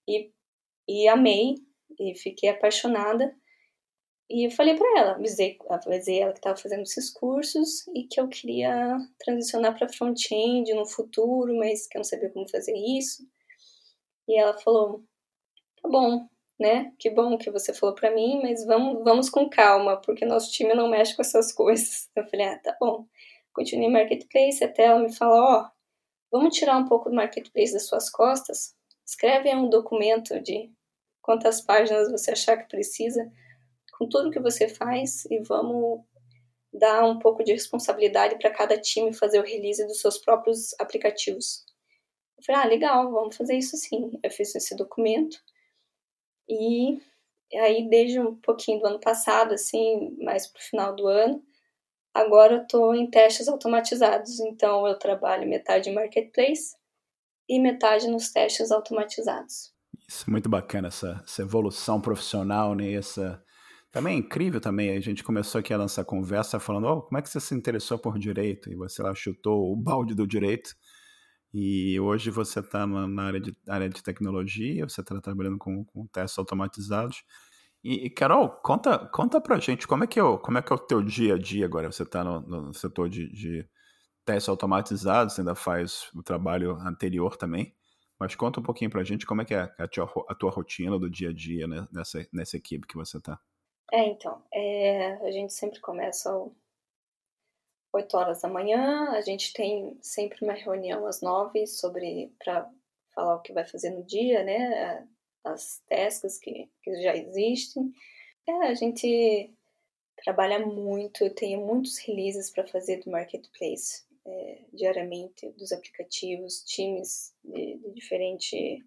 e, 0.09 0.33
e 0.89 1.09
amei, 1.09 1.55
e 2.01 2.15
fiquei 2.15 2.49
apaixonada. 2.49 3.35
E 4.29 4.49
eu 4.49 4.51
falei 4.51 4.75
para 4.75 4.99
ela, 4.99 5.13
avisei, 5.13 5.57
avisei 5.69 6.21
ela 6.21 6.33
que 6.33 6.39
estava 6.39 6.57
fazendo 6.57 6.83
esses 6.83 7.11
cursos 7.11 7.87
e 7.95 8.05
que 8.05 8.21
eu 8.21 8.29
queria 8.29 8.99
transicionar 9.19 9.79
para 9.79 9.89
front-end 9.89 10.73
no 10.75 10.87
futuro, 10.87 11.57
mas 11.57 11.87
que 11.87 11.97
eu 11.97 12.01
não 12.01 12.05
sabia 12.05 12.31
como 12.31 12.49
fazer 12.49 12.75
isso. 12.75 13.23
E 14.29 14.39
ela 14.39 14.57
falou: 14.59 15.05
tá 15.83 15.89
bom, 15.89 16.29
né? 16.59 16.93
Que 16.99 17.11
bom 17.11 17.37
que 17.39 17.51
você 17.51 17.73
falou 17.73 17.95
para 17.95 18.11
mim, 18.11 18.41
mas 18.43 18.65
vamos, 18.65 19.05
vamos 19.05 19.31
com 19.31 19.49
calma, 19.49 19.97
porque 20.01 20.25
nosso 20.25 20.51
time 20.53 20.75
não 20.75 20.89
mexe 20.89 21.15
com 21.15 21.23
essas 21.23 21.53
coisas. 21.55 22.11
Eu 22.17 22.27
falei: 22.29 22.47
ah, 22.47 22.59
tá 22.59 22.77
bom. 22.81 23.07
Continuei 23.53 23.91
marketplace 23.91 24.63
até 24.65 24.85
ela 24.85 25.01
me 25.01 25.13
falou: 25.15 25.39
ó, 25.39 25.63
oh, 25.63 25.71
vamos 26.31 26.57
tirar 26.57 26.77
um 26.79 26.87
pouco 26.87 27.11
do 27.11 27.17
marketplace 27.17 27.73
das 27.73 27.87
suas 27.87 28.11
costas. 28.11 28.75
Escreve 29.05 29.55
um 29.55 29.69
documento 29.69 30.41
de 30.41 30.71
quantas 31.23 31.61
páginas 31.61 32.11
você 32.11 32.33
achar 32.33 32.57
que 32.57 32.69
precisa, 32.69 33.31
com 33.99 34.09
tudo 34.09 34.31
que 34.31 34.41
você 34.41 34.69
faz, 34.69 35.25
e 35.27 35.41
vamos 35.41 36.01
dar 36.73 37.05
um 37.05 37.19
pouco 37.19 37.43
de 37.43 37.53
responsabilidade 37.53 38.39
para 38.39 38.51
cada 38.51 38.79
time 38.79 39.13
fazer 39.13 39.41
o 39.41 39.45
release 39.45 39.85
dos 39.87 40.01
seus 40.01 40.19
próprios 40.19 40.75
aplicativos. 40.79 41.66
Falei, 42.47 42.63
ah, 42.63 42.67
legal, 42.67 43.11
vamos 43.11 43.37
fazer 43.37 43.57
isso 43.57 43.77
sim. 43.77 44.13
Eu 44.23 44.31
fiz 44.31 44.55
esse 44.55 44.77
documento 44.77 45.37
e 46.49 47.01
aí 47.55 47.89
desde 47.91 48.21
um 48.21 48.37
pouquinho 48.37 48.79
do 48.79 48.87
ano 48.87 49.01
passado, 49.01 49.53
assim, 49.53 50.17
mais 50.23 50.47
pro 50.47 50.63
final 50.63 50.95
do 50.95 51.09
ano, 51.09 51.43
agora 52.15 52.55
eu 52.55 52.67
tô 52.67 52.95
em 52.95 53.11
testes 53.11 53.49
automatizados. 53.49 54.39
Então 54.39 54.87
eu 54.87 54.97
trabalho 54.97 55.49
metade 55.49 55.91
em 55.91 55.95
marketplace 55.95 56.77
e 57.49 57.61
metade 57.61 58.07
nos 58.09 58.31
testes 58.31 58.71
automatizados. 58.71 59.75
Isso 60.09 60.25
é 60.29 60.31
muito 60.31 60.49
bacana, 60.49 60.87
essa, 60.87 61.21
essa 61.25 61.43
evolução 61.43 62.01
profissional, 62.01 62.77
né? 62.77 62.93
Essa, 62.93 63.43
também 63.91 64.15
é 64.15 64.19
incrível 64.19 64.61
também, 64.61 64.97
a 64.97 65.01
gente 65.01 65.25
começou 65.25 65.59
aqui 65.59 65.75
a 65.75 65.79
lançar 65.79 66.05
conversa 66.05 66.61
falando, 66.61 66.87
oh, 66.87 67.03
como 67.03 67.19
é 67.19 67.23
que 67.23 67.29
você 67.29 67.41
se 67.41 67.57
interessou 67.57 67.99
por 67.99 68.17
direito? 68.21 68.71
E 68.71 68.77
você 68.77 69.03
lá 69.03 69.13
chutou 69.17 69.73
o 69.73 69.77
balde 69.77 70.15
do 70.15 70.29
direito 70.29 70.71
e 71.53 71.99
hoje 72.01 72.31
você 72.31 72.61
está 72.61 72.87
na 72.87 73.23
área 73.23 73.41
de, 73.41 73.57
área 73.69 73.89
de 73.89 74.03
tecnologia, 74.03 74.89
você 74.89 75.01
está 75.01 75.21
trabalhando 75.21 75.59
com, 75.59 75.85
com 75.85 76.07
testes 76.07 76.39
automatizados. 76.39 77.25
E, 77.83 78.11
Carol, 78.11 78.51
conta, 78.51 78.99
conta 78.99 79.41
pra 79.41 79.59
gente 79.59 79.87
como 79.87 80.05
é, 80.05 80.07
que 80.07 80.19
é 80.19 80.23
o, 80.23 80.39
como 80.39 80.59
é 80.59 80.63
que 80.63 80.73
é 80.73 80.77
o 80.77 80.79
teu 80.79 81.01
dia 81.03 81.35
a 81.35 81.39
dia 81.39 81.65
agora. 81.65 81.91
Você 81.91 82.03
está 82.03 82.25
no, 82.25 82.41
no, 82.41 82.75
setor 82.75 83.09
de, 83.09 83.31
de 83.31 83.69
testes 84.25 84.49
automatizados, 84.49 85.35
você 85.35 85.41
ainda 85.41 85.55
faz 85.55 86.11
o 86.15 86.23
trabalho 86.23 86.73
anterior 86.81 87.37
também. 87.37 87.75
Mas 88.19 88.35
conta 88.35 88.61
um 88.61 88.63
pouquinho 88.63 88.91
pra 88.91 89.05
gente 89.05 89.27
como 89.27 89.43
é 89.43 89.45
que 89.45 89.55
é 89.55 89.71
a 89.79 89.87
tua, 89.87 90.11
a 90.29 90.35
tua 90.35 90.51
rotina 90.51 90.99
do 90.99 91.09
dia 91.09 91.31
a 91.31 91.33
dia 91.33 91.67
né, 91.69 91.87
nessa, 91.93 92.27
nessa 92.33 92.57
equipe 92.57 92.87
que 92.87 92.97
você 92.97 93.19
está. 93.19 93.39
É, 93.93 94.09
então, 94.09 94.43
é, 94.53 95.15
a 95.25 95.31
gente 95.31 95.53
sempre 95.53 95.81
começa 95.81 96.29
8 97.93 98.17
horas 98.17 98.43
da 98.43 98.49
manhã. 98.49 99.11
A 99.11 99.21
gente 99.21 99.53
tem 99.53 99.97
sempre 100.03 100.45
uma 100.45 100.53
reunião 100.53 101.07
às 101.07 101.21
9 101.21 101.67
sobre 101.67 102.33
para 102.39 102.71
falar 103.15 103.37
o 103.37 103.43
que 103.43 103.53
vai 103.53 103.67
fazer 103.67 103.91
no 103.91 104.05
dia, 104.05 104.43
né? 104.43 105.07
As 105.45 105.83
tasks 105.89 106.39
que, 106.39 106.69
que 106.83 107.03
já 107.03 107.17
existem. 107.17 107.93
É, 108.47 108.53
a 108.69 108.75
gente 108.75 109.53
trabalha 110.17 110.65
muito, 110.65 111.25
eu 111.25 111.35
tenho 111.35 111.65
muitos 111.65 111.99
releases 111.99 112.51
para 112.51 112.67
fazer 112.67 113.03
do 113.03 113.11
marketplace 113.11 114.05
é, 114.25 114.65
diariamente, 114.73 115.51
dos 115.53 115.73
aplicativos, 115.73 116.63
times 116.65 117.35
de, 117.45 117.79
de 117.79 117.91
diferentes 117.93 118.85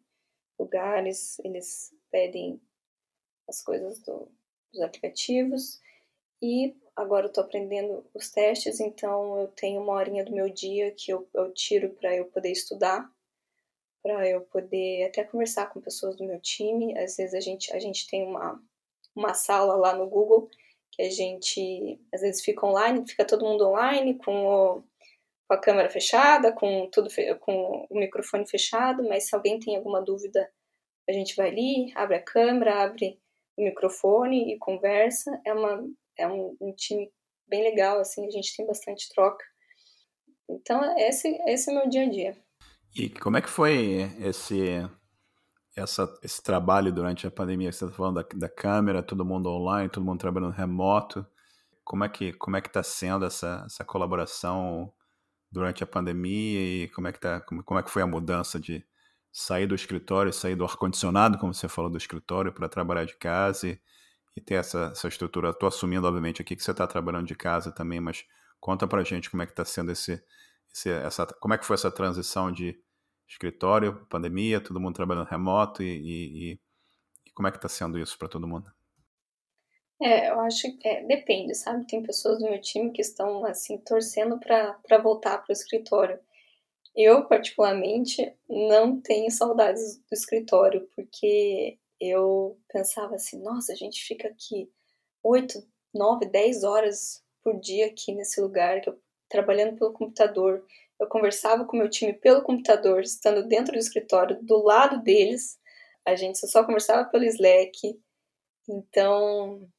lugares, 0.58 1.40
eles 1.40 1.94
pedem 2.12 2.62
as 3.48 3.62
coisas 3.64 4.00
do, 4.00 4.30
dos 4.72 4.82
aplicativos 4.82 5.80
e 6.42 6.76
agora 6.96 7.28
eu 7.28 7.34
tô 7.34 7.42
aprendendo 7.42 8.06
os 8.14 8.30
testes, 8.30 8.80
então 8.80 9.40
eu 9.40 9.48
tenho 9.50 9.82
uma 9.82 9.94
horinha 9.94 10.24
do 10.24 10.34
meu 10.34 10.50
dia 10.50 10.92
que 10.92 11.12
eu, 11.12 11.28
eu 11.34 11.54
tiro 11.54 11.90
para 11.92 12.16
eu 12.16 12.26
poder 12.26 12.52
estudar, 12.52 13.10
para 14.02 14.28
eu 14.28 14.42
poder 14.42 15.06
até 15.06 15.24
conversar 15.24 15.68
com 15.68 15.82
pessoas 15.82 16.16
do 16.16 16.26
meu 16.26 16.40
time. 16.40 16.98
Às 16.98 17.18
vezes 17.18 17.34
a 17.34 17.40
gente, 17.40 17.74
a 17.74 17.80
gente 17.80 18.08
tem 18.08 18.24
uma, 18.24 18.62
uma 19.16 19.34
sala 19.34 19.76
lá 19.76 19.96
no 19.96 20.08
Google 20.08 20.50
que 20.92 21.02
a 21.02 21.10
gente 21.10 22.00
às 22.14 22.22
vezes 22.22 22.44
fica 22.44 22.66
online, 22.66 23.08
fica 23.08 23.26
todo 23.26 23.46
mundo 23.46 23.68
online 23.68 24.18
com, 24.18 24.48
o, 24.48 24.84
com 25.48 25.54
a 25.54 25.58
câmera 25.58 25.90
fechada, 25.90 26.52
com 26.52 26.90
tudo 26.90 27.10
com 27.40 27.88
o 27.90 28.00
microfone 28.00 28.48
fechado, 28.48 29.08
mas 29.08 29.28
se 29.28 29.36
alguém 29.36 29.60
tem 29.60 29.76
alguma 29.76 30.02
dúvida, 30.02 30.50
a 31.08 31.12
gente 31.12 31.36
vai 31.36 31.50
ali, 31.50 31.92
abre 31.96 32.16
a 32.16 32.24
câmera, 32.24 32.84
abre 32.84 33.20
o 33.58 33.64
microfone 33.64 34.54
e 34.54 34.58
conversa. 34.58 35.42
É 35.46 35.54
uma 35.54 35.84
é 36.20 36.28
um, 36.28 36.56
um, 36.62 36.74
time 36.74 37.12
bem 37.48 37.64
legal, 37.64 38.00
assim, 38.00 38.28
a 38.28 38.30
gente 38.30 38.56
tem 38.56 38.66
bastante 38.66 39.10
troca. 39.10 39.44
Então, 40.50 40.98
esse, 40.98 41.28
esse 41.48 41.70
é 41.70 41.74
meu 41.74 41.88
dia 41.88 42.04
a 42.04 42.10
dia. 42.10 42.38
E 42.96 43.10
como 43.10 43.38
é 43.38 43.42
que 43.42 43.50
foi 43.50 44.12
esse 44.20 44.84
essa, 45.76 46.14
esse 46.24 46.42
trabalho 46.44 46.92
durante 46.92 47.26
a 47.26 47.32
pandemia, 47.32 47.72
você 47.72 47.86
está 47.86 47.96
falando 47.96 48.16
da, 48.16 48.26
da 48.36 48.50
câmera, 48.50 49.04
todo 49.04 49.26
mundo 49.26 49.50
online, 49.50 49.90
todo 49.90 50.04
mundo 50.04 50.20
trabalhando 50.20 50.54
remoto. 50.54 51.26
Como 51.84 52.04
é 52.04 52.10
que 52.10 52.34
como 52.34 52.58
é 52.58 52.62
que 52.62 52.68
está 52.68 52.84
sendo 52.84 53.26
essa, 53.26 53.64
essa 53.66 53.84
colaboração 53.84 54.92
durante 55.52 55.84
a 55.84 55.88
pandemia 55.88 56.84
e 56.84 56.88
como 56.90 57.08
é 57.08 57.12
que 57.12 57.20
tá, 57.20 57.42
como, 57.42 57.64
como 57.64 57.80
é 57.80 57.84
que 57.84 57.90
foi 57.90 58.02
a 58.02 58.08
mudança 58.08 58.60
de 58.60 58.86
sair 59.32 59.68
do 59.68 59.76
escritório, 59.76 60.34
sair 60.34 60.56
do 60.56 60.66
ar 60.66 60.76
condicionado, 60.76 61.38
como 61.38 61.54
você 61.54 61.68
falou 61.68 61.90
do 61.90 61.98
escritório, 61.98 62.54
para 62.54 62.70
trabalhar 62.70 63.06
de 63.06 63.16
casa 63.16 63.68
e, 63.68 63.80
e 64.40 64.42
ter 64.42 64.56
essa, 64.56 64.90
essa 64.92 65.08
estrutura. 65.08 65.50
Estou 65.50 65.68
assumindo, 65.68 66.08
obviamente, 66.08 66.42
aqui 66.42 66.56
que 66.56 66.64
você 66.64 66.72
está 66.72 66.88
trabalhando 66.88 67.28
de 67.28 67.36
casa 67.36 67.72
também, 67.72 68.00
mas 68.00 68.26
conta 68.60 68.88
para 68.88 69.04
gente 69.04 69.30
como 69.30 69.44
é 69.44 69.46
que 69.46 69.52
está 69.52 69.66
sendo 69.66 69.92
esse, 69.92 70.24
esse, 70.74 70.90
essa, 70.90 71.26
como 71.26 71.54
é 71.54 71.58
que 71.58 71.66
foi 71.66 71.76
essa 71.76 71.92
transição 71.92 72.52
de 72.52 72.80
escritório, 73.28 74.06
pandemia, 74.10 74.62
todo 74.62 74.80
mundo 74.80 74.96
trabalhando 74.96 75.28
remoto 75.28 75.84
e, 75.84 75.88
e, 75.88 76.52
e 76.54 77.32
como 77.34 77.48
é 77.48 77.52
que 77.52 77.58
está 77.58 77.70
sendo 77.70 78.00
isso 78.00 78.18
para 78.18 78.28
todo 78.28 78.48
mundo? 78.48 78.72
É, 80.02 80.30
eu 80.30 80.40
acho 80.40 80.62
que 80.78 80.88
é, 80.88 81.04
depende, 81.06 81.54
sabe? 81.54 81.86
Tem 81.86 82.02
pessoas 82.02 82.40
do 82.40 82.46
meu 82.46 82.60
time 82.62 82.92
que 82.92 83.02
estão, 83.02 83.46
assim, 83.46 83.78
torcendo 83.80 84.40
para 84.40 84.98
voltar 85.04 85.40
para 85.40 85.52
o 85.52 85.54
escritório. 85.54 86.18
Eu, 86.96 87.26
particularmente, 87.26 88.34
não 88.50 89.00
tenho 89.00 89.30
saudades 89.30 89.98
do 89.98 90.14
escritório, 90.14 90.88
porque 90.96 91.78
eu 92.00 92.58
pensava 92.72 93.16
assim, 93.16 93.42
nossa, 93.42 93.74
a 93.74 93.76
gente 93.76 94.04
fica 94.04 94.28
aqui 94.28 94.72
8, 95.24 95.62
9, 95.94 96.26
10 96.28 96.64
horas 96.64 97.24
por 97.44 97.60
dia 97.60 97.88
aqui 97.88 98.14
nesse 98.14 98.40
lugar, 98.40 98.82
eu, 98.86 99.00
trabalhando 99.30 99.78
pelo 99.78 99.94
computador. 99.94 100.66
Eu 101.00 101.08
conversava 101.08 101.66
com 101.66 101.78
meu 101.78 101.90
time 101.90 102.14
pelo 102.14 102.42
computador, 102.42 103.02
estando 103.02 103.48
dentro 103.48 103.74
do 103.74 103.80
escritório, 103.80 104.42
do 104.42 104.64
lado 104.64 105.02
deles. 105.02 105.58
A 106.06 106.16
gente 106.16 106.40
só 106.48 106.64
conversava 106.64 107.10
pelo 107.10 107.24
Slack. 107.26 108.00
Então, 108.68 109.70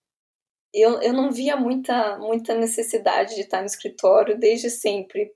eu, 0.73 1.01
eu 1.03 1.13
não 1.13 1.31
via 1.31 1.57
muita, 1.57 2.19
muita 2.19 2.55
necessidade 2.55 3.35
de 3.35 3.43
estar 3.43 3.61
no 3.61 3.67
escritório 3.67 4.39
desde 4.39 4.71
sempre, 4.71 5.33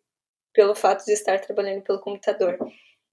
pelo 0.52 0.74
fato 0.74 1.04
de 1.04 1.12
estar 1.12 1.40
trabalhando 1.40 1.82
pelo 1.82 2.00
computador. 2.00 2.58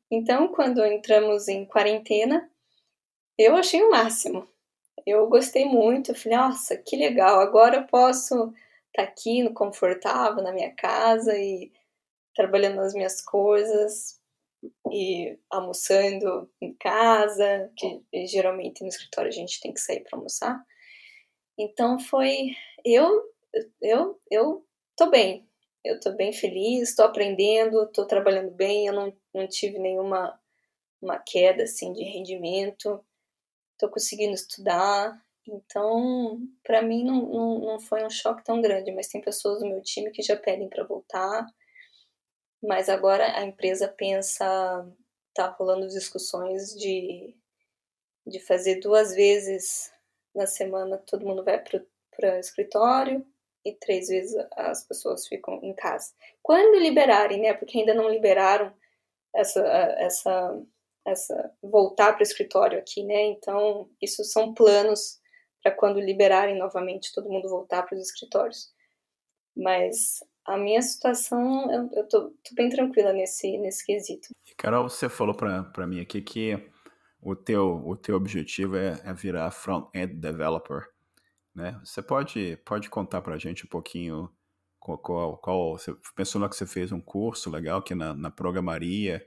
Então, 0.09 0.49
quando 0.49 0.85
entramos 0.85 1.47
em 1.47 1.65
quarentena, 1.65 2.50
eu 3.41 3.55
achei 3.55 3.81
o 3.81 3.91
máximo. 3.91 4.47
Eu 5.05 5.27
gostei 5.27 5.65
muito, 5.65 6.11
eu 6.11 6.15
falei, 6.15 6.37
nossa, 6.37 6.77
que 6.77 6.95
legal, 6.95 7.39
agora 7.39 7.77
eu 7.77 7.87
posso 7.87 8.53
estar 8.87 9.03
aqui 9.03 9.41
no 9.43 9.53
confortável 9.53 10.43
na 10.43 10.51
minha 10.51 10.73
casa 10.75 11.37
e 11.37 11.71
trabalhando 12.35 12.75
nas 12.75 12.93
minhas 12.93 13.21
coisas 13.21 14.19
e 14.91 15.37
almoçando 15.49 16.49
em 16.61 16.73
casa, 16.75 17.71
que 17.75 18.03
geralmente 18.27 18.81
no 18.81 18.89
escritório 18.89 19.29
a 19.29 19.33
gente 19.33 19.59
tem 19.59 19.73
que 19.73 19.81
sair 19.81 20.01
para 20.01 20.17
almoçar. 20.17 20.63
Então 21.57 21.99
foi 21.99 22.51
eu 22.85 23.09
eu 23.81 24.19
eu 24.29 24.65
tô 24.95 25.09
bem. 25.09 25.47
Eu 25.83 25.99
tô 25.99 26.11
bem 26.11 26.31
feliz, 26.31 26.89
estou 26.89 27.05
aprendendo, 27.05 27.83
estou 27.83 28.05
trabalhando 28.05 28.51
bem, 28.51 28.85
eu 28.85 28.93
não, 28.93 29.13
não 29.33 29.47
tive 29.47 29.79
nenhuma 29.79 30.39
uma 31.01 31.17
queda 31.17 31.63
assim 31.63 31.91
de 31.91 32.03
rendimento. 32.03 33.03
Estou 33.81 33.89
conseguindo 33.89 34.35
estudar. 34.35 35.19
Então, 35.47 36.39
para 36.63 36.83
mim 36.83 37.03
não, 37.03 37.25
não, 37.25 37.59
não 37.61 37.79
foi 37.79 38.05
um 38.05 38.09
choque 38.11 38.43
tão 38.43 38.61
grande, 38.61 38.91
mas 38.91 39.07
tem 39.07 39.19
pessoas 39.19 39.59
do 39.59 39.67
meu 39.67 39.81
time 39.81 40.11
que 40.11 40.21
já 40.21 40.37
pedem 40.37 40.69
para 40.69 40.83
voltar. 40.83 41.47
Mas 42.61 42.89
agora 42.89 43.39
a 43.39 43.43
empresa 43.43 43.87
pensa, 43.87 44.87
tá 45.33 45.47
rolando 45.47 45.87
discussões 45.87 46.75
de, 46.75 47.35
de 48.27 48.39
fazer 48.39 48.75
duas 48.81 49.15
vezes 49.15 49.91
na 50.35 50.45
semana 50.45 50.99
todo 50.99 51.25
mundo 51.25 51.43
vai 51.43 51.59
para 51.59 52.35
o 52.35 52.39
escritório 52.39 53.25
e 53.65 53.73
três 53.73 54.09
vezes 54.09 54.35
as 54.55 54.83
pessoas 54.83 55.27
ficam 55.27 55.59
em 55.63 55.73
casa. 55.73 56.13
Quando 56.43 56.79
liberarem, 56.79 57.41
né? 57.41 57.55
Porque 57.55 57.79
ainda 57.79 57.95
não 57.95 58.07
liberaram 58.07 58.71
essa, 59.33 59.59
essa, 59.97 60.61
essa 61.05 61.51
voltar 61.61 62.13
para 62.13 62.21
o 62.21 62.23
escritório 62.23 62.79
aqui, 62.79 63.03
né? 63.03 63.23
Então, 63.27 63.89
isso 64.01 64.23
são 64.23 64.53
planos 64.53 65.19
para 65.61 65.71
quando 65.71 65.99
liberarem 65.99 66.57
novamente 66.57 67.11
todo 67.13 67.29
mundo 67.29 67.49
voltar 67.49 67.83
para 67.83 67.95
os 67.95 68.01
escritórios. 68.01 68.69
Mas 69.55 70.19
a 70.45 70.57
minha 70.57 70.81
situação, 70.81 71.71
eu, 71.71 71.89
eu 71.93 72.07
tô, 72.07 72.29
tô, 72.29 72.55
bem 72.55 72.69
tranquila 72.69 73.13
nesse, 73.13 73.57
nesse 73.57 73.85
quesito. 73.85 74.29
Carol, 74.57 74.89
você 74.89 75.09
falou 75.09 75.35
para 75.35 75.87
mim 75.87 75.99
aqui 75.99 76.21
que 76.21 76.71
o 77.21 77.35
teu, 77.35 77.81
o 77.85 77.95
teu 77.95 78.15
objetivo 78.15 78.75
é, 78.75 78.99
é 79.03 79.13
virar 79.13 79.51
front-end 79.51 80.15
developer, 80.15 80.87
né? 81.53 81.79
Você 81.83 82.01
pode, 82.01 82.57
pode 82.65 82.89
contar 82.89 83.21
para 83.21 83.35
a 83.35 83.37
gente 83.37 83.65
um 83.65 83.69
pouquinho 83.69 84.29
qual, 84.79 84.97
qual, 84.97 85.37
qual, 85.37 85.77
você 85.77 85.95
mencionou 86.17 86.49
que 86.49 86.55
você 86.55 86.65
fez 86.65 86.91
um 86.91 87.01
curso 87.01 87.49
legal 87.49 87.79
aqui 87.79 87.93
na, 87.93 88.15
na 88.15 88.31
programaria 88.31 89.25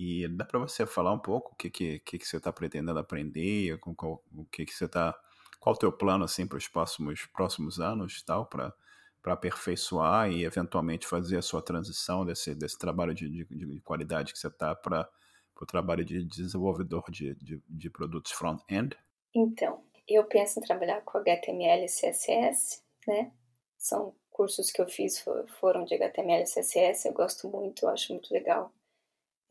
e 0.00 0.28
dá 0.28 0.44
para 0.44 0.58
você 0.58 0.86
falar 0.86 1.12
um 1.12 1.18
pouco 1.18 1.52
o 1.52 1.56
que, 1.56 1.68
que, 1.68 1.98
que, 2.00 2.18
que 2.18 2.26
você 2.26 2.38
está 2.38 2.52
pretendendo 2.52 2.98
aprender, 2.98 3.78
com 3.80 3.94
qual, 3.94 4.22
o 4.34 4.44
que, 4.46 4.64
que 4.64 4.72
você 4.72 4.86
está, 4.86 5.18
qual 5.58 5.74
o 5.74 5.78
teu 5.78 5.92
plano 5.92 6.24
assim 6.24 6.46
para 6.46 6.58
os 6.58 6.66
próximos, 6.66 7.26
próximos 7.26 7.78
anos 7.78 8.22
tal, 8.22 8.46
para 8.46 8.74
aperfeiçoar 9.24 10.30
e 10.30 10.44
eventualmente 10.44 11.06
fazer 11.06 11.36
a 11.36 11.42
sua 11.42 11.60
transição 11.60 12.24
desse, 12.24 12.54
desse 12.54 12.78
trabalho 12.78 13.14
de, 13.14 13.28
de, 13.28 13.44
de 13.44 13.80
qualidade 13.80 14.32
que 14.32 14.38
você 14.38 14.48
está 14.48 14.74
para 14.74 15.08
para 15.60 15.64
o 15.64 15.66
trabalho 15.66 16.04
de 16.04 16.24
desenvolvedor 16.24 17.04
de, 17.10 17.34
de, 17.34 17.62
de 17.68 17.90
produtos 17.90 18.32
front-end? 18.32 18.96
Então, 19.34 19.84
eu 20.08 20.24
penso 20.24 20.58
em 20.58 20.62
trabalhar 20.62 21.02
com 21.02 21.18
HTML 21.18 21.84
e 21.84 21.86
CSS, 21.86 22.82
né? 23.06 23.30
São 23.76 24.14
cursos 24.30 24.70
que 24.70 24.80
eu 24.80 24.88
fiz 24.88 25.22
foram 25.60 25.84
de 25.84 25.94
HTML 25.94 26.42
e 26.42 26.46
CSS, 26.46 27.06
eu 27.06 27.12
gosto 27.12 27.48
muito, 27.48 27.84
eu 27.84 27.90
acho 27.90 28.12
muito 28.12 28.32
legal. 28.32 28.72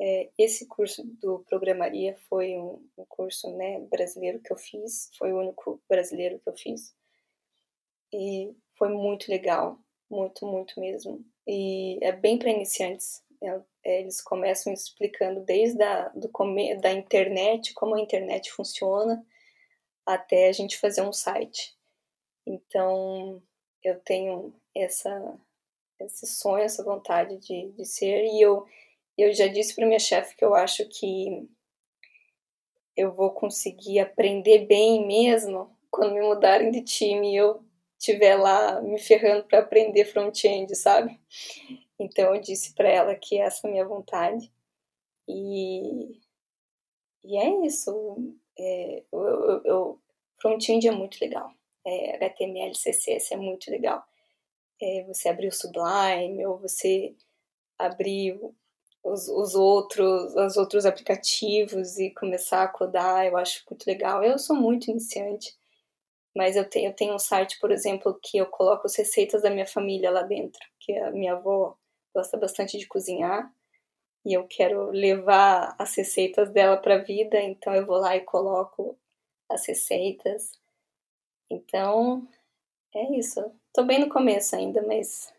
É, 0.02 0.30
esse 0.38 0.66
curso 0.66 1.04
do 1.06 1.40
Programaria 1.40 2.16
foi 2.30 2.58
um, 2.58 2.82
um, 2.98 3.06
curso 3.06 3.52
né, 3.58 3.80
brasileiro 3.82 4.40
que 4.40 4.52
eu 4.52 4.58
fiz, 4.58 5.10
foi 5.18 5.34
o 5.34 5.40
único 5.40 5.82
brasileiro 5.90 6.40
que 6.40 6.48
eu 6.48 6.54
fiz. 6.54 6.96
E 8.14 8.56
foi 8.78 8.90
muito 8.90 9.30
legal, 9.30 9.78
muito, 10.10 10.46
muito 10.46 10.80
mesmo. 10.80 11.24
E 11.46 12.00
é 12.02 12.12
bem 12.12 12.40
para 12.40 12.50
iniciantes, 12.50 13.24
é, 13.42 13.62
é, 13.84 14.02
eles 14.02 14.22
começam 14.22 14.74
explicando 14.74 15.42
desde 15.42 15.82
a, 15.82 16.10
do 16.10 16.30
da 16.82 16.92
internet, 16.92 17.74
como 17.74 17.96
a 17.96 18.00
internet 18.00 18.52
funciona, 18.52 19.26
até 20.06 20.48
a 20.48 20.52
gente 20.52 20.78
fazer 20.78 21.02
um 21.02 21.14
site. 21.14 21.78
Então, 22.46 23.42
eu 23.84 24.00
tenho 24.00 24.54
essa, 24.76 25.40
esse 26.00 26.28
sonho, 26.28 26.64
essa 26.64 26.84
vontade 26.84 27.38
de, 27.38 27.72
de 27.72 27.86
ser, 27.86 28.26
e 28.26 28.42
eu, 28.42 28.68
eu 29.22 29.34
já 29.34 29.48
disse 29.48 29.76
para 29.76 29.86
minha 29.86 30.00
chefe 30.00 30.36
que 30.36 30.46
eu 30.46 30.56
acho 30.56 30.88
que 30.88 31.48
eu 32.96 33.14
vou 33.14 33.32
conseguir 33.32 34.00
aprender 34.00 34.66
bem 34.66 35.06
mesmo 35.08 35.76
quando 35.90 36.14
me 36.14 36.22
mudarem 36.22 36.70
de 36.72 36.82
time 36.82 37.32
e 37.32 37.36
eu 37.38 37.64
estiver 37.98 38.36
lá 38.36 38.82
me 38.82 39.00
ferrando 39.00 39.44
para 39.46 39.60
aprender 39.60 40.06
front-end, 40.06 40.74
sabe? 40.76 41.20
Então 42.00 42.34
eu 42.34 42.42
disse 42.42 42.74
para 42.74 42.90
ela 42.90 43.16
que 43.16 43.38
essa 43.38 43.68
é 43.68 43.70
a 43.70 43.72
minha 43.72 43.86
vontade. 43.86 44.52
E, 45.28 46.20
e 47.24 47.38
é 47.38 47.66
isso. 47.66 48.36
É, 48.58 49.04
eu, 49.12 49.62
eu, 49.66 50.02
front-end 50.42 50.88
é 50.88 50.92
muito 50.92 51.18
legal. 51.20 51.52
É, 51.86 52.16
HTML, 52.16 52.72
CSS 52.72 53.34
é 53.34 53.38
muito 53.38 53.70
legal. 53.70 54.04
É, 54.82 55.04
você 55.04 55.28
abrir 55.28 55.48
o 55.48 55.52
Sublime 55.52 56.46
ou 56.46 56.58
você 56.58 57.14
abrir 57.78 58.40
os, 59.04 59.28
os 59.28 59.56
outros 59.56 60.36
os 60.36 60.58
outros 60.58 60.86
aplicativos 60.86 61.98
e 62.00 62.12
começar 62.12 62.64
a 62.64 62.68
codar, 62.68 63.26
eu 63.26 63.38
acho 63.38 63.64
muito 63.70 63.86
legal. 63.88 64.24
Eu 64.24 64.38
sou 64.40 64.56
muito 64.56 64.90
iniciante, 64.92 65.56
mas 66.36 66.56
eu 66.56 66.68
tenho, 66.70 66.90
eu 66.90 66.96
tenho 66.96 67.16
um 67.16 67.20
site, 67.20 67.60
por 67.60 67.72
exemplo, 67.72 68.20
que 68.22 68.38
eu 68.38 68.46
coloco 68.48 68.88
as 68.88 68.96
receitas 68.96 69.42
da 69.42 69.50
minha 69.50 69.68
família 69.68 70.12
lá 70.12 70.22
dentro, 70.24 70.60
que 70.80 70.94
a 70.98 71.12
minha 71.12 71.34
avó 71.34 71.78
gosta 72.14 72.38
bastante 72.38 72.78
de 72.78 72.88
cozinhar 72.88 73.52
e 74.26 74.34
eu 74.34 74.46
quero 74.48 74.92
levar 74.92 75.76
as 75.80 75.96
receitas 75.96 76.52
dela 76.52 76.78
para 76.78 76.96
a 76.96 77.04
vida, 77.04 77.42
então 77.42 77.74
eu 77.74 77.86
vou 77.86 77.98
lá 77.98 78.16
e 78.16 78.22
coloco 78.22 78.98
as 79.50 79.66
receitas. 79.66 80.60
Então, 81.50 82.28
é 82.94 83.18
isso. 83.18 83.52
Tô 83.74 83.84
bem 83.84 84.00
no 84.00 84.10
começo 84.10 84.56
ainda, 84.56 84.82
mas 84.84 85.34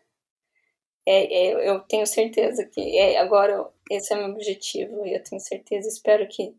é, 1.05 1.47
é, 1.47 1.69
eu 1.69 1.79
tenho 1.81 2.05
certeza 2.05 2.65
que 2.65 2.97
é, 2.97 3.19
agora 3.19 3.67
esse 3.89 4.13
é 4.13 4.17
meu 4.17 4.29
objetivo 4.33 5.05
e 5.05 5.15
eu 5.15 5.23
tenho 5.23 5.41
certeza, 5.41 5.87
espero 5.87 6.27
que 6.27 6.55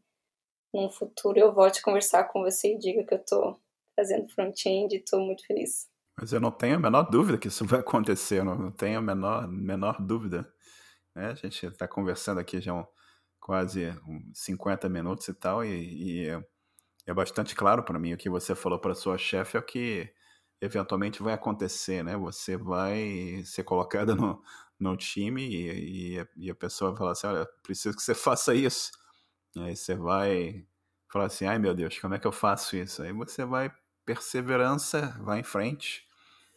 num 0.74 0.90
futuro 0.90 1.38
eu 1.38 1.53
volte 1.53 1.80
a 1.80 1.82
conversar 1.82 2.24
com 2.24 2.43
você 2.43 2.74
e 2.74 2.78
diga 2.78 3.05
que 3.05 3.14
eu 3.14 3.24
tô 3.24 3.61
fazendo 3.95 4.28
front-end 4.28 4.95
e 4.97 5.05
tô 5.05 5.20
muito 5.20 5.47
feliz. 5.47 5.88
Mas 6.18 6.32
eu 6.32 6.40
não 6.40 6.51
tenho 6.51 6.76
a 6.76 6.78
menor 6.78 7.05
dúvida 7.11 7.38
que 7.38 7.49
isso 7.49 7.64
vai 7.66 7.80
acontecer, 7.80 8.40
eu 8.40 8.45
não 8.45 8.70
tenho 8.70 8.99
a 8.99 9.03
menor, 9.03 9.49
menor 9.49 10.01
dúvida. 10.01 10.51
Né? 11.14 11.26
A 11.26 11.34
gente 11.34 11.66
está 11.66 11.86
conversando 11.86 12.40
aqui 12.40 12.61
já 12.61 12.74
um, 12.74 12.84
quase 13.38 13.93
50 14.34 14.88
minutos 14.88 15.28
e 15.28 15.34
tal, 15.34 15.64
e, 15.64 16.26
e 16.26 16.43
é 17.07 17.14
bastante 17.14 17.55
claro 17.55 17.82
para 17.82 17.99
mim 17.99 18.12
o 18.14 18.18
que 18.18 18.30
você 18.30 18.55
falou 18.55 18.78
para 18.78 18.95
sua 18.95 19.18
chefe 19.18 19.57
é 19.57 19.61
o 19.61 19.64
que 19.64 20.12
eventualmente 20.63 21.21
vai 21.23 21.35
acontecer, 21.35 22.05
né? 22.05 22.17
Você 22.17 22.57
vai 22.57 23.43
ser 23.45 23.65
colocada 23.65 24.15
no, 24.15 24.41
no 24.79 24.97
time 24.97 25.43
e, 25.43 26.19
e, 26.19 26.27
e 26.37 26.51
a 26.51 26.55
pessoa 26.55 26.93
vai 26.93 26.99
falar 26.99 27.13
assim, 27.13 27.27
olha, 27.27 27.47
preciso 27.65 27.97
que 27.97 28.03
você 28.03 28.15
faça 28.15 28.55
isso. 28.55 28.93
Aí 29.57 29.75
você 29.77 29.97
vai 29.97 30.65
falar 31.09 31.27
assim, 31.27 31.47
ai 31.47 31.59
meu 31.59 31.75
Deus, 31.75 31.99
como 31.99 32.15
é 32.15 32.19
que 32.19 32.27
eu 32.27 32.33
faço 32.33 32.77
isso? 32.77 33.03
Aí 33.03 33.13
você 33.13 33.45
vai 33.45 33.73
perseverança, 34.07 35.19
vai 35.21 35.41
em 35.41 35.45
frente 35.45 36.07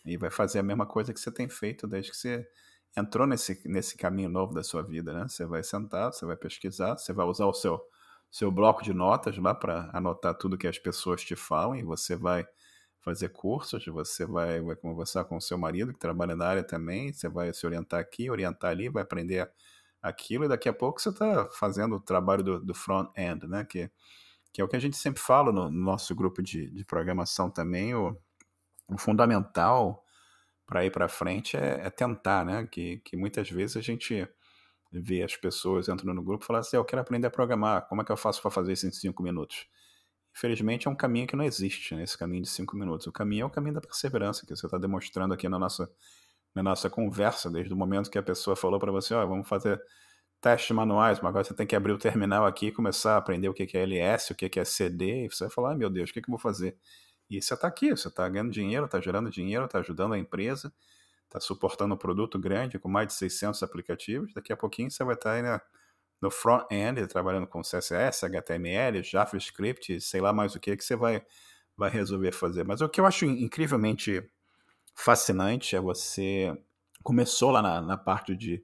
e 0.05 0.17
vai 0.17 0.29
fazer 0.29 0.59
a 0.59 0.63
mesma 0.63 0.85
coisa 0.85 1.11
que 1.11 1.19
você 1.19 1.31
tem 1.31 1.49
feito 1.49 1.87
desde 1.87 2.11
que 2.11 2.17
você 2.17 2.47
entrou 2.95 3.25
nesse, 3.25 3.59
nesse 3.67 3.97
caminho 3.97 4.29
novo 4.29 4.53
da 4.53 4.63
sua 4.63 4.83
vida, 4.83 5.13
né? 5.13 5.27
Você 5.27 5.45
vai 5.45 5.63
sentar, 5.63 6.13
você 6.13 6.25
vai 6.27 6.37
pesquisar, 6.37 6.95
você 6.95 7.11
vai 7.11 7.25
usar 7.25 7.47
o 7.47 7.53
seu, 7.53 7.81
seu 8.29 8.51
bloco 8.51 8.83
de 8.83 8.93
notas 8.93 9.35
lá 9.39 9.53
para 9.55 9.89
anotar 9.91 10.35
tudo 10.35 10.57
que 10.59 10.67
as 10.67 10.77
pessoas 10.77 11.23
te 11.23 11.35
falam 11.35 11.75
e 11.75 11.83
você 11.83 12.15
vai 12.15 12.47
fazer 13.05 13.29
cursos, 13.29 13.85
você 13.85 14.25
vai, 14.25 14.59
vai 14.59 14.75
conversar 14.75 15.25
com 15.25 15.37
o 15.37 15.41
seu 15.41 15.59
marido 15.59 15.93
que 15.93 15.99
trabalha 15.99 16.35
na 16.35 16.47
área 16.47 16.63
também, 16.63 17.13
você 17.13 17.29
vai 17.29 17.53
se 17.53 17.63
orientar 17.63 17.99
aqui, 17.99 18.31
orientar 18.31 18.71
ali, 18.71 18.89
vai 18.89 19.03
aprender 19.03 19.47
aquilo 20.01 20.45
e 20.45 20.47
daqui 20.47 20.67
a 20.67 20.73
pouco 20.73 20.99
você 20.99 21.09
está 21.09 21.47
fazendo 21.51 21.97
o 21.97 21.99
trabalho 21.99 22.43
do, 22.43 22.59
do 22.59 22.73
front-end, 22.73 23.47
né? 23.47 23.63
Que, 23.63 23.91
que 24.51 24.59
é 24.59 24.63
o 24.63 24.67
que 24.67 24.75
a 24.75 24.79
gente 24.79 24.97
sempre 24.97 25.21
fala 25.21 25.51
no, 25.51 25.69
no 25.69 25.79
nosso 25.79 26.15
grupo 26.15 26.41
de, 26.41 26.67
de 26.71 26.83
programação 26.83 27.47
também, 27.49 27.93
o, 27.93 28.17
o 28.87 28.97
fundamental 28.97 30.03
para 30.65 30.83
ir 30.83 30.89
para 30.89 31.07
frente 31.07 31.55
é, 31.55 31.81
é, 31.85 31.89
tentar, 31.91 32.43
né? 32.43 32.65
Que, 32.65 32.97
que 33.05 33.15
muitas 33.15 33.47
vezes 33.47 33.77
a 33.77 33.81
gente 33.81 34.27
vê 34.91 35.21
as 35.21 35.35
pessoas 35.35 35.87
entrando 35.87 36.15
no 36.15 36.23
grupo 36.23 36.43
e 36.43 36.47
falam 36.47 36.59
assim: 36.59 36.75
eu 36.75 36.85
quero 36.85 37.03
aprender 37.03 37.27
a 37.27 37.31
programar, 37.31 37.87
como 37.87 38.01
é 38.01 38.05
que 38.05 38.11
eu 38.11 38.17
faço 38.17 38.41
para 38.41 38.49
fazer 38.49 38.73
isso 38.73 38.87
em 38.87 38.91
cinco 38.91 39.21
minutos? 39.21 39.67
Infelizmente 40.35 40.87
é 40.87 40.91
um 40.91 40.95
caminho 40.95 41.25
que 41.25 41.35
não 41.35 41.45
existe, 41.45 41.95
né, 41.95 42.03
esse 42.03 42.17
caminho 42.17 42.43
de 42.43 42.49
cinco 42.49 42.75
minutos. 42.75 43.07
O 43.07 43.11
caminho 43.11 43.43
é 43.43 43.45
o 43.45 43.49
caminho 43.49 43.75
da 43.75 43.81
perseverança, 43.81 44.45
que 44.45 44.53
você 44.53 44.65
está 44.65 44.77
demonstrando 44.77 45.33
aqui 45.33 45.47
na 45.47 45.57
nossa, 45.57 45.89
na 46.53 46.61
nossa 46.61 46.89
conversa, 46.89 47.49
desde 47.49 47.73
o 47.73 47.77
momento 47.77 48.11
que 48.11 48.17
a 48.17 48.23
pessoa 48.23 48.55
falou 48.55 48.77
para 48.77 48.91
você: 48.91 49.13
ó, 49.13 49.23
oh, 49.23 49.27
vamos 49.27 49.47
fazer 49.47 49.81
testes 50.41 50.75
manuais, 50.75 51.19
mas 51.21 51.29
agora 51.29 51.43
você 51.45 51.53
tem 51.53 51.65
que 51.65 51.75
abrir 51.75 51.93
o 51.93 51.97
terminal 51.97 52.45
aqui 52.45 52.67
e 52.67 52.71
começar 52.71 53.13
a 53.13 53.17
aprender 53.17 53.47
o 53.47 53.53
que 53.53 53.77
é 53.77 53.81
LS, 53.81 54.33
o 54.33 54.35
que 54.35 54.59
é 54.59 54.65
CD, 54.65 55.25
e 55.25 55.29
você 55.29 55.45
vai 55.45 55.53
falar: 55.53 55.71
ah, 55.71 55.75
meu 55.75 55.89
Deus, 55.89 56.09
o 56.09 56.13
que, 56.13 56.21
que 56.21 56.29
eu 56.29 56.33
vou 56.33 56.39
fazer? 56.39 56.77
E 57.29 57.41
você 57.41 57.53
está 57.53 57.67
aqui, 57.67 57.91
você 57.91 58.09
está 58.09 58.27
ganhando 58.27 58.51
dinheiro, 58.51 58.85
está 58.85 58.99
gerando 58.99 59.29
dinheiro, 59.29 59.65
está 59.65 59.79
ajudando 59.79 60.13
a 60.13 60.19
empresa, 60.19 60.71
está 61.23 61.39
suportando 61.39 61.95
um 61.95 61.97
produto 61.97 62.37
grande 62.37 62.77
com 62.77 62.89
mais 62.89 63.07
de 63.07 63.13
600 63.13 63.63
aplicativos. 63.63 64.33
Daqui 64.33 64.51
a 64.51 64.57
pouquinho 64.57 64.91
você 64.91 65.03
vai 65.03 65.15
estar 65.15 65.29
tá 65.31 65.35
aí 65.37 65.41
na, 65.41 65.61
no 66.25 66.31
front-end, 66.31 67.07
trabalhando 67.07 67.47
com 67.47 67.61
CSS, 67.61 68.25
HTML, 68.25 69.01
JavaScript, 69.03 70.01
sei 70.01 70.21
lá 70.21 70.33
mais 70.33 70.55
o 70.55 70.59
que, 70.59 70.75
que 70.75 70.83
você 70.83 70.95
vai, 70.95 71.23
vai 71.77 71.89
resolver 71.89 72.31
fazer. 72.31 72.63
Mas 72.65 72.81
o 72.81 72.89
que 72.89 72.99
eu 72.99 73.05
acho 73.05 73.25
incrivelmente 73.25 74.23
fascinante 74.93 75.75
é 75.75 75.79
você 75.79 76.55
começou 77.03 77.51
lá 77.51 77.61
na, 77.61 77.81
na 77.81 77.97
parte 77.97 78.35
de 78.35 78.63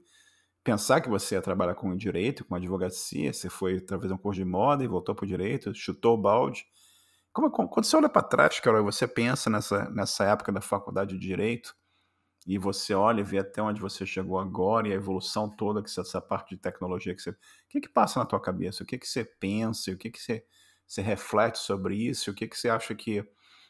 pensar 0.64 1.02
que 1.02 1.10
você 1.10 1.36
ia 1.36 1.42
trabalhar 1.42 1.76
com 1.76 1.96
direito, 1.96 2.46
com 2.46 2.56
advocacia, 2.56 3.32
você 3.32 3.50
foi 3.50 3.80
fazer 3.88 4.14
um 4.14 4.18
curso 4.18 4.40
de 4.40 4.46
moda 4.46 4.84
e 4.84 4.88
voltou 4.88 5.16
para 5.16 5.26
o 5.26 5.28
direito, 5.28 5.74
chutou 5.74 6.16
o 6.16 6.22
balde 6.22 6.66
como, 7.34 7.50
quando 7.50 7.86
você 7.86 7.96
olha 7.96 8.10
para 8.10 8.22
trás, 8.24 8.60
Carol, 8.60 8.84
você 8.84 9.08
pensa 9.08 9.50
nessa, 9.50 9.90
nessa 9.90 10.26
época 10.26 10.52
da 10.52 10.60
faculdade 10.60 11.18
de 11.18 11.28
Direito, 11.28 11.76
e 12.48 12.58
você 12.58 12.94
olha 12.94 13.22
e 13.22 13.24
vê 13.24 13.40
até 13.40 13.62
onde 13.62 13.80
você 13.80 14.06
chegou 14.06 14.40
agora 14.40 14.88
e 14.88 14.92
a 14.92 14.96
evolução 14.96 15.50
toda, 15.50 15.82
que 15.82 15.90
essa 15.90 16.20
parte 16.20 16.56
de 16.56 16.62
tecnologia 16.62 17.14
que 17.14 17.22
você. 17.22 17.30
O 17.30 17.36
que, 17.70 17.82
que 17.82 17.90
passa 17.90 18.20
na 18.20 18.26
tua 18.26 18.40
cabeça? 18.40 18.84
O 18.84 18.86
que, 18.86 18.98
que 18.98 19.08
você 19.08 19.24
pensa? 19.24 19.92
O 19.92 19.98
que, 19.98 20.10
que 20.10 20.20
você, 20.20 20.44
você 20.88 21.02
reflete 21.02 21.60
sobre 21.60 21.96
isso? 21.96 22.32
O 22.32 22.34
que, 22.34 22.48
que 22.48 22.58
você 22.58 22.70
acha 22.70 22.96
que. 22.96 23.24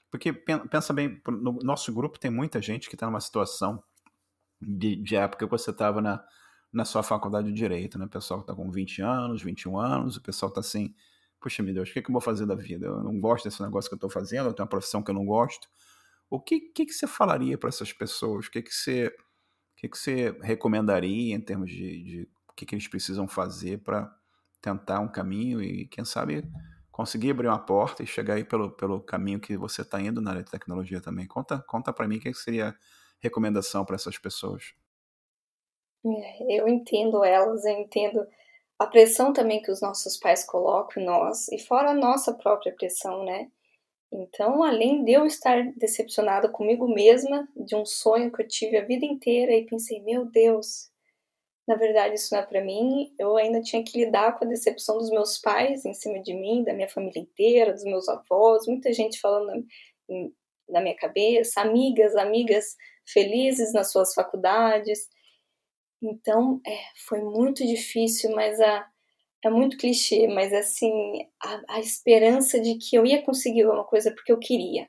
Porque 0.10 0.34
pensa 0.34 0.94
bem, 0.94 1.22
no 1.28 1.60
nosso 1.64 1.94
grupo 1.94 2.20
tem 2.20 2.32
muita 2.32 2.62
gente 2.62 2.90
que 2.90 2.96
está 2.96 3.06
numa 3.06 3.22
situação 3.22 3.82
de, 4.62 4.96
de 4.98 5.16
época 5.16 5.46
que 5.46 5.52
você 5.52 5.72
estava 5.72 6.02
na, 6.02 6.24
na 6.72 6.86
sua 6.86 7.04
faculdade 7.04 7.48
de 7.48 7.54
Direito, 7.54 7.98
né? 7.98 8.06
O 8.06 8.10
pessoal 8.10 8.40
que 8.42 8.44
está 8.46 8.56
com 8.56 8.70
20 8.70 9.02
anos, 9.02 9.42
21 9.42 9.78
anos, 9.78 10.18
o 10.18 10.22
pessoal 10.22 10.50
está 10.50 10.60
assim 10.62 10.94
puxa, 11.42 11.64
meu 11.64 11.74
Deus, 11.74 11.90
o 11.90 11.94
que, 11.94 12.00
é 12.00 12.02
que 12.04 12.10
eu 12.10 12.14
vou 12.14 12.22
fazer 12.22 12.46
da 12.46 12.54
vida? 12.54 12.86
Eu 12.86 13.04
não 13.04 13.20
gosto 13.20 13.46
desse 13.46 13.62
negócio 13.64 13.90
que 13.90 13.96
eu 13.96 13.98
estou 13.98 14.10
fazendo, 14.10 14.48
eu 14.48 14.54
tenho 14.54 14.64
uma 14.64 14.70
profissão 14.70 15.02
que 15.02 15.10
eu 15.10 15.16
não 15.16 15.26
gosto. 15.26 15.68
O 16.32 16.40
que, 16.40 16.62
que, 16.62 16.86
que 16.86 16.94
você 16.94 17.06
falaria 17.06 17.58
para 17.58 17.68
essas 17.68 17.92
pessoas? 17.92 18.48
O 18.48 18.52
que, 18.52 18.62
que, 18.62 18.74
você, 18.74 19.08
o 19.08 19.76
que, 19.76 19.90
que 19.90 19.98
você 19.98 20.32
recomendaria 20.42 21.36
em 21.36 21.42
termos 21.42 21.70
de, 21.70 22.04
de 22.04 22.30
o 22.48 22.54
que, 22.54 22.66
que 22.66 22.74
eles 22.74 22.88
precisam 22.88 23.28
fazer 23.28 23.80
para 23.84 24.10
tentar 24.62 25.02
um 25.02 25.12
caminho 25.12 25.62
e, 25.62 25.88
quem 25.88 26.06
sabe, 26.06 26.42
conseguir 26.90 27.32
abrir 27.32 27.50
uma 27.50 27.60
porta 27.60 28.02
e 28.02 28.08
chegar 28.08 28.36
aí 28.36 28.46
pelo, 28.46 28.72
pelo 28.72 29.02
caminho 29.02 29.42
que 29.42 29.58
você 29.58 29.82
está 29.82 30.00
indo 30.00 30.22
na 30.22 30.32
área 30.32 30.44
de 30.44 30.50
tecnologia 30.50 31.02
também? 31.02 31.28
Conta, 31.28 31.60
conta 31.68 31.92
para 31.92 32.08
mim 32.08 32.16
o 32.16 32.22
que 32.22 32.34
seria 32.34 32.74
recomendação 33.20 33.84
para 33.84 33.96
essas 33.96 34.18
pessoas. 34.18 34.74
É, 36.06 36.62
eu 36.62 36.68
entendo 36.70 37.26
elas, 37.26 37.66
eu 37.66 37.74
entendo 37.74 38.26
a 38.80 38.88
pressão 38.88 39.34
também 39.34 39.62
que 39.62 39.70
os 39.70 39.82
nossos 39.82 40.16
pais 40.16 40.46
colocam 40.46 41.04
em 41.04 41.06
nós, 41.06 41.50
e 41.50 41.60
fora 41.60 41.92
a 41.92 41.94
nossa 41.94 42.34
própria 42.34 42.74
pressão, 42.74 43.26
né? 43.26 43.52
Então, 44.12 44.62
além 44.64 45.03
de 45.05 45.14
eu 45.14 45.26
estar 45.26 45.72
decepcionada 45.78 46.49
comigo 46.49 46.88
mesma, 46.88 47.47
de 47.55 47.76
um 47.76 47.86
sonho 47.86 48.32
que 48.32 48.41
eu 48.41 48.47
tive 48.47 48.78
a 48.78 48.86
vida 48.86 49.05
inteira, 49.05 49.53
e 49.53 49.66
pensei, 49.66 50.01
meu 50.01 50.26
Deus, 50.26 50.91
na 51.66 51.76
verdade 51.76 52.16
isso 52.16 52.34
não 52.34 52.41
é 52.41 52.45
para 52.45 52.64
mim, 52.64 53.14
eu 53.18 53.38
ainda 53.38 53.62
tinha 53.62 53.84
que 53.84 53.97
lidar 53.97 54.38
com 54.38 54.43
a 54.43 54.47
decepção 54.47 54.97
dos 54.97 55.09
meus 55.09 55.38
pais 55.38 55.86
em 55.86 55.93
cima 55.93 56.20
de 56.22 56.34
mim, 56.34 56.64
da 56.64 56.74
minha 56.74 56.89
família 56.89 57.22
inteira, 57.22 57.72
dos 57.72 57.86
meus 57.86 58.09
avós, 58.09 58.68
muita 58.68 58.91
gente 58.91 59.20
falando 59.20 59.66
na 60.68 60.82
minha 60.82 60.95
cabeça, 60.95 61.62
amigas, 61.62 62.16
amigas 62.16 62.76
felizes 63.05 63.74
nas 63.74 63.91
suas 63.91 64.14
faculdades. 64.14 65.07
Então, 66.01 66.59
é, 66.66 66.78
foi 67.07 67.22
muito 67.22 67.66
difícil, 67.66 68.32
mas 68.36 68.59
a, 68.59 68.86
é 69.44 69.50
muito 69.50 69.78
clichê, 69.78 70.28
mas 70.28 70.54
assim, 70.54 70.92
a, 71.42 71.76
a 71.78 71.80
esperança 71.80 72.60
de 72.60 72.78
que 72.78 72.96
eu 72.96 73.06
ia 73.06 73.22
conseguir 73.24 73.64
alguma 73.64 73.84
coisa 73.84 74.12
porque 74.12 74.32
eu 74.32 74.39
queria. 74.39 74.88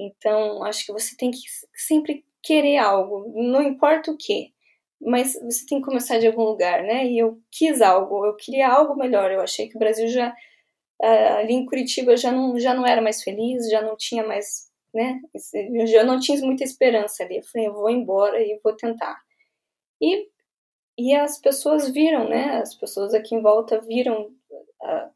Então, 0.00 0.64
acho 0.64 0.86
que 0.86 0.92
você 0.92 1.16
tem 1.16 1.30
que 1.30 1.40
sempre 1.74 2.24
querer 2.42 2.78
algo, 2.78 3.32
não 3.36 3.62
importa 3.62 4.10
o 4.10 4.16
que, 4.16 4.52
mas 5.00 5.34
você 5.42 5.66
tem 5.66 5.78
que 5.80 5.84
começar 5.84 6.18
de 6.18 6.26
algum 6.26 6.44
lugar, 6.44 6.82
né? 6.82 7.06
E 7.06 7.18
eu 7.18 7.40
quis 7.50 7.82
algo, 7.82 8.24
eu 8.26 8.36
queria 8.36 8.68
algo 8.68 8.96
melhor. 8.96 9.30
Eu 9.30 9.40
achei 9.40 9.68
que 9.68 9.76
o 9.76 9.78
Brasil 9.78 10.08
já 10.08 10.34
ali 11.02 11.54
em 11.54 11.66
Curitiba 11.66 12.16
já 12.16 12.30
não 12.30 12.58
já 12.58 12.74
não 12.74 12.86
era 12.86 13.02
mais 13.02 13.22
feliz, 13.22 13.68
já 13.68 13.82
não 13.82 13.96
tinha 13.96 14.24
mais, 14.24 14.70
né? 14.94 15.20
Eu 15.74 15.86
já 15.86 16.04
não 16.04 16.20
tinha 16.20 16.38
muita 16.40 16.64
esperança 16.64 17.24
ali. 17.24 17.38
Eu 17.38 17.42
falei, 17.44 17.68
eu 17.68 17.74
vou 17.74 17.90
embora 17.90 18.40
e 18.40 18.60
vou 18.62 18.74
tentar. 18.76 19.20
E, 20.00 20.28
e 21.02 21.16
as 21.16 21.36
pessoas 21.36 21.88
viram, 21.88 22.28
né? 22.28 22.58
As 22.58 22.76
pessoas 22.76 23.12
aqui 23.12 23.34
em 23.34 23.42
volta 23.42 23.80
viram 23.80 24.26
uh, 24.82 25.10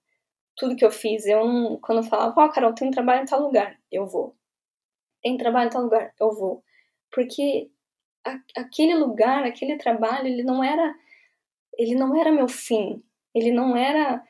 tudo 0.56 0.74
que 0.74 0.84
eu 0.84 0.90
fiz. 0.90 1.24
Eu 1.26 1.46
não, 1.46 1.78
quando 1.78 1.98
eu 1.98 2.04
falava, 2.04 2.34
ó, 2.36 2.44
oh, 2.44 2.48
Carol, 2.50 2.74
tem 2.74 2.90
trabalho 2.90 3.22
em 3.22 3.26
tal 3.26 3.40
lugar, 3.40 3.78
eu 3.92 4.04
vou. 4.04 4.34
Tem 5.22 5.36
trabalho 5.36 5.68
em 5.68 5.70
tal 5.70 5.82
lugar, 5.82 6.12
eu 6.18 6.32
vou. 6.32 6.64
Porque 7.08 7.70
a, 8.24 8.36
aquele 8.56 8.96
lugar, 8.96 9.44
aquele 9.44 9.76
trabalho, 9.76 10.26
ele 10.26 10.42
não 10.42 10.64
era, 10.64 10.92
ele 11.78 11.94
não 11.94 12.16
era 12.16 12.32
meu 12.32 12.48
fim. 12.48 13.00
Ele 13.32 13.52
não 13.52 13.76
era 13.76 14.20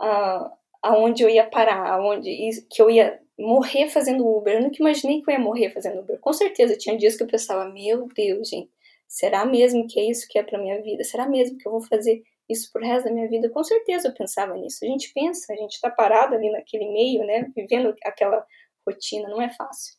uh, 0.00 0.50
aonde 0.82 1.22
eu 1.22 1.28
ia 1.28 1.48
parar, 1.48 1.92
aonde 1.92 2.66
que 2.68 2.82
eu 2.82 2.90
ia 2.90 3.20
morrer 3.38 3.88
fazendo 3.88 4.26
Uber. 4.26 4.54
Eu 4.54 4.62
nunca 4.62 4.78
imaginei 4.80 5.22
que 5.22 5.30
eu 5.30 5.34
ia 5.34 5.40
morrer 5.40 5.70
fazendo 5.70 6.00
Uber. 6.00 6.18
Com 6.18 6.32
certeza, 6.32 6.76
tinha 6.76 6.96
dias 6.96 7.16
que 7.16 7.22
eu 7.22 7.28
pensava, 7.28 7.70
meu 7.70 8.08
Deus, 8.08 8.48
gente, 8.48 8.70
Será 9.14 9.44
mesmo 9.46 9.86
que 9.86 10.00
é 10.00 10.10
isso 10.10 10.26
que 10.28 10.36
é 10.36 10.42
para 10.42 10.58
minha 10.58 10.82
vida? 10.82 11.04
Será 11.04 11.28
mesmo 11.28 11.56
que 11.56 11.68
eu 11.68 11.70
vou 11.70 11.80
fazer 11.80 12.24
isso 12.50 12.68
pro 12.72 12.84
resto 12.84 13.04
da 13.04 13.12
minha 13.12 13.28
vida? 13.28 13.48
Com 13.48 13.62
certeza 13.62 14.08
eu 14.08 14.12
pensava 14.12 14.56
nisso. 14.56 14.84
A 14.84 14.88
gente 14.88 15.12
pensa, 15.14 15.52
a 15.52 15.56
gente 15.56 15.74
está 15.74 15.88
parado 15.88 16.34
ali 16.34 16.50
naquele 16.50 16.90
meio, 16.90 17.24
né, 17.24 17.48
vivendo 17.54 17.94
aquela 18.02 18.44
rotina, 18.84 19.28
não 19.28 19.40
é 19.40 19.48
fácil. 19.50 19.94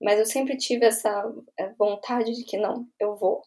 Mas 0.00 0.18
eu 0.18 0.24
sempre 0.24 0.56
tive 0.56 0.86
essa 0.86 1.30
eh, 1.58 1.74
vontade 1.78 2.32
de 2.32 2.42
que 2.44 2.56
não, 2.56 2.88
eu 2.98 3.14
vou. 3.14 3.42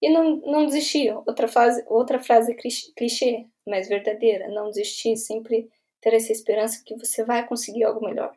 E 0.00 0.08
não, 0.08 0.36
não 0.36 0.64
desisti. 0.64 1.10
Outra 1.10 1.46
frase, 1.46 1.84
outra 1.86 2.18
frase 2.18 2.54
clichê, 2.54 3.44
mas 3.66 3.86
verdadeira. 3.86 4.48
Não 4.48 4.70
desistir, 4.70 5.18
sempre 5.18 5.68
ter 6.00 6.14
essa 6.14 6.32
esperança 6.32 6.82
que 6.86 6.96
você 6.96 7.22
vai 7.22 7.46
conseguir 7.46 7.84
algo 7.84 8.02
melhor. 8.02 8.34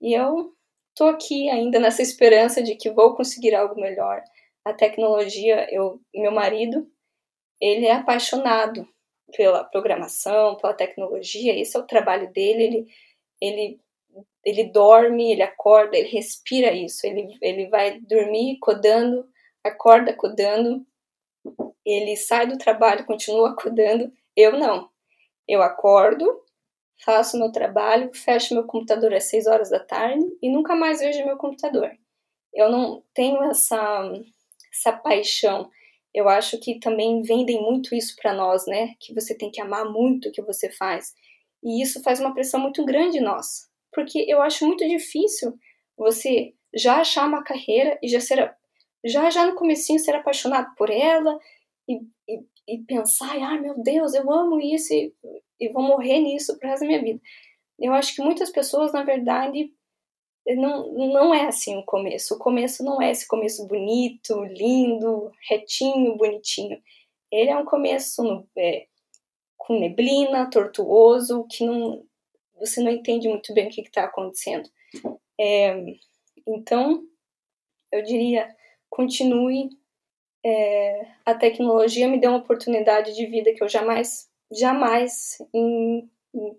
E 0.00 0.12
eu 0.12 0.52
tô 0.92 1.04
aqui 1.04 1.48
ainda 1.50 1.78
nessa 1.78 2.02
esperança 2.02 2.60
de 2.60 2.74
que 2.74 2.90
vou 2.90 3.14
conseguir 3.14 3.54
algo 3.54 3.80
melhor 3.80 4.24
a 4.68 4.74
tecnologia, 4.74 5.66
eu, 5.70 6.00
meu 6.14 6.32
marido, 6.32 6.86
ele 7.60 7.86
é 7.86 7.92
apaixonado 7.92 8.86
pela 9.36 9.64
programação, 9.64 10.56
pela 10.56 10.74
tecnologia, 10.74 11.58
esse 11.58 11.76
é 11.76 11.80
o 11.80 11.86
trabalho 11.86 12.32
dele, 12.32 12.62
ele, 12.62 12.86
ele, 13.40 13.80
ele 14.44 14.64
dorme, 14.64 15.32
ele 15.32 15.42
acorda, 15.42 15.96
ele 15.96 16.08
respira 16.08 16.72
isso, 16.72 17.06
ele, 17.06 17.36
ele 17.42 17.68
vai 17.68 18.00
dormir 18.00 18.58
codando, 18.60 19.28
acorda 19.64 20.14
codando, 20.14 20.86
ele 21.84 22.16
sai 22.16 22.46
do 22.46 22.58
trabalho, 22.58 23.06
continua 23.06 23.56
codando, 23.56 24.12
Eu 24.36 24.52
não. 24.52 24.90
Eu 25.48 25.62
acordo, 25.62 26.42
faço 27.04 27.38
meu 27.38 27.50
trabalho, 27.50 28.10
fecho 28.14 28.54
meu 28.54 28.64
computador 28.64 29.14
às 29.14 29.24
6 29.24 29.46
horas 29.46 29.70
da 29.70 29.80
tarde 29.80 30.24
e 30.42 30.50
nunca 30.50 30.74
mais 30.74 31.00
vejo 31.00 31.24
meu 31.24 31.38
computador. 31.38 31.90
Eu 32.52 32.70
não 32.70 33.02
tenho 33.14 33.42
essa, 33.44 34.12
essa 34.72 34.92
paixão. 34.92 35.70
Eu 36.14 36.28
acho 36.28 36.58
que 36.58 36.78
também 36.80 37.22
vendem 37.22 37.60
muito 37.60 37.94
isso 37.94 38.16
para 38.20 38.32
nós, 38.32 38.66
né? 38.66 38.94
Que 38.98 39.14
você 39.14 39.36
tem 39.36 39.50
que 39.50 39.60
amar 39.60 39.84
muito 39.84 40.28
o 40.28 40.32
que 40.32 40.42
você 40.42 40.70
faz. 40.70 41.14
E 41.62 41.82
isso 41.82 42.02
faz 42.02 42.20
uma 42.20 42.34
pressão 42.34 42.60
muito 42.60 42.84
grande 42.84 43.18
em 43.18 43.22
nós. 43.22 43.68
Porque 43.92 44.24
eu 44.28 44.40
acho 44.40 44.66
muito 44.66 44.86
difícil 44.86 45.54
você 45.96 46.54
já 46.74 47.00
achar 47.00 47.26
uma 47.26 47.42
carreira 47.42 47.98
e 48.02 48.08
já 48.08 48.20
ser 48.20 48.54
já 49.04 49.30
já 49.30 49.46
no 49.46 49.54
comecinho 49.54 49.98
ser 49.98 50.14
apaixonado 50.14 50.74
por 50.76 50.90
ela 50.90 51.38
e, 51.88 52.00
e, 52.28 52.40
e 52.66 52.78
pensar, 52.84 53.30
ai 53.30 53.42
ah, 53.42 53.60
meu 53.60 53.80
Deus, 53.80 54.12
eu 54.12 54.30
amo 54.30 54.60
isso 54.60 54.92
e, 54.92 55.14
e 55.60 55.68
vou 55.70 55.82
morrer 55.82 56.18
nisso 56.20 56.58
pro 56.58 56.68
resto 56.68 56.82
da 56.82 56.88
minha 56.88 57.02
vida. 57.02 57.20
Eu 57.78 57.92
acho 57.92 58.14
que 58.14 58.22
muitas 58.22 58.50
pessoas, 58.50 58.92
na 58.92 59.04
verdade, 59.04 59.72
não, 60.56 60.92
não 60.92 61.34
é 61.34 61.46
assim 61.46 61.76
o 61.76 61.84
começo. 61.84 62.34
O 62.34 62.38
começo 62.38 62.82
não 62.82 63.00
é 63.02 63.10
esse 63.10 63.26
começo 63.26 63.66
bonito, 63.66 64.44
lindo, 64.44 65.30
retinho, 65.48 66.16
bonitinho. 66.16 66.82
Ele 67.30 67.50
é 67.50 67.56
um 67.56 67.64
começo 67.64 68.22
no, 68.22 68.48
é, 68.56 68.86
com 69.56 69.78
neblina, 69.78 70.48
tortuoso, 70.50 71.46
que 71.50 71.66
não, 71.66 72.02
você 72.58 72.80
não 72.80 72.90
entende 72.90 73.28
muito 73.28 73.52
bem 73.52 73.66
o 73.66 73.70
que 73.70 73.82
está 73.82 74.04
acontecendo. 74.04 74.68
É, 75.38 75.76
então, 76.46 77.02
eu 77.92 78.02
diria, 78.02 78.48
continue. 78.88 79.68
É, 80.44 81.06
a 81.26 81.34
tecnologia 81.34 82.08
me 82.08 82.18
deu 82.18 82.30
uma 82.30 82.38
oportunidade 82.38 83.14
de 83.14 83.26
vida 83.26 83.52
que 83.52 83.62
eu 83.62 83.68
jamais, 83.68 84.30
jamais 84.50 85.36
em, 85.52 86.08
em, 86.34 86.58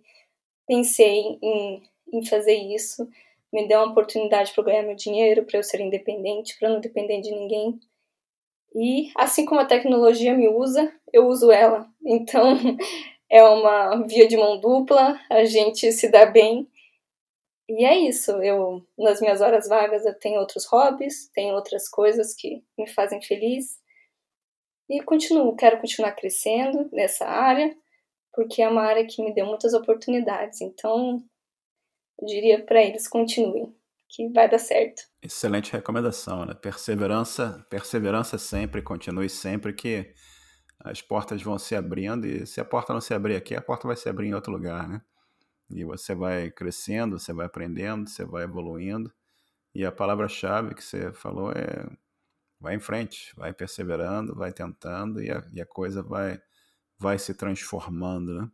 pensei 0.67 1.39
em, 1.41 1.81
em 2.13 2.25
fazer 2.25 2.53
isso 2.53 3.09
me 3.51 3.67
deu 3.67 3.79
uma 3.79 3.91
oportunidade 3.91 4.53
para 4.53 4.63
ganhar 4.63 4.83
meu 4.83 4.95
dinheiro, 4.95 5.45
para 5.45 5.57
eu 5.59 5.63
ser 5.63 5.81
independente, 5.81 6.57
para 6.59 6.69
não 6.69 6.79
depender 6.79 7.21
de 7.21 7.31
ninguém. 7.31 7.79
E 8.75 9.11
assim 9.15 9.45
como 9.45 9.61
a 9.61 9.65
tecnologia 9.65 10.33
me 10.33 10.47
usa, 10.47 10.93
eu 11.11 11.27
uso 11.27 11.51
ela. 11.51 11.87
Então 12.11 12.55
é 13.29 13.43
uma 13.43 14.03
via 14.07 14.27
de 14.27 14.35
mão 14.35 14.59
dupla, 14.59 15.19
a 15.29 15.45
gente 15.45 15.91
se 15.91 16.09
dá 16.09 16.25
bem. 16.25 16.67
E 17.67 17.85
é 17.85 17.95
isso, 17.99 18.31
eu 18.41 18.83
nas 18.97 19.21
minhas 19.21 19.41
horas 19.41 19.67
vagas 19.67 20.05
eu 20.05 20.17
tenho 20.17 20.39
outros 20.39 20.65
hobbies, 20.65 21.29
tenho 21.35 21.53
outras 21.53 21.87
coisas 21.87 22.33
que 22.33 22.63
me 22.77 22.87
fazem 22.87 23.21
feliz. 23.21 23.77
E 24.89 25.03
continuo, 25.03 25.55
quero 25.55 25.79
continuar 25.79 26.13
crescendo 26.13 26.89
nessa 26.91 27.27
área, 27.27 27.75
porque 28.33 28.63
é 28.63 28.67
uma 28.67 28.81
área 28.81 29.05
que 29.05 29.21
me 29.23 29.31
deu 29.33 29.45
muitas 29.45 29.75
oportunidades. 29.75 30.61
Então, 30.61 31.23
eu 32.21 32.27
diria 32.27 32.63
para 32.63 32.83
eles 32.83 33.07
continuem, 33.07 33.73
que 34.07 34.27
vai 34.29 34.49
dar 34.49 34.59
certo. 34.59 35.03
Excelente 35.21 35.71
recomendação, 35.71 36.45
né? 36.45 36.53
Perseverança, 36.53 37.65
perseverança 37.69 38.37
sempre, 38.37 38.81
continue 38.81 39.29
sempre 39.29 39.73
que 39.73 40.13
as 40.79 41.01
portas 41.01 41.41
vão 41.41 41.59
se 41.59 41.75
abrindo 41.75 42.25
e 42.25 42.45
se 42.45 42.61
a 42.61 42.65
porta 42.65 42.93
não 42.93 43.01
se 43.01 43.13
abrir 43.13 43.35
aqui, 43.35 43.55
a 43.55 43.61
porta 43.61 43.87
vai 43.87 43.95
se 43.95 44.07
abrir 44.07 44.27
em 44.27 44.33
outro 44.33 44.51
lugar, 44.51 44.87
né? 44.87 45.01
E 45.69 45.83
você 45.83 46.15
vai 46.15 46.49
crescendo, 46.49 47.19
você 47.19 47.31
vai 47.31 47.45
aprendendo, 47.45 48.09
você 48.09 48.25
vai 48.25 48.43
evoluindo. 48.43 49.13
E 49.73 49.85
a 49.85 49.91
palavra-chave 49.91 50.73
que 50.73 50.83
você 50.83 51.11
falou 51.13 51.51
é 51.51 51.85
vai 52.59 52.75
em 52.75 52.79
frente, 52.79 53.33
vai 53.37 53.53
perseverando, 53.53 54.35
vai 54.35 54.51
tentando 54.51 55.21
e 55.21 55.31
a, 55.31 55.43
e 55.53 55.61
a 55.61 55.65
coisa 55.65 56.03
vai, 56.03 56.41
vai 56.97 57.17
se 57.17 57.33
transformando, 57.33 58.41
né? 58.41 58.51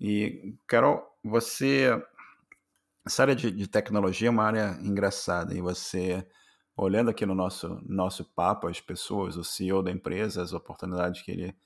E, 0.00 0.56
Carol, 0.66 1.04
você 1.22 1.90
essa 3.04 3.22
área 3.22 3.34
de, 3.34 3.50
de, 3.50 3.66
tecnologia 3.66 4.28
é 4.28 4.30
uma 4.30 4.44
área 4.44 4.78
engraçada 4.80 5.54
e 5.54 5.60
você, 5.60 6.26
olhando 6.76 7.10
aqui 7.10 7.26
no 7.26 7.34
nosso, 7.34 7.80
nosso 7.84 8.24
papo, 8.24 8.68
as 8.68 8.80
pessoas, 8.80 9.36
o 9.36 9.44
CEO 9.44 9.82
da 9.82 9.90
empresa, 9.90 10.42
as 10.42 10.52
oportunidades 10.52 11.22
que 11.22 11.30
ele, 11.32 11.56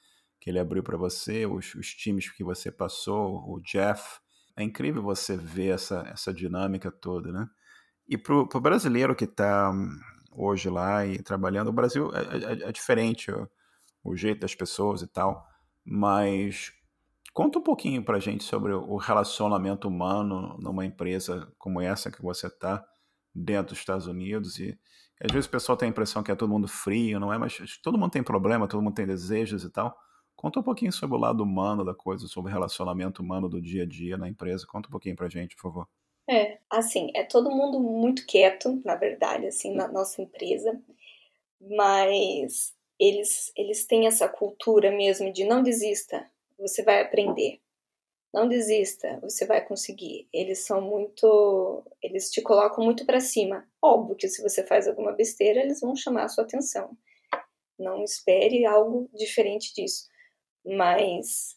que 0.41 0.51
ele 0.51 0.59
abriu 0.59 0.83
para 0.83 0.97
você, 0.97 1.47
os, 1.47 1.75
os 1.75 1.89
times 1.95 2.31
que 2.31 2.43
você 2.43 2.71
passou, 2.73 3.43
o 3.49 3.61
Jeff, 3.61 4.19
é 4.57 4.63
incrível 4.63 5.03
você 5.03 5.37
ver 5.37 5.75
essa, 5.75 6.01
essa 6.09 6.33
dinâmica 6.33 6.91
toda, 6.91 7.31
né? 7.31 7.47
E 8.09 8.17
para 8.17 8.35
o 8.35 8.61
brasileiro 8.61 9.15
que 9.15 9.25
está 9.25 9.73
hoje 10.33 10.71
lá 10.71 11.05
e 11.05 11.23
trabalhando, 11.23 11.69
o 11.69 11.73
Brasil 11.73 12.11
é, 12.15 12.65
é, 12.65 12.69
é 12.69 12.73
diferente 12.73 13.31
o, 13.31 13.49
o 14.05 14.17
jeito 14.17 14.41
das 14.41 14.55
pessoas 14.55 15.03
e 15.03 15.07
tal, 15.07 15.47
mas 15.85 16.73
Conta 17.37 17.59
um 17.59 17.63
pouquinho 17.63 18.03
para 18.03 18.17
a 18.17 18.19
gente 18.19 18.45
sobre 18.45 18.73
o 18.73 18.97
relacionamento 18.97 19.89
humano 19.89 20.57
numa 20.59 20.87
empresa 20.87 21.47
como 21.59 21.83
essa 21.83 22.11
que 22.11 22.23
você 22.23 22.47
está 22.47 22.83
dentro 23.35 23.75
dos 23.75 23.79
Estados 23.79 24.07
Unidos 24.07 24.59
e 24.59 24.75
às 25.23 25.31
vezes 25.31 25.47
o 25.47 25.51
pessoal 25.51 25.77
tem 25.77 25.87
a 25.87 25.91
impressão 25.91 26.23
que 26.23 26.33
é 26.33 26.35
todo 26.35 26.49
mundo 26.49 26.67
frio, 26.67 27.21
não 27.21 27.31
é? 27.31 27.37
Mas 27.37 27.59
todo 27.83 27.99
mundo 27.99 28.11
tem 28.11 28.23
problema, 28.23 28.67
todo 28.67 28.81
mundo 28.81 28.95
tem 28.95 29.07
desejos 29.07 29.65
e 29.65 29.71
tal. 29.71 29.95
Conta 30.35 30.61
um 30.61 30.63
pouquinho 30.63 30.91
sobre 30.91 31.15
o 31.15 31.21
lado 31.21 31.43
humano 31.43 31.85
da 31.85 31.95
coisa, 31.95 32.27
sobre 32.27 32.51
o 32.51 32.55
relacionamento 32.55 33.21
humano 33.21 33.51
do 33.51 33.61
dia 33.61 33.83
a 33.83 33.87
dia 33.87 34.17
na 34.17 34.31
empresa. 34.31 34.67
Conta 34.67 34.89
um 34.89 34.93
pouquinho 34.93 35.15
pra 35.15 35.29
gente, 35.29 35.57
por 35.57 35.65
favor. 35.65 35.89
É, 36.27 36.59
assim, 36.71 37.11
é 37.15 37.23
todo 37.23 37.51
mundo 37.51 37.79
muito 37.79 38.25
quieto, 38.25 38.81
na 38.83 38.97
verdade, 38.97 39.47
assim, 39.47 39.75
na 39.75 39.87
nossa 39.87 40.23
empresa. 40.23 40.73
Mas 41.61 42.75
eles, 42.99 43.53
eles 43.55 43.87
têm 43.87 44.07
essa 44.07 44.27
cultura 44.27 44.91
mesmo 44.91 45.31
de 45.31 45.45
não 45.45 45.63
desista, 45.63 46.27
você 46.59 46.83
vai 46.83 47.03
aprender. 47.03 47.61
Não 48.33 48.49
desista, 48.49 49.19
você 49.21 49.47
vai 49.47 49.65
conseguir. 49.65 50.29
Eles 50.33 50.67
são 50.67 50.81
muito, 50.81 51.83
eles 52.03 52.31
te 52.31 52.43
colocam 52.43 52.85
muito 52.85 53.07
para 53.07 53.21
cima. 53.21 53.67
Óbvio 53.81 54.17
que 54.17 54.29
se 54.29 54.43
você 54.43 54.67
faz 54.67 54.87
alguma 54.87 55.13
besteira, 55.13 55.61
eles 55.61 55.81
vão 55.81 55.97
chamar 55.97 56.25
a 56.25 56.29
sua 56.29 56.45
atenção. 56.45 56.97
Não 57.79 58.03
espere 58.05 58.67
algo 58.67 59.09
diferente 59.15 59.75
disso. 59.75 60.09
Mas 60.65 61.57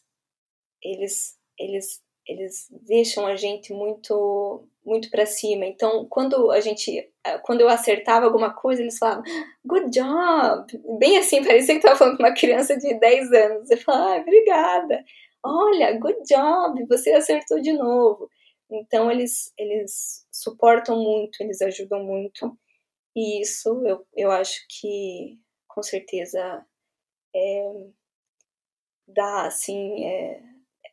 eles 0.82 1.38
eles 1.58 2.02
eles 2.26 2.68
deixam 2.70 3.26
a 3.26 3.36
gente 3.36 3.72
muito 3.72 4.68
muito 4.90 5.08
para 5.10 5.24
cima. 5.24 5.64
Então, 5.64 6.04
quando 6.10 6.50
a 6.50 6.60
gente 6.60 7.08
quando 7.42 7.60
eu 7.60 7.68
acertava 7.68 8.26
alguma 8.26 8.52
coisa, 8.52 8.82
eles 8.82 8.98
falavam 8.98 9.22
good 9.64 9.90
job. 9.90 10.98
Bem 10.98 11.16
assim, 11.18 11.44
parecia 11.44 11.74
que 11.74 11.80
estava 11.80 11.96
falando 11.96 12.16
com 12.16 12.24
uma 12.24 12.34
criança 12.34 12.76
de 12.76 12.98
10 12.98 13.32
anos. 13.32 13.70
Eu 13.70 13.78
falava, 13.78 14.16
ah, 14.16 14.20
obrigada. 14.20 15.04
Olha, 15.44 15.98
good 15.98 16.18
job, 16.28 16.84
você 16.88 17.12
acertou 17.12 17.60
de 17.60 17.72
novo. 17.72 18.28
Então, 18.70 19.10
eles 19.10 19.52
eles 19.58 20.26
suportam 20.32 20.96
muito, 20.96 21.40
eles 21.40 21.62
ajudam 21.62 22.02
muito. 22.04 22.56
E 23.16 23.42
isso 23.42 23.68
eu, 23.86 24.04
eu 24.16 24.30
acho 24.30 24.60
que 24.68 25.38
com 25.68 25.82
certeza 25.82 26.64
é, 27.34 27.72
dá 29.08 29.46
assim 29.46 30.04
é, 30.04 30.40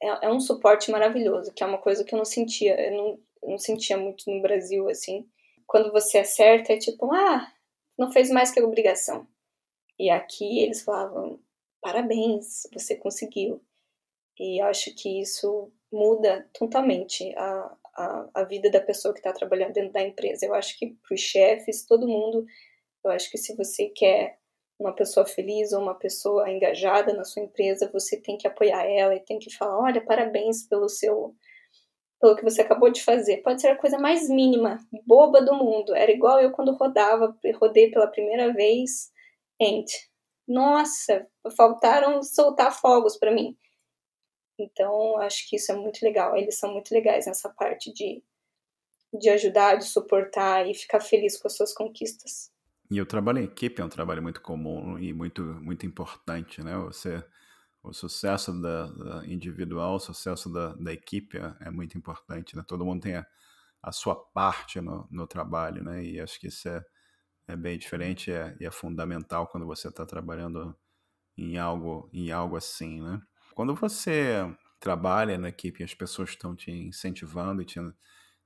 é, 0.01 0.25
é, 0.25 0.29
um 0.29 0.39
suporte 0.39 0.91
maravilhoso, 0.91 1.53
que 1.53 1.63
é 1.63 1.65
uma 1.67 1.77
coisa 1.79 2.03
que 2.03 2.13
eu 2.13 2.17
não 2.17 2.25
sentia, 2.25 2.79
eu 2.79 2.97
não, 2.97 3.19
não 3.47 3.57
sentia 3.57 3.97
muito 3.97 4.29
no 4.29 4.41
Brasil, 4.41 4.89
assim. 4.89 5.27
Quando 5.65 5.91
você 5.91 6.19
acerta, 6.19 6.73
é 6.73 6.77
tipo, 6.77 7.11
ah, 7.13 7.51
não 7.97 8.11
fez 8.11 8.29
mais 8.29 8.51
que 8.51 8.59
a 8.59 8.65
obrigação. 8.65 9.27
E 9.99 10.09
aqui 10.09 10.59
eles 10.59 10.83
falavam, 10.83 11.39
parabéns, 11.81 12.67
você 12.73 12.95
conseguiu. 12.95 13.61
E 14.39 14.61
acho 14.61 14.93
que 14.93 15.21
isso 15.21 15.71
muda 15.91 16.47
totalmente 16.53 17.33
a, 17.35 17.77
a, 17.95 18.29
a 18.35 18.43
vida 18.43 18.69
da 18.69 18.79
pessoa 18.79 19.13
que 19.13 19.19
está 19.19 19.33
trabalhando 19.33 19.73
dentro 19.73 19.91
da 19.91 20.01
empresa. 20.01 20.45
Eu 20.45 20.53
acho 20.53 20.77
que 20.77 20.87
para 20.87 21.15
os 21.15 21.21
chefes, 21.21 21.85
todo 21.85 22.07
mundo, 22.07 22.45
eu 23.03 23.11
acho 23.11 23.31
que 23.31 23.37
se 23.37 23.55
você 23.55 23.89
quer 23.89 24.37
uma 24.79 24.93
pessoa 24.93 25.25
feliz 25.25 25.73
ou 25.73 25.81
uma 25.81 25.95
pessoa 25.95 26.49
engajada 26.51 27.11
na 27.13 27.23
sua 27.23 27.41
empresa, 27.41 27.89
você 27.91 28.15
tem 28.21 28.37
que 28.37 28.47
apoiar 28.47 28.85
ela 28.85 29.15
e 29.15 29.19
tem 29.19 29.39
que 29.39 29.49
falar, 29.49 29.79
olha, 29.79 30.05
parabéns 30.05 30.67
pelo 30.67 30.87
seu 30.87 31.35
pelo 32.19 32.35
que 32.35 32.43
você 32.43 32.61
acabou 32.61 32.89
de 32.89 33.03
fazer. 33.03 33.37
Pode 33.37 33.61
ser 33.61 33.69
a 33.69 33.77
coisa 33.77 33.97
mais 33.97 34.29
mínima, 34.29 34.79
boba 35.05 35.41
do 35.41 35.53
mundo. 35.53 35.95
Era 35.95 36.11
igual 36.11 36.39
eu 36.39 36.51
quando 36.51 36.75
rodava, 36.75 37.35
rodei 37.55 37.91
pela 37.91 38.07
primeira 38.07 38.53
vez, 38.53 39.11
Ent. 39.59 39.89
Nossa, 40.47 41.27
faltaram 41.55 42.23
soltar 42.23 42.71
fogos 42.71 43.17
para 43.17 43.31
mim. 43.31 43.57
Então, 44.59 45.17
acho 45.19 45.47
que 45.47 45.57
isso 45.57 45.71
é 45.71 45.75
muito 45.75 46.03
legal. 46.03 46.35
Eles 46.35 46.57
são 46.57 46.73
muito 46.73 46.91
legais 46.91 47.27
nessa 47.27 47.49
parte 47.49 47.93
de, 47.93 48.23
de 49.13 49.29
ajudar, 49.29 49.75
de 49.75 49.85
suportar 49.85 50.67
e 50.67 50.73
ficar 50.73 50.99
feliz 50.99 51.37
com 51.37 51.47
as 51.47 51.55
suas 51.55 51.73
conquistas. 51.73 52.51
E 52.89 53.01
o 53.01 53.05
trabalho 53.05 53.39
em 53.39 53.43
equipe 53.43 53.81
é 53.81 53.85
um 53.85 53.89
trabalho 53.89 54.23
muito 54.23 54.41
comum 54.41 54.97
e 54.97 55.13
muito, 55.13 55.41
muito 55.43 55.85
importante, 55.85 56.63
né? 56.63 56.75
Você, 56.77 57.21
o 57.89 57.93
sucesso 57.93 58.53
da, 58.61 58.87
da 58.87 59.27
individual, 59.27 59.95
o 59.95 59.99
sucesso 59.99 60.51
da, 60.51 60.73
da 60.75 60.93
equipe 60.93 61.37
é, 61.37 61.55
é, 61.61 61.71
muito 61.71 61.97
importante, 61.97 62.55
né? 62.55 62.63
Todo 62.67 62.85
mundo 62.85 63.01
tem 63.01 63.15
a, 63.15 63.25
a 63.81 63.91
sua 63.91 64.15
parte 64.15 64.81
no, 64.81 65.07
no 65.11 65.27
trabalho, 65.27 65.83
né? 65.83 66.03
E 66.03 66.19
acho 66.19 66.39
que 66.39 66.47
isso 66.47 66.67
é, 66.69 66.83
é 67.47 67.55
bem 67.55 67.77
diferente 67.77 68.31
e 68.31 68.33
é, 68.33 68.55
é 68.61 68.71
fundamental 68.71 69.47
quando 69.47 69.65
você 69.65 69.87
está 69.89 70.05
trabalhando 70.05 70.75
em 71.37 71.57
algo, 71.57 72.09
em 72.13 72.31
algo 72.31 72.55
assim, 72.57 73.01
né? 73.01 73.21
Quando 73.55 73.75
você 73.75 74.43
trabalha 74.79 75.37
na 75.37 75.49
equipe 75.49 75.81
e 75.81 75.83
as 75.83 75.93
pessoas 75.93 76.29
estão 76.29 76.55
te 76.55 76.71
incentivando 76.71 77.61
e 77.61 77.65
te, 77.65 77.79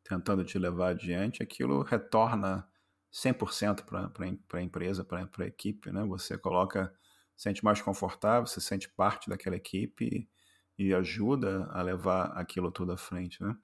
tentando 0.03 0.43
te 0.43 0.57
levar 0.57 0.89
adiante, 0.89 1.43
aquilo 1.43 1.83
retorna 1.83 2.67
100% 3.11 3.83
para 3.83 4.59
a 4.59 4.61
empresa, 4.61 5.03
para 5.03 5.27
a 5.39 5.47
equipe, 5.47 5.91
né? 5.91 6.03
Você 6.05 6.37
coloca, 6.37 6.93
sente 7.41 7.65
mais 7.65 7.81
confortável, 7.81 8.45
você 8.45 8.61
sente 8.61 8.87
parte 8.87 9.27
daquela 9.27 9.55
equipe 9.55 10.29
e, 10.77 10.93
ajuda 10.93 11.67
a 11.71 11.81
levar 11.81 12.25
aquilo 12.37 12.71
tudo 12.71 12.91
à 12.91 12.97
frente, 12.97 13.41
né? 13.41 13.57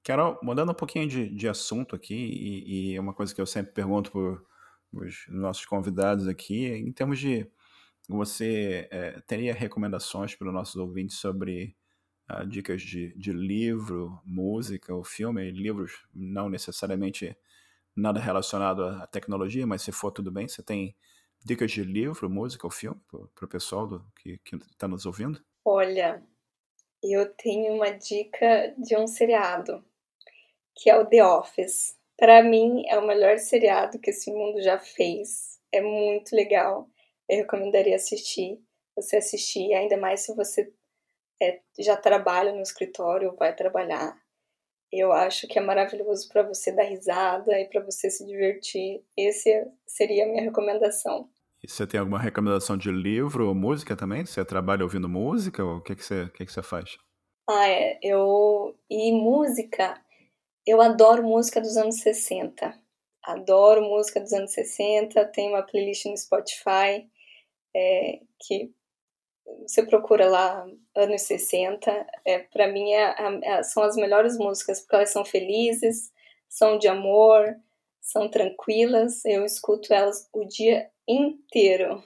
Quero, 0.00 0.38
mudando 0.42 0.70
um 0.70 0.74
pouquinho 0.74 1.08
de, 1.08 1.28
de 1.28 1.48
assunto 1.48 1.96
aqui, 1.96 2.14
e, 2.14 2.94
é 2.94 3.00
uma 3.00 3.12
coisa 3.12 3.34
que 3.34 3.40
eu 3.40 3.46
sempre 3.46 3.72
pergunto 3.72 4.12
para 4.12 5.00
os 5.00 5.26
nossos 5.28 5.66
convidados 5.66 6.28
aqui, 6.28 6.66
em 6.66 6.92
termos 6.92 7.18
de 7.18 7.50
você 8.08 8.86
é, 8.92 9.20
teria 9.26 9.52
recomendações 9.52 10.36
para 10.36 10.46
os 10.46 10.54
nossos 10.54 10.76
ouvintes 10.76 11.16
sobre 11.16 11.76
uh, 12.30 12.46
dicas 12.46 12.80
de, 12.80 13.12
de 13.18 13.32
livro, 13.32 14.20
música 14.24 14.94
ou 14.94 15.02
filme? 15.02 15.50
Livros 15.50 16.06
não 16.14 16.48
necessariamente 16.48 17.36
nada 17.96 18.20
relacionado 18.20 18.84
à 18.84 19.06
tecnologia, 19.08 19.66
mas 19.66 19.82
se 19.82 19.90
for 19.90 20.12
tudo 20.12 20.30
bem, 20.30 20.46
você 20.46 20.62
tem 20.62 20.94
dicas 21.44 21.70
de 21.70 21.82
livro, 21.82 22.30
música 22.30 22.66
ou 22.66 22.70
filme 22.70 23.00
para 23.08 23.44
o 23.44 23.48
pessoal 23.48 23.86
do, 23.86 24.04
que 24.16 24.40
está 24.70 24.88
nos 24.88 25.06
ouvindo? 25.06 25.44
Olha, 25.64 26.22
eu 27.02 27.32
tenho 27.34 27.74
uma 27.74 27.90
dica 27.90 28.74
de 28.78 28.96
um 28.96 29.06
seriado, 29.06 29.84
que 30.74 30.88
é 30.88 30.96
o 30.98 31.06
The 31.06 31.24
Office. 31.24 31.98
Para 32.16 32.42
mim, 32.42 32.84
é 32.88 32.98
o 32.98 33.06
melhor 33.06 33.38
seriado 33.38 33.98
que 33.98 34.10
esse 34.10 34.32
mundo 34.32 34.62
já 34.62 34.78
fez. 34.78 35.60
É 35.72 35.80
muito 35.80 36.34
legal 36.34 36.88
eu 37.28 37.38
recomendaria 37.38 37.96
assistir, 37.96 38.60
você 38.94 39.16
assistir, 39.16 39.72
ainda 39.74 39.96
mais 39.96 40.20
se 40.20 40.34
você 40.34 40.72
é, 41.42 41.60
já 41.78 41.96
trabalha 41.96 42.52
no 42.52 42.62
escritório 42.62 43.30
ou 43.30 43.36
vai 43.36 43.54
trabalhar. 43.54 44.16
Eu 44.92 45.12
acho 45.12 45.48
que 45.48 45.58
é 45.58 45.62
maravilhoso 45.62 46.28
para 46.28 46.42
você 46.42 46.70
dar 46.70 46.84
risada 46.84 47.58
e 47.58 47.68
para 47.68 47.82
você 47.82 48.10
se 48.10 48.24
divertir. 48.24 49.04
Esse 49.16 49.66
seria 49.86 50.24
a 50.24 50.28
minha 50.28 50.42
recomendação. 50.42 51.28
E 51.64 51.70
você 51.70 51.86
tem 51.86 51.98
alguma 51.98 52.18
recomendação 52.18 52.76
de 52.76 52.90
livro 52.90 53.48
ou 53.48 53.54
música 53.54 53.96
também? 53.96 54.26
Você 54.26 54.44
trabalha 54.44 54.82
ouvindo 54.82 55.08
música 55.08 55.64
ou 55.64 55.76
o 55.78 55.80
que, 55.80 55.96
que, 55.96 56.04
você, 56.04 56.28
que, 56.34 56.44
que 56.44 56.52
você 56.52 56.62
faz? 56.62 56.98
Ah, 57.48 57.66
é. 57.66 57.98
Eu... 58.02 58.76
E 58.90 59.10
música, 59.12 59.98
eu 60.66 60.82
adoro 60.82 61.22
música 61.22 61.62
dos 61.62 61.78
anos 61.78 62.00
60. 62.00 62.78
Adoro 63.22 63.80
música 63.80 64.20
dos 64.20 64.34
anos 64.34 64.52
60. 64.52 65.24
Tenho 65.28 65.54
uma 65.54 65.62
playlist 65.62 66.04
no 66.04 66.18
Spotify 66.18 67.08
é, 67.74 68.20
que 68.40 68.70
você 69.66 69.86
procura 69.86 70.28
lá 70.28 70.66
anos 70.94 71.22
60, 71.22 72.06
é, 72.26 72.40
para 72.40 72.68
mim 72.68 72.92
é, 72.92 73.14
é, 73.42 73.62
são 73.62 73.82
as 73.82 73.96
melhores 73.96 74.36
músicas, 74.36 74.80
porque 74.80 74.96
elas 74.96 75.10
são 75.10 75.24
felizes, 75.24 76.12
são 76.48 76.78
de 76.78 76.88
amor, 76.88 77.56
são 78.00 78.28
tranquilas, 78.28 79.24
eu 79.24 79.44
escuto 79.44 79.92
elas 79.92 80.28
o 80.32 80.44
dia 80.44 80.90
inteiro. 81.08 82.02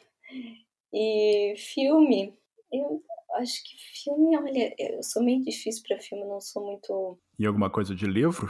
E 0.93 1.55
filme, 1.57 2.37
eu 2.73 3.03
acho 3.35 3.63
que 3.63 3.77
filme, 4.03 4.37
olha, 4.37 4.75
eu 4.79 5.03
sou 5.03 5.23
meio 5.23 5.43
difícil 5.43 5.83
para 5.87 6.01
filme, 6.01 6.25
não 6.25 6.41
sou 6.41 6.65
muito. 6.65 7.19
E 7.39 7.47
alguma 7.47 7.71
coisa 7.71 7.95
de 7.95 8.07
livro? 8.07 8.49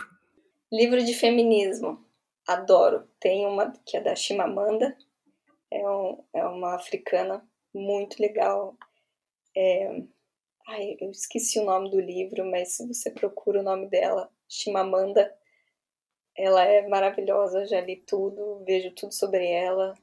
Livro 0.72 1.02
de 1.02 1.14
feminismo, 1.14 2.04
adoro. 2.46 3.08
Tem 3.18 3.46
uma 3.46 3.72
que 3.84 3.96
é 3.96 4.00
da 4.00 4.14
Chimamanda, 4.14 4.96
é, 5.70 5.88
um, 5.88 6.24
é 6.32 6.44
uma 6.44 6.74
africana 6.74 7.46
muito 7.74 8.20
legal. 8.20 8.76
É, 9.56 10.02
ai, 10.66 10.96
eu 11.00 11.10
esqueci 11.10 11.58
o 11.58 11.64
nome 11.64 11.90
do 11.90 12.00
livro, 12.00 12.44
mas 12.44 12.76
se 12.76 12.86
você 12.86 13.10
procura 13.10 13.60
o 13.60 13.64
nome 13.64 13.88
dela, 13.88 14.30
Chimamanda, 14.48 15.34
ela 16.36 16.64
é 16.64 16.86
maravilhosa, 16.86 17.66
já 17.66 17.80
li 17.80 17.96
tudo, 17.96 18.62
vejo 18.64 18.92
tudo 18.92 19.12
sobre 19.12 19.46
ela. 19.50 19.94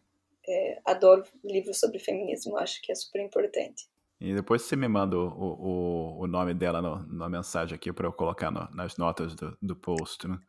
É, 0.47 0.81
adoro 0.85 1.23
livros 1.43 1.79
sobre 1.79 1.99
feminismo, 1.99 2.57
acho 2.57 2.81
que 2.81 2.91
é 2.91 2.95
super 2.95 3.21
importante. 3.21 3.87
E 4.19 4.33
depois 4.33 4.61
você 4.61 4.75
me 4.75 4.87
manda 4.87 5.17
o, 5.17 5.27
o, 5.27 6.23
o 6.23 6.27
nome 6.27 6.53
dela 6.53 6.81
no, 6.81 7.05
na 7.07 7.27
mensagem 7.27 7.75
aqui 7.75 7.91
para 7.91 8.07
eu 8.07 8.13
colocar 8.13 8.49
no, 8.49 8.69
nas 8.73 8.97
notas 8.97 9.35
do, 9.35 9.57
do 9.61 9.75
post. 9.75 10.27
Né? 10.27 10.39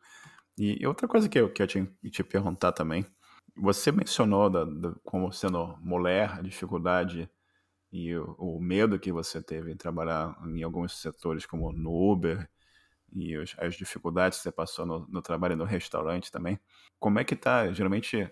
E 0.57 0.85
outra 0.87 1.07
coisa 1.07 1.27
que 1.27 1.37
eu, 1.39 1.51
que 1.51 1.61
eu 1.61 1.67
tinha 1.67 1.85
que 2.01 2.09
te 2.09 2.23
perguntar 2.23 2.71
também, 2.71 3.05
você 3.55 3.91
mencionou 3.91 4.49
da, 4.49 4.63
da, 4.63 4.95
como 5.03 5.31
sendo 5.31 5.77
mulher, 5.81 6.31
a 6.31 6.41
dificuldade 6.41 7.29
e 7.91 8.15
o, 8.15 8.35
o, 8.37 8.61
medo 8.61 8.99
que 8.99 9.11
você 9.11 9.41
teve 9.41 9.71
em 9.71 9.77
trabalhar 9.77 10.35
em 10.45 10.63
alguns 10.63 10.99
setores, 11.01 11.45
como 11.45 11.71
no 11.71 11.91
Uber, 12.11 12.49
e 13.13 13.37
os, 13.37 13.55
as 13.59 13.75
dificuldades 13.75 14.39
que 14.39 14.43
você 14.43 14.51
passou 14.51 14.85
no, 14.85 15.07
no 15.07 15.21
trabalho 15.21 15.55
no 15.55 15.63
restaurante 15.63 16.31
também. 16.31 16.59
Como 16.99 17.19
é 17.19 17.23
que 17.23 17.33
está, 17.33 17.71
geralmente, 17.71 18.29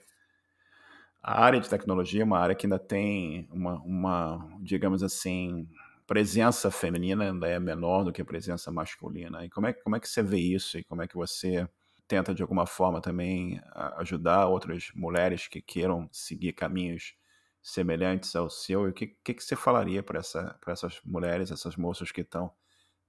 a 1.28 1.44
área 1.44 1.60
de 1.60 1.68
tecnologia 1.68 2.22
é 2.22 2.24
uma 2.24 2.38
área 2.38 2.54
que 2.54 2.68
ainda 2.68 2.78
tem 2.78 3.50
uma, 3.52 3.82
uma, 3.82 4.48
digamos 4.62 5.02
assim, 5.02 5.68
presença 6.06 6.70
feminina 6.70 7.24
ainda 7.24 7.48
é 7.48 7.60
menor 7.60 8.04
do 8.04 8.14
que 8.14 8.22
a 8.22 8.26
presença 8.26 8.72
masculina. 8.72 9.44
E 9.44 9.50
como 9.50 9.66
é, 9.66 9.74
como 9.74 9.96
é 9.96 10.00
que 10.00 10.08
você 10.08 10.22
vê 10.22 10.38
isso 10.38 10.78
e 10.78 10.84
como 10.84 11.02
é 11.02 11.08
que 11.08 11.16
você 11.16 11.68
tenta 12.08 12.32
de 12.32 12.44
alguma 12.44 12.68
forma 12.68 13.02
também 13.02 13.60
ajudar 13.98 14.46
outras 14.46 14.92
mulheres 14.94 15.48
que 15.48 15.60
queiram 15.64 16.08
seguir 16.12 16.54
caminhos 16.54 17.16
semelhantes 17.60 18.36
ao 18.36 18.48
seu. 18.48 18.86
E 18.86 18.92
o 18.92 18.94
que, 18.94 19.08
que, 19.08 19.34
que 19.34 19.44
você 19.44 19.56
falaria 19.56 20.04
para 20.04 20.20
essa, 20.20 20.56
essas 20.68 21.02
mulheres, 21.04 21.50
essas 21.50 21.76
moças 21.76 22.12
que 22.12 22.22
estão 22.22 22.52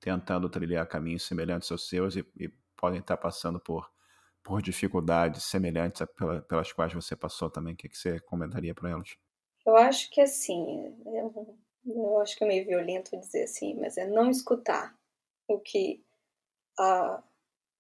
tentando 0.01 0.49
trilhar 0.49 0.87
caminhos 0.87 1.27
semelhantes 1.27 1.71
aos 1.71 1.87
seus 1.87 2.17
e, 2.17 2.27
e 2.41 2.49
podem 2.75 3.01
estar 3.01 3.19
passando 3.19 3.61
por, 3.61 3.91
por 4.47 4.63
dificuldades 4.63 5.43
semelhantes 5.43 6.07
pela, 6.17 6.41
pelas 6.43 6.73
quais 6.73 6.95
você 6.95 7.17
passou 7.17 7.51
também? 7.51 7.75
O 7.75 7.77
que, 7.77 7.89
que 7.89 7.99
você 7.99 8.21
comentaria 8.21 8.73
para 8.73 8.91
elas? 8.91 9.17
Eu 9.67 9.77
acho 9.77 10.09
que 10.09 10.21
assim, 10.21 10.97
eu, 11.05 11.59
eu 11.85 12.21
acho 12.21 12.37
que 12.37 12.45
é 12.45 12.47
meio 12.47 12.65
violento 12.65 13.19
dizer 13.19 13.43
assim, 13.43 13.75
mas 13.75 13.99
é 13.99 14.07
não 14.07 14.31
escutar 14.31 14.97
o 15.49 15.59
que 15.59 16.01
a 16.79 17.21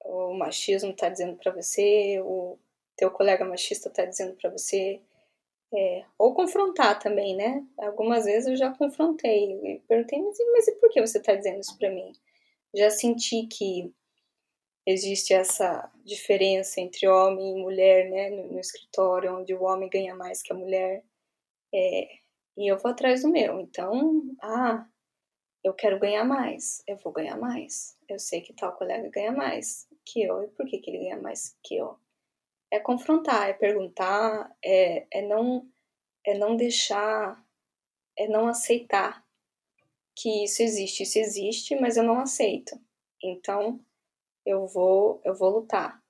o 0.08 0.34
machismo 0.34 0.90
está 0.90 1.08
dizendo 1.08 1.36
para 1.36 1.52
você, 1.52 2.20
o 2.20 2.58
teu 2.96 3.10
colega 3.10 3.44
machista 3.44 3.88
está 3.88 4.04
dizendo 4.04 4.36
para 4.36 4.50
você, 4.50 5.00
é, 5.74 6.04
ou 6.16 6.32
confrontar 6.32 6.98
também, 7.00 7.34
né? 7.34 7.66
Algumas 7.78 8.24
vezes 8.24 8.48
eu 8.48 8.56
já 8.56 8.70
confrontei 8.72 9.52
e 9.52 9.80
perguntei, 9.88 10.22
mas, 10.22 10.38
mas 10.52 10.68
e 10.68 10.72
por 10.76 10.90
que 10.90 11.00
você 11.00 11.18
está 11.18 11.34
dizendo 11.34 11.60
isso 11.60 11.76
para 11.76 11.90
mim? 11.90 12.12
Já 12.72 12.88
senti 12.88 13.48
que 13.48 13.92
existe 14.86 15.34
essa 15.34 15.90
diferença 16.04 16.80
entre 16.80 17.08
homem 17.08 17.58
e 17.58 17.62
mulher, 17.62 18.08
né? 18.08 18.30
No, 18.30 18.52
no 18.52 18.60
escritório, 18.60 19.36
onde 19.36 19.52
o 19.54 19.64
homem 19.64 19.88
ganha 19.90 20.14
mais 20.14 20.42
que 20.42 20.52
a 20.52 20.56
mulher. 20.56 21.02
É, 21.74 22.18
e 22.56 22.70
eu 22.70 22.78
vou 22.78 22.90
atrás 22.90 23.22
do 23.22 23.28
meu. 23.28 23.60
Então, 23.60 24.22
ah, 24.40 24.86
eu 25.64 25.74
quero 25.74 25.98
ganhar 25.98 26.24
mais, 26.24 26.82
eu 26.86 26.96
vou 26.96 27.12
ganhar 27.12 27.36
mais. 27.36 27.98
Eu 28.08 28.18
sei 28.18 28.40
que 28.40 28.52
tal 28.52 28.72
colega 28.76 29.10
ganha 29.10 29.32
mais 29.32 29.88
que 30.04 30.22
eu 30.22 30.44
e 30.44 30.48
por 30.48 30.64
que, 30.66 30.78
que 30.78 30.90
ele 30.90 31.00
ganha 31.00 31.20
mais 31.20 31.56
que 31.62 31.76
eu. 31.76 31.98
É 32.70 32.78
confrontar, 32.78 33.48
é 33.48 33.52
perguntar, 33.52 34.56
é, 34.64 35.06
é, 35.10 35.22
não, 35.22 35.68
é 36.24 36.38
não 36.38 36.56
deixar, 36.56 37.44
é 38.16 38.28
não 38.28 38.46
aceitar 38.46 39.26
que 40.14 40.44
isso 40.44 40.62
existe. 40.62 41.02
Isso 41.02 41.18
existe, 41.18 41.74
mas 41.76 41.96
eu 41.96 42.04
não 42.04 42.20
aceito. 42.20 42.80
Então 43.22 43.80
eu 44.46 44.66
vou, 44.66 45.20
eu 45.24 45.34
vou 45.34 45.50
lutar, 45.50 46.00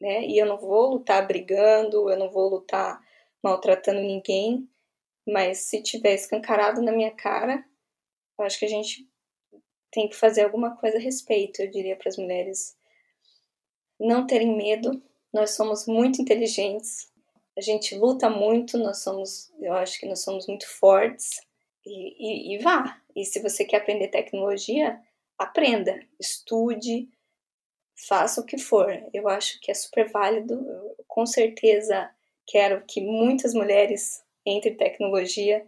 né? 0.00 0.24
E 0.24 0.38
eu 0.38 0.46
não 0.46 0.56
vou 0.56 0.92
lutar 0.92 1.26
brigando, 1.26 2.08
eu 2.08 2.16
não 2.16 2.30
vou 2.30 2.48
lutar 2.48 3.02
maltratando 3.42 4.00
ninguém, 4.00 4.68
mas 5.26 5.58
se 5.58 5.82
tiver 5.82 6.14
escancarado 6.14 6.80
na 6.80 6.92
minha 6.92 7.10
cara, 7.10 7.64
eu 8.38 8.44
acho 8.44 8.58
que 8.58 8.64
a 8.64 8.68
gente 8.68 9.06
tem 9.90 10.08
que 10.08 10.16
fazer 10.16 10.42
alguma 10.42 10.76
coisa 10.76 10.96
a 10.96 11.00
respeito, 11.00 11.60
eu 11.60 11.70
diria 11.70 11.96
para 11.96 12.08
as 12.08 12.16
mulheres 12.16 12.76
não 13.98 14.26
terem 14.26 14.56
medo, 14.56 15.02
nós 15.32 15.50
somos 15.50 15.86
muito 15.86 16.20
inteligentes, 16.22 17.12
a 17.56 17.60
gente 17.60 17.94
luta 17.94 18.28
muito, 18.28 18.76
nós 18.78 19.02
somos, 19.02 19.52
eu 19.60 19.72
acho 19.74 19.98
que 19.98 20.06
nós 20.06 20.22
somos 20.22 20.46
muito 20.46 20.68
fortes 20.68 21.40
e, 21.86 22.52
e, 22.52 22.54
e 22.54 22.58
vá. 22.58 23.00
E 23.14 23.24
se 23.24 23.40
você 23.40 23.64
quer 23.64 23.76
aprender 23.76 24.08
tecnologia, 24.08 25.00
aprenda, 25.38 26.00
estude, 26.18 27.08
faça 27.94 28.40
o 28.40 28.44
que 28.44 28.58
for. 28.58 28.88
Eu 29.12 29.28
acho 29.28 29.60
que 29.60 29.70
é 29.70 29.74
super 29.74 30.10
válido. 30.10 30.54
Eu, 30.54 30.96
com 31.06 31.26
certeza 31.26 32.10
quero 32.46 32.82
que 32.86 33.00
muitas 33.00 33.54
mulheres 33.54 34.22
entrem 34.44 34.74
em 34.74 34.76
tecnologia. 34.76 35.64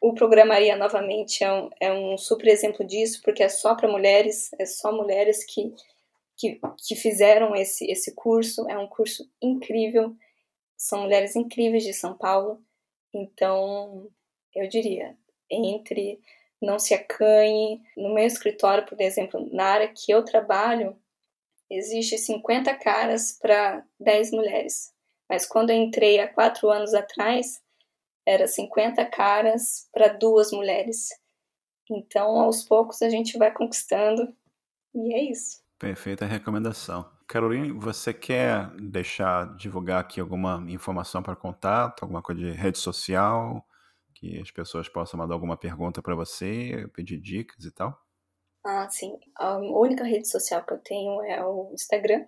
O 0.00 0.14
Programaria 0.14 0.76
Novamente 0.76 1.42
é 1.42 1.52
um, 1.52 1.70
é 1.80 1.92
um 1.92 2.18
super 2.18 2.48
exemplo 2.48 2.86
disso, 2.86 3.20
porque 3.22 3.42
é 3.42 3.48
só 3.48 3.74
para 3.74 3.88
mulheres, 3.88 4.50
é 4.58 4.66
só 4.66 4.92
mulheres 4.92 5.44
que 5.44 5.74
que, 6.36 6.60
que 6.86 6.96
fizeram 6.96 7.54
esse, 7.54 7.90
esse 7.90 8.12
curso. 8.14 8.68
É 8.68 8.78
um 8.78 8.86
curso 8.86 9.28
incrível, 9.40 10.14
são 10.76 11.02
mulheres 11.02 11.36
incríveis 11.36 11.84
de 11.84 11.92
São 11.92 12.16
Paulo. 12.16 12.62
Então, 13.12 14.08
eu 14.54 14.68
diria, 14.68 15.16
entre 15.50 16.20
não 16.60 16.78
se 16.78 16.94
acanhe. 16.94 17.80
No 17.96 18.12
meu 18.12 18.26
escritório, 18.26 18.86
por 18.86 19.00
exemplo, 19.00 19.48
na 19.52 19.64
área 19.64 19.88
que 19.88 20.10
eu 20.10 20.24
trabalho, 20.24 20.96
existe 21.76 22.18
50 22.18 22.74
caras 22.76 23.38
para 23.40 23.84
10 24.00 24.30
mulheres. 24.32 24.92
Mas 25.28 25.46
quando 25.46 25.70
eu 25.70 25.76
entrei 25.76 26.20
há 26.20 26.32
quatro 26.32 26.70
anos 26.70 26.94
atrás, 26.94 27.60
era 28.26 28.46
50 28.46 29.04
caras 29.06 29.88
para 29.92 30.08
duas 30.08 30.52
mulheres. 30.52 31.08
Então, 31.90 32.40
aos 32.40 32.64
poucos, 32.64 33.02
a 33.02 33.10
gente 33.10 33.36
vai 33.36 33.52
conquistando 33.52 34.34
e 34.94 35.14
é 35.14 35.30
isso. 35.30 35.62
Perfeita 35.78 36.24
recomendação. 36.24 37.10
Caroline, 37.26 37.72
você 37.72 38.12
quer 38.12 38.70
deixar, 38.76 39.56
divulgar 39.56 40.00
aqui 40.00 40.20
alguma 40.20 40.64
informação 40.68 41.22
para 41.22 41.36
contato, 41.36 42.02
alguma 42.02 42.22
coisa 42.22 42.40
de 42.40 42.50
rede 42.50 42.78
social, 42.78 43.66
que 44.14 44.40
as 44.40 44.50
pessoas 44.50 44.88
possam 44.88 45.18
mandar 45.18 45.34
alguma 45.34 45.56
pergunta 45.56 46.00
para 46.00 46.14
você, 46.14 46.88
pedir 46.94 47.18
dicas 47.18 47.64
e 47.64 47.70
tal? 47.70 48.03
Ah, 48.64 48.88
sim. 48.88 49.18
A 49.36 49.58
única 49.58 50.04
rede 50.04 50.26
social 50.26 50.64
que 50.64 50.72
eu 50.72 50.78
tenho 50.78 51.22
é 51.22 51.44
o 51.44 51.70
Instagram, 51.74 52.24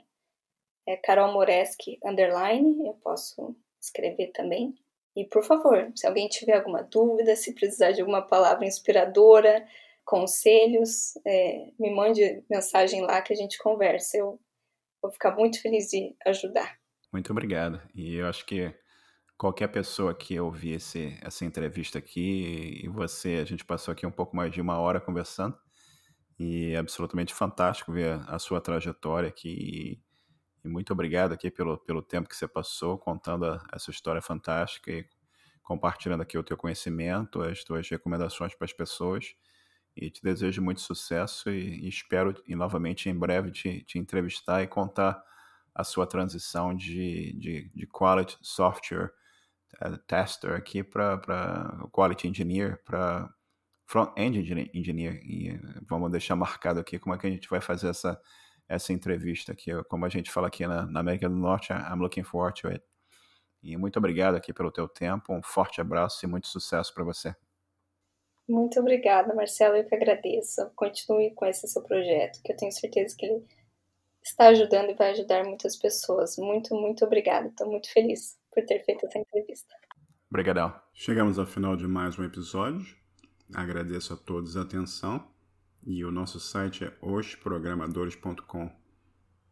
é 0.87 0.97
Carol 0.97 1.33
Moreski 1.33 1.99
underline, 2.05 2.87
eu 2.87 2.95
posso 2.95 3.57
escrever 3.81 4.33
também. 4.33 4.75
E 5.17 5.25
por 5.25 5.43
favor, 5.43 5.91
se 5.97 6.07
alguém 6.07 6.29
tiver 6.29 6.57
alguma 6.59 6.83
dúvida, 6.83 7.35
se 7.35 7.55
precisar 7.55 7.93
de 7.93 8.03
alguma 8.03 8.21
palavra 8.21 8.67
inspiradora, 8.67 9.67
conselhos, 10.05 11.17
é, 11.27 11.71
me 11.81 11.91
mande 11.91 12.45
mensagem 12.51 13.01
lá 13.01 13.23
que 13.23 13.33
a 13.33 13.37
gente 13.37 13.57
conversa. 13.59 14.19
Eu 14.19 14.39
vou 15.01 15.11
ficar 15.11 15.35
muito 15.35 15.61
feliz 15.61 15.89
de 15.89 16.15
ajudar. 16.27 16.79
Muito 17.11 17.33
obrigado. 17.33 17.81
E 17.95 18.17
eu 18.17 18.27
acho 18.27 18.45
que 18.45 18.75
qualquer 19.39 19.69
pessoa 19.69 20.15
que 20.15 20.39
ouvir 20.39 20.75
esse, 20.75 21.19
essa 21.23 21.47
entrevista 21.47 21.99
aqui 21.99 22.83
e 22.85 22.89
você, 22.89 23.39
a 23.43 23.45
gente 23.47 23.65
passou 23.65 23.93
aqui 23.93 24.07
um 24.07 24.13
pouco 24.13 24.37
mais 24.37 24.53
de 24.53 24.61
uma 24.61 24.79
hora 24.79 25.01
conversando 25.01 25.59
e 26.39 26.73
é 26.73 26.77
absolutamente 26.77 27.33
fantástico 27.35 27.93
ver 27.93 28.21
a 28.27 28.39
sua 28.39 28.61
trajetória 28.61 29.29
aqui 29.29 30.01
e 30.67 30.69
muito 30.69 30.93
obrigado 30.93 31.33
aqui 31.33 31.51
pelo, 31.51 31.79
pelo 31.79 32.03
tempo 32.03 32.29
que 32.29 32.37
você 32.37 32.47
passou 32.49 32.99
contando 32.99 33.47
a, 33.47 33.65
essa 33.73 33.91
história 33.91 34.21
fantástica 34.21 34.91
e 34.91 35.07
compartilhando 35.63 36.23
aqui 36.23 36.37
o 36.37 36.43
teu 36.43 36.57
conhecimento, 36.57 37.43
as 37.43 37.65
tuas 37.65 37.89
recomendações 37.89 38.55
para 38.55 38.65
as 38.65 38.73
pessoas. 38.73 39.35
E 39.97 40.11
te 40.11 40.23
desejo 40.23 40.61
muito 40.61 40.81
sucesso 40.81 41.51
e, 41.51 41.85
e 41.85 41.89
espero 41.89 42.35
e, 42.47 42.55
novamente 42.55 43.09
em 43.09 43.19
breve 43.19 43.51
te, 43.51 43.83
te, 43.83 43.99
entrevistar 43.99 44.63
e 44.63 44.67
contar 44.67 45.23
a 45.75 45.85
sua 45.85 46.07
transição 46.07 46.75
de, 46.75 47.33
de, 47.39 47.71
de 47.75 47.87
quality 47.87 48.37
software 48.43 49.11
uh, 49.83 49.97
tester 50.07 50.53
aqui 50.53 50.83
para 50.83 51.19
quality 51.93 52.29
engineer, 52.29 52.83
para 52.85 53.33
front-end 53.87 54.69
engineer. 54.75 55.21
E 55.25 55.59
vamos 55.89 56.11
deixar 56.11 56.37
marcado 56.37 56.81
aqui 56.81 56.99
como 56.99 57.15
é 57.15 57.19
que 57.19 57.27
a 57.27 57.31
gente 57.31 57.49
vai 57.49 57.61
fazer 57.61 57.89
essa 57.89 58.21
essa 58.69 58.93
entrevista 58.93 59.53
aqui. 59.53 59.71
Como 59.85 60.05
a 60.05 60.09
gente 60.09 60.31
fala 60.31 60.49
aqui 60.49 60.67
na, 60.67 60.87
na 60.87 61.01
América 61.01 61.29
do 61.29 61.37
Norte, 61.37 61.73
I'm 61.73 62.01
looking 62.01 62.25
forward 62.25 62.61
to 62.61 62.69
it. 62.69 62.85
E 63.63 63.77
muito 63.77 63.99
obrigado 63.99 64.35
aqui 64.35 64.53
pelo 64.53 64.71
teu 64.71 64.89
tempo, 64.89 65.35
um 65.35 65.43
forte 65.43 65.81
abraço 65.81 66.25
e 66.25 66.29
muito 66.29 66.47
sucesso 66.47 66.93
para 66.95 67.05
você. 67.05 67.35
Muito 68.49 68.79
obrigada, 68.79 69.35
Marcelo, 69.35 69.77
eu 69.77 69.85
que 69.85 69.95
agradeço. 69.95 70.71
Continue 70.77 71.35
com 71.35 71.47
esse 71.47 71.67
seu 71.67 71.83
projeto, 71.83 72.41
que 72.45 72.53
eu 72.53 72.57
tenho 72.57 72.71
certeza 72.71 73.17
que 73.17 73.27
ele 73.27 73.45
está 74.23 74.49
ajudando 74.49 74.91
e 74.91 74.95
vai 74.95 75.11
ajudar 75.11 75.45
muitas 75.45 75.75
pessoas. 75.75 76.37
Muito, 76.37 76.75
muito 76.75 77.05
obrigada. 77.05 77.49
Estou 77.49 77.69
muito 77.69 77.93
feliz 77.93 78.39
por 78.53 78.65
ter 78.65 78.85
feito 78.85 79.07
essa 79.07 79.19
entrevista. 79.19 79.75
Obrigadão. 80.31 80.73
Chegamos 80.95 81.39
ao 81.39 81.47
final 81.47 81.77
de 81.77 81.89
mais 81.89 82.17
um 82.19 82.25
episódio. 82.25 82.87
Agradeço 83.55 84.13
a 84.13 84.17
todos 84.17 84.57
a 84.57 84.63
atenção 84.63 85.29
e 85.85 86.05
o 86.05 86.11
nosso 86.11 86.41
site 86.41 86.85
é 86.85 86.97
hosprogramadores.com. 87.01 88.71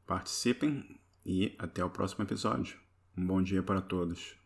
Participem 0.07 1.01
e 1.25 1.55
até 1.59 1.85
o 1.85 1.91
próximo 1.91 2.25
episódio. 2.25 2.79
Um 3.17 3.27
bom 3.27 3.43
dia 3.43 3.63
para 3.63 3.81
todos. 3.81 4.44